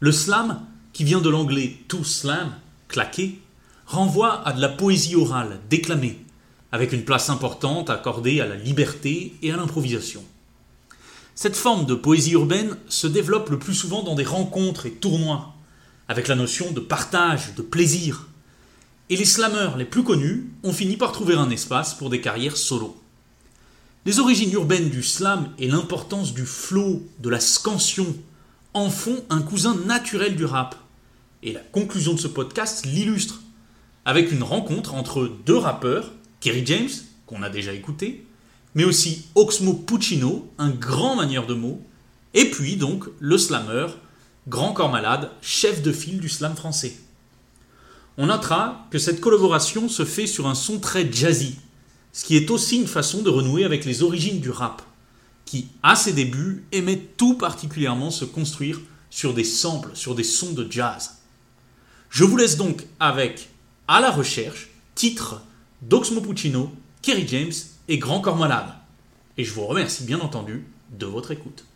Le 0.00 0.12
slam, 0.12 0.60
qui 0.92 1.02
vient 1.02 1.22
de 1.22 1.30
l'anglais 1.30 1.78
to 1.88 2.04
slam, 2.04 2.52
claquer, 2.88 3.40
renvoie 3.86 4.46
à 4.46 4.52
de 4.52 4.60
la 4.60 4.68
poésie 4.68 5.16
orale, 5.16 5.60
déclamée, 5.70 6.24
avec 6.72 6.92
une 6.92 7.04
place 7.04 7.30
importante 7.30 7.88
accordée 7.88 8.40
à 8.40 8.46
la 8.46 8.56
liberté 8.56 9.34
et 9.42 9.50
à 9.50 9.56
l'improvisation. 9.56 10.22
Cette 11.34 11.56
forme 11.56 11.86
de 11.86 11.94
poésie 11.94 12.32
urbaine 12.32 12.76
se 12.88 13.06
développe 13.06 13.48
le 13.48 13.58
plus 13.58 13.74
souvent 13.74 14.02
dans 14.02 14.14
des 14.14 14.24
rencontres 14.24 14.84
et 14.84 14.92
tournois, 14.92 15.54
avec 16.08 16.28
la 16.28 16.34
notion 16.34 16.70
de 16.70 16.80
partage, 16.80 17.54
de 17.54 17.62
plaisir. 17.62 18.28
Et 19.08 19.16
les 19.16 19.24
slameurs 19.24 19.78
les 19.78 19.84
plus 19.86 20.04
connus 20.04 20.50
ont 20.64 20.72
fini 20.72 20.98
par 20.98 21.12
trouver 21.12 21.34
un 21.34 21.50
espace 21.50 21.94
pour 21.94 22.10
des 22.10 22.20
carrières 22.20 22.58
solo. 22.58 23.00
Les 24.06 24.20
origines 24.20 24.52
urbaines 24.52 24.88
du 24.88 25.02
slam 25.02 25.48
et 25.58 25.66
l'importance 25.66 26.32
du 26.32 26.46
flow, 26.46 27.02
de 27.18 27.28
la 27.28 27.40
scansion, 27.40 28.06
en 28.72 28.88
font 28.88 29.24
un 29.30 29.42
cousin 29.42 29.74
naturel 29.84 30.36
du 30.36 30.44
rap. 30.44 30.76
Et 31.42 31.52
la 31.52 31.58
conclusion 31.58 32.14
de 32.14 32.20
ce 32.20 32.28
podcast 32.28 32.86
l'illustre, 32.86 33.40
avec 34.04 34.30
une 34.30 34.44
rencontre 34.44 34.94
entre 34.94 35.28
deux 35.44 35.56
rappeurs, 35.56 36.12
Kerry 36.38 36.64
James, 36.64 36.88
qu'on 37.26 37.42
a 37.42 37.50
déjà 37.50 37.72
écouté, 37.72 38.24
mais 38.76 38.84
aussi 38.84 39.26
Oxmo 39.34 39.74
Puccino, 39.74 40.48
un 40.56 40.70
grand 40.70 41.16
manieur 41.16 41.48
de 41.48 41.54
mots, 41.54 41.82
et 42.32 42.48
puis 42.48 42.76
donc 42.76 43.06
le 43.18 43.36
slammer, 43.36 43.88
grand 44.46 44.72
corps 44.72 44.92
malade, 44.92 45.32
chef 45.42 45.82
de 45.82 45.90
file 45.90 46.20
du 46.20 46.28
slam 46.28 46.54
français. 46.54 46.96
On 48.18 48.26
notera 48.26 48.86
que 48.92 49.00
cette 49.00 49.20
collaboration 49.20 49.88
se 49.88 50.04
fait 50.04 50.28
sur 50.28 50.46
un 50.46 50.54
son 50.54 50.78
très 50.78 51.12
jazzy, 51.12 51.56
ce 52.16 52.24
qui 52.24 52.34
est 52.34 52.50
aussi 52.50 52.78
une 52.78 52.86
façon 52.86 53.20
de 53.20 53.28
renouer 53.28 53.66
avec 53.66 53.84
les 53.84 54.02
origines 54.02 54.40
du 54.40 54.48
rap, 54.48 54.80
qui, 55.44 55.68
à 55.82 55.94
ses 55.94 56.14
débuts, 56.14 56.64
aimait 56.72 57.10
tout 57.18 57.34
particulièrement 57.34 58.10
se 58.10 58.24
construire 58.24 58.80
sur 59.10 59.34
des 59.34 59.44
samples, 59.44 59.90
sur 59.92 60.14
des 60.14 60.24
sons 60.24 60.54
de 60.54 60.66
jazz. 60.70 61.18
Je 62.08 62.24
vous 62.24 62.38
laisse 62.38 62.56
donc 62.56 62.86
avec 63.00 63.50
À 63.86 64.00
la 64.00 64.10
recherche, 64.10 64.70
titre 64.94 65.42
d'Oxmo 65.82 66.22
Puccino, 66.22 66.72
Kerry 67.02 67.28
James 67.28 67.52
et 67.86 67.98
Grand 67.98 68.22
Corps 68.22 68.38
Malade. 68.38 68.72
Et 69.36 69.44
je 69.44 69.52
vous 69.52 69.66
remercie 69.66 70.04
bien 70.04 70.20
entendu 70.20 70.64
de 70.98 71.04
votre 71.04 71.32
écoute. 71.32 71.66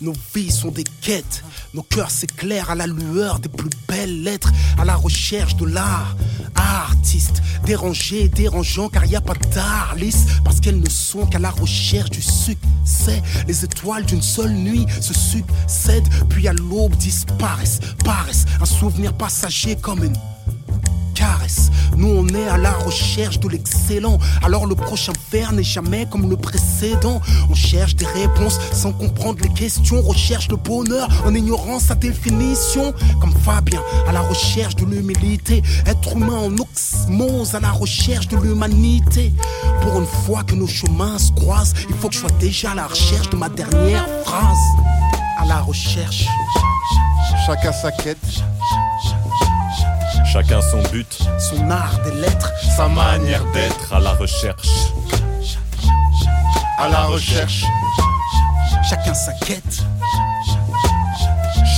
Nos 0.00 0.12
vies 0.32 0.52
sont 0.52 0.70
des 0.70 0.84
quêtes, 1.00 1.42
nos 1.74 1.82
cœurs 1.82 2.12
s'éclairent 2.12 2.70
à 2.70 2.76
la 2.76 2.86
lueur 2.86 3.40
des 3.40 3.48
plus 3.48 3.70
belles 3.88 4.22
lettres, 4.22 4.52
à 4.78 4.84
la 4.84 4.94
recherche 4.94 5.56
de 5.56 5.66
l'art. 5.66 6.16
Artistes, 6.54 7.42
dérangés, 7.64 8.28
dérangeants, 8.28 8.88
car 8.90 9.04
y 9.06 9.16
a 9.16 9.20
pas 9.20 9.34
d'art 9.52 9.96
parce 10.44 10.60
qu'elles 10.60 10.78
ne 10.78 10.88
sont 10.88 11.26
qu'à 11.26 11.40
la 11.40 11.50
recherche 11.50 12.10
du 12.10 12.22
succès. 12.22 13.20
Les 13.48 13.64
étoiles 13.64 14.06
d'une 14.06 14.22
seule 14.22 14.52
nuit 14.52 14.86
se 15.00 15.14
succèdent, 15.14 16.08
puis 16.28 16.46
à 16.46 16.52
l'aube 16.52 16.94
disparaissent, 16.94 17.80
paraissent, 18.04 18.44
un 18.60 18.66
souvenir 18.66 19.12
passager 19.14 19.74
comme 19.74 20.04
une 20.04 20.16
nous 21.96 22.08
on 22.08 22.28
est 22.28 22.48
à 22.48 22.56
la 22.56 22.72
recherche 22.72 23.40
de 23.40 23.48
l'excellent. 23.48 24.18
Alors 24.44 24.66
le 24.66 24.74
prochain 24.74 25.12
vers 25.32 25.52
n'est 25.52 25.64
jamais 25.64 26.06
comme 26.10 26.30
le 26.30 26.36
précédent. 26.36 27.20
On 27.50 27.54
cherche 27.54 27.96
des 27.96 28.06
réponses 28.06 28.58
sans 28.72 28.92
comprendre 28.92 29.40
les 29.42 29.48
questions. 29.48 30.00
Recherche 30.00 30.48
le 30.48 30.56
bonheur 30.56 31.08
en 31.26 31.34
ignorant 31.34 31.80
sa 31.80 31.94
définition. 31.94 32.94
Comme 33.20 33.34
Fabien 33.44 33.82
à 34.06 34.12
la 34.12 34.20
recherche 34.20 34.76
de 34.76 34.84
l'humilité. 34.84 35.62
Être 35.86 36.16
humain 36.16 36.38
en 36.38 36.56
oxmose 36.56 37.54
à 37.54 37.60
la 37.60 37.72
recherche 37.72 38.28
de 38.28 38.36
l'humanité. 38.36 39.32
Pour 39.82 39.98
une 39.98 40.06
fois 40.06 40.44
que 40.44 40.54
nos 40.54 40.68
chemins 40.68 41.18
se 41.18 41.32
croisent, 41.32 41.74
il 41.88 41.96
faut 41.96 42.08
que 42.08 42.14
je 42.14 42.20
sois 42.20 42.30
déjà 42.38 42.72
à 42.72 42.74
la 42.74 42.86
recherche 42.86 43.28
de 43.30 43.36
ma 43.36 43.48
dernière 43.48 44.06
phrase. 44.24 44.58
À 45.38 45.46
la 45.46 45.60
recherche. 45.62 46.26
Chacun 47.46 47.72
sa 47.72 47.90
quête 47.90 48.18
Chacun 50.32 50.60
son 50.60 50.82
but, 50.92 51.18
son 51.38 51.70
art 51.70 51.98
des 52.04 52.12
lettres, 52.20 52.52
sa 52.76 52.86
manière 52.86 53.44
d'être 53.52 53.92
à 53.92 53.98
la 53.98 54.12
recherche. 54.12 54.68
à 56.78 56.88
la 56.88 57.04
recherche. 57.04 57.64
Chacun 58.88 59.14
sa 59.14 59.32
quête. 59.44 59.82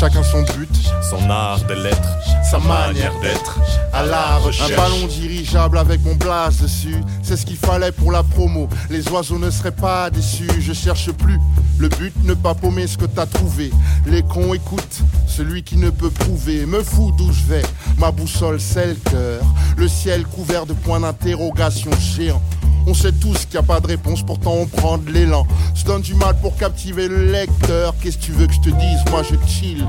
Chacun 0.01 0.23
son 0.25 0.43
but, 0.43 0.69
son 1.09 1.31
art 1.31 1.61
de 1.69 1.75
l'être, 1.75 2.19
sa 2.43 2.59
manière 2.59 3.13
d'être, 3.21 3.59
à 4.01 4.07
la 4.07 4.37
recherche. 4.39 4.73
Un 4.73 4.77
ballon 4.77 5.07
dirigeable 5.07 5.79
avec 5.79 6.03
mon 6.05 6.15
blase 6.15 6.59
dessus, 6.63 6.97
c'est 7.23 7.37
ce 7.37 7.45
qu'il 7.45 7.57
fallait 7.57 7.93
pour 7.93 8.13
la 8.13 8.23
promo. 8.23 8.69
Les 8.89 9.07
oiseaux 9.09 9.39
ne 9.39 9.51
seraient 9.51 9.71
pas 9.71 10.11
déçus, 10.11 10.49
je 10.61 10.73
cherche 10.73 11.11
plus. 11.13 11.39
Le 11.79 11.89
but, 11.89 12.13
ne 12.25 12.35
pas 12.35 12.55
paumer 12.55 12.87
ce 12.87 12.97
que 12.97 13.05
t'as 13.05 13.27
trouvé. 13.27 13.71
Les 14.07 14.23
cons 14.23 14.55
écoutent, 14.55 15.01
celui 15.27 15.63
qui 15.63 15.77
ne 15.77 15.91
peut 15.91 16.11
prouver. 16.11 16.67
Me 16.67 16.83
fout 16.83 17.15
d'où 17.17 17.31
je 17.33 17.45
vais, 17.45 17.63
ma 17.99 18.11
boussole 18.11 18.61
c'est 18.61 18.87
le 18.87 18.95
cœur. 18.95 19.43
Le 19.77 19.89
ciel 19.89 20.25
couvert 20.25 20.67
de 20.67 20.73
points 20.73 21.01
d'interrogation 21.01 21.91
géants. 21.99 22.43
On 22.87 22.95
sait 22.95 23.12
tous 23.12 23.47
qu'il 23.47 23.53
n'y 23.53 23.59
a 23.59 23.62
pas 23.62 23.81
de 23.81 23.87
réponse, 23.87 24.22
pourtant 24.22 24.55
on 24.55 24.66
prend 24.66 24.99
de 24.99 25.11
l'élan. 25.11 25.47
Se 25.74 25.85
donne 25.85 26.03
du 26.03 26.14
mal 26.14 26.35
pour 26.41 26.57
captiver 26.57 27.09
le 27.09 27.31
lecteur. 27.31 27.95
Qu'est-ce 28.01 28.18
que 28.18 28.22
tu 28.22 28.33
veux 28.33 28.47
que 28.47 28.55
je 28.55 28.61
te 28.61 28.70
dise? 28.70 28.99
Moi 29.11 29.22
je 29.22 29.37
chill 29.47 29.87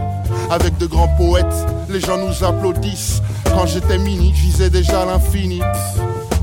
avec 0.49 0.77
de 0.77 0.85
grands 0.85 1.07
poètes. 1.17 1.45
Les 1.89 1.99
gens 1.99 2.17
nous 2.17 2.43
applaudissent. 2.43 3.21
Quand 3.45 3.65
j'étais 3.65 3.97
mini, 3.97 4.33
je 4.35 4.67
déjà 4.67 5.05
l'infini. 5.05 5.61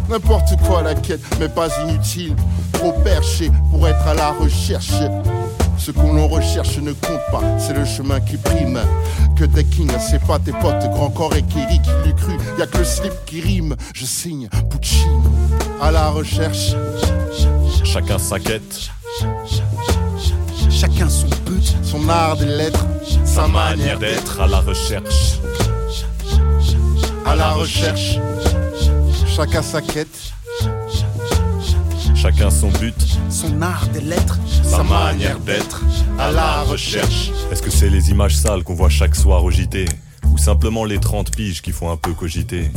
N'importe 0.09 0.57
quoi 0.67 0.83
la 0.83 0.95
quête, 0.95 1.21
mais 1.39 1.49
pas 1.49 1.69
inutile. 1.85 2.35
Trop 2.73 2.93
perché 3.05 3.51
pour 3.71 3.87
être 3.87 4.07
à 4.07 4.15
la 4.15 4.31
recherche. 4.33 4.93
Ce 5.79 5.91
qu'on 5.91 6.13
l'on 6.13 6.29
recherche 6.29 6.79
ne 6.79 6.93
compte 6.93 7.21
pas, 7.31 7.41
c'est 7.59 7.73
le 7.73 7.85
chemin 7.85 8.21
qui 8.21 8.37
prime. 8.37 8.81
Que 9.37 9.45
des 9.45 9.65
kings, 9.65 9.91
c'est 9.99 10.23
pas 10.25 10.39
tes 10.39 10.53
potes, 10.53 10.91
grand 10.93 11.11
corps 11.11 11.35
et 11.35 11.43
Kiri 11.43 11.81
qui 11.81 11.91
l'eût 12.05 12.15
cru. 12.15 12.37
Y 12.59 12.63
a 12.63 12.67
que 12.67 12.79
le 12.79 12.85
slip 12.85 13.13
qui 13.27 13.41
rime, 13.41 13.75
je 13.95 14.05
signe 14.05 14.49
Puccino. 14.71 15.23
À 15.81 15.91
la 15.91 16.09
recherche, 16.09 16.75
chacun 17.85 18.19
sa 18.19 18.39
quête. 18.39 18.91
Chacun 20.71 21.09
son 21.09 21.29
but, 21.47 21.75
son 21.83 22.09
art 22.09 22.37
des 22.37 22.47
lettres, 22.47 22.85
sa 23.25 23.47
manière 23.49 23.99
d'être. 23.99 24.41
À 24.41 24.47
la 24.47 24.61
recherche, 24.61 25.39
à 27.25 27.35
la 27.35 27.53
recherche. 27.53 28.19
Chacun 29.27 29.63
sa 29.63 29.81
quête. 29.81 30.33
Chacun 32.21 32.51
son 32.51 32.71
but, 32.71 33.19
son 33.31 33.63
art 33.63 33.87
des 33.93 34.01
lettres, 34.01 34.41
sa 34.65 34.83
manière 34.83 35.39
d'être, 35.39 35.85
à 36.19 36.33
la 36.33 36.63
recherche. 36.63 37.31
Est-ce 37.53 37.63
que 37.63 37.71
c'est 37.71 37.89
les 37.89 38.11
images 38.11 38.35
sales 38.35 38.65
qu'on 38.65 38.75
voit 38.75 38.89
chaque 38.89 39.15
soir 39.15 39.45
au 39.45 39.53
JT 39.53 39.85
Ou 40.33 40.37
simplement 40.37 40.85
les 40.85 40.99
30 40.99 41.31
piges 41.31 41.63
qui 41.63 41.71
font 41.71 41.93
un 41.93 41.97
peu 41.97 42.13
cogiter? 42.15 42.73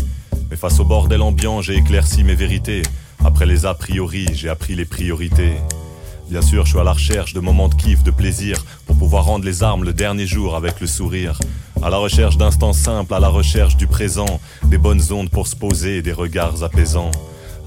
Mais 0.52 0.56
face 0.56 0.80
au 0.80 0.86
bordel 0.86 1.24
ambiant, 1.24 1.60
j'ai 1.64 1.76
éclairci 1.76 2.24
mes 2.24 2.36
vérités. 2.36 2.84
Après 3.26 3.48
les 3.48 3.66
a 3.66 3.74
priori, 3.74 4.28
j'ai 4.32 4.48
appris 4.48 4.76
les 4.76 4.86
priorités. 4.86 5.54
Bien 6.30 6.44
sûr, 6.44 6.66
je 6.66 6.72
suis 6.72 6.80
à 6.80 6.84
la 6.84 6.94
recherche 6.94 7.34
de 7.34 7.40
moments 7.40 7.68
de 7.68 7.74
kiff, 7.74 8.04
de 8.04 8.12
plaisir, 8.12 8.64
pour 8.86 8.96
pouvoir 8.96 9.26
rendre 9.26 9.44
les 9.44 9.64
armes 9.64 9.84
le 9.84 9.94
dernier 9.94 10.28
jour 10.28 10.56
avec 10.56 10.80
le 10.80 10.86
sourire. 10.86 11.40
À 11.82 11.90
la 11.90 11.98
recherche 11.98 12.38
d'instants 12.38 12.74
simples, 12.74 13.16
à 13.16 13.20
la 13.20 13.30
recherche 13.30 13.76
du 13.76 13.88
présent, 13.88 14.40
des 14.66 14.78
bonnes 14.78 15.02
ondes 15.12 15.32
pour 15.32 15.48
se 15.48 15.56
poser, 15.56 16.04
des 16.04 16.14
regards 16.14 16.62
apaisants. 16.62 17.10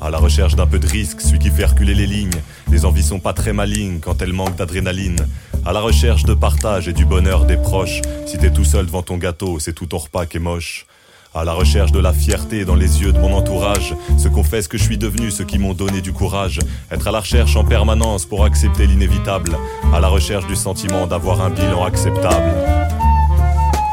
À 0.05 0.11
la 0.11 0.19
recherche 0.19 0.55
d'un 0.55 0.67
peu 0.67 0.79
de 0.79 0.87
risque, 0.87 1.23
celui 1.23 1.39
qui 1.39 1.49
fait 1.49 1.65
reculer 1.65 1.95
les 1.95 2.07
lignes. 2.07 2.43
Les 2.71 2.85
envies 2.85 3.03
sont 3.03 3.21
pas 3.21 3.33
très 3.33 3.55
malignes 3.55 4.01
quand 4.01 4.21
elles 4.21 4.35
manquent 4.35 4.55
d'adrénaline. 4.55 5.17
À 5.65 5.73
la 5.73 5.81
recherche 5.81 6.25
de 6.25 6.35
partage 6.35 6.89
et 6.89 6.93
du 6.93 7.07
bonheur 7.07 7.47
des 7.47 7.57
proches. 7.57 8.03
Si 8.27 8.37
t'es 8.37 8.51
tout 8.51 8.65
seul 8.65 8.85
devant 8.85 9.01
ton 9.01 9.17
gâteau, 9.17 9.59
c'est 9.59 9.73
tout 9.73 9.87
ton 9.87 9.97
repas 9.97 10.27
qui 10.27 10.37
est 10.37 10.41
moche. 10.41 10.85
À 11.35 11.45
la 11.45 11.55
recherche 11.55 11.91
de 11.91 12.01
la 12.01 12.13
fierté 12.13 12.67
dans 12.67 12.75
les 12.75 13.01
yeux 13.01 13.13
de 13.15 13.19
mon 13.19 13.35
entourage. 13.35 13.95
Ce 14.19 14.29
qu'on 14.29 14.45
fait, 14.45 14.61
ce 14.61 14.69
que 14.69 14.77
je 14.77 14.83
suis 14.83 14.99
devenu, 14.99 15.31
ceux 15.31 15.45
qui 15.45 15.59
m'ont 15.59 15.73
donné 15.73 16.03
du 16.03 16.13
courage. 16.13 16.59
Être 16.91 17.09
à 17.09 17.11
la 17.11 17.21
recherche 17.21 17.57
en 17.57 17.65
permanence 17.65 18.27
pour 18.27 18.45
accepter 18.45 18.87
l'inévitable. 18.87 19.57
À 19.95 20.01
la 20.01 20.09
recherche 20.09 20.47
du 20.47 20.55
sentiment 20.55 21.07
d'avoir 21.07 21.41
un 21.41 21.49
bilan 21.49 21.83
acceptable. 21.83 22.53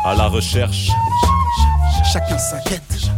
À 0.04 0.14
la 0.14 0.28
recherche. 0.28 0.90
Chacun 2.12 2.38
sa 2.38 2.58
quête 2.60 3.12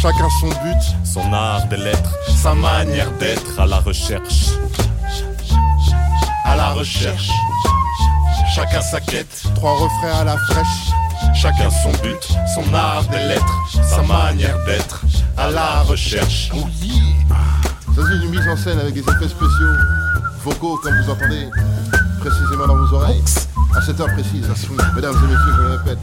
chacun 0.00 0.28
son 0.40 0.48
but, 0.48 0.82
son 1.04 1.32
art 1.32 1.66
de 1.68 1.76
l'être, 1.76 2.10
sa 2.34 2.54
manière 2.54 3.10
d'être 3.18 3.60
à 3.60 3.66
la 3.66 3.80
recherche. 3.80 4.52
À 6.44 6.56
la 6.56 6.70
recherche, 6.70 7.30
chacun 8.54 8.80
sa 8.80 8.98
quête, 9.00 9.42
trois 9.54 9.74
refrains 9.74 10.20
à 10.20 10.24
la 10.24 10.38
fraîche. 10.38 10.90
Chacun 11.34 11.68
son 11.70 11.92
but, 12.02 12.28
son 12.54 12.74
art 12.74 13.04
de 13.08 13.16
l'être, 13.28 13.58
sa 13.84 14.02
manière 14.02 14.56
d'être 14.64 15.02
à 15.36 15.50
la 15.50 15.82
recherche. 15.82 16.50
Ça 17.94 18.02
c'est 18.08 18.24
une 18.24 18.30
mise 18.30 18.48
en 18.48 18.56
scène 18.56 18.78
avec 18.78 18.94
des 18.94 19.00
effets 19.00 19.28
spéciaux, 19.28 19.76
vocaux 20.44 20.80
comme 20.82 20.98
vous 21.02 21.10
entendez 21.10 21.46
précisément 22.20 22.66
dans 22.66 22.76
vos 22.76 22.94
oreilles. 22.94 23.22
À 23.76 23.82
cette 23.82 24.00
heure 24.00 24.12
précise, 24.14 24.48
mesdames 24.94 25.14
et 25.14 25.26
messieurs, 25.26 25.54
je 25.56 25.62
le 25.62 25.76
répète, 25.76 25.98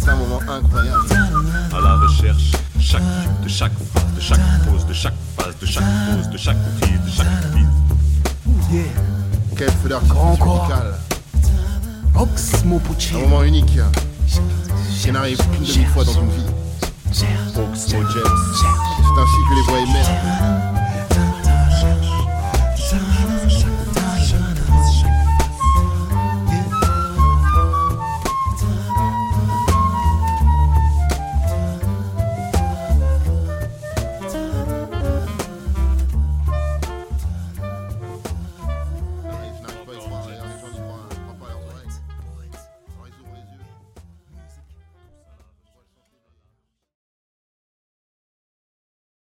c'est 0.00 0.10
un 0.10 0.16
moment 0.16 0.40
incroyable. 0.48 1.06
À 1.72 1.80
la 1.80 1.94
recherche 1.94 2.52
chaque 2.80 3.02
de 3.42 3.48
chaque 3.48 3.72
phase, 3.92 4.14
de 4.14 4.20
chaque 4.20 4.40
pause, 4.64 4.86
de 4.86 4.92
chaque 4.92 5.14
phase, 5.36 5.58
de 5.60 5.66
chaque 5.66 5.84
pause, 5.84 6.28
de 6.30 6.36
chaque 6.38 6.56
prise, 6.80 7.00
de 7.04 7.10
chaque 7.10 7.50
prise. 7.50 7.66
Yeah. 8.70 8.84
Quel 9.56 9.70
feu 9.70 9.88
d'artifice 9.88 10.16
musical. 10.16 10.94
Un 13.14 13.18
moment 13.18 13.42
unique 13.42 13.78
qui 15.00 15.12
n'arrive 15.12 15.38
qu'une 15.38 15.64
demi-fois 15.64 16.04
dans 16.04 16.12
une 16.12 16.30
vie. 16.30 16.46
Oxmo 17.56 18.02
James. 18.02 18.38
C'est 18.54 19.20
ainsi 19.20 19.40
que 19.48 19.54
les 19.54 19.62
voix 19.62 19.78
émergent 19.80 20.75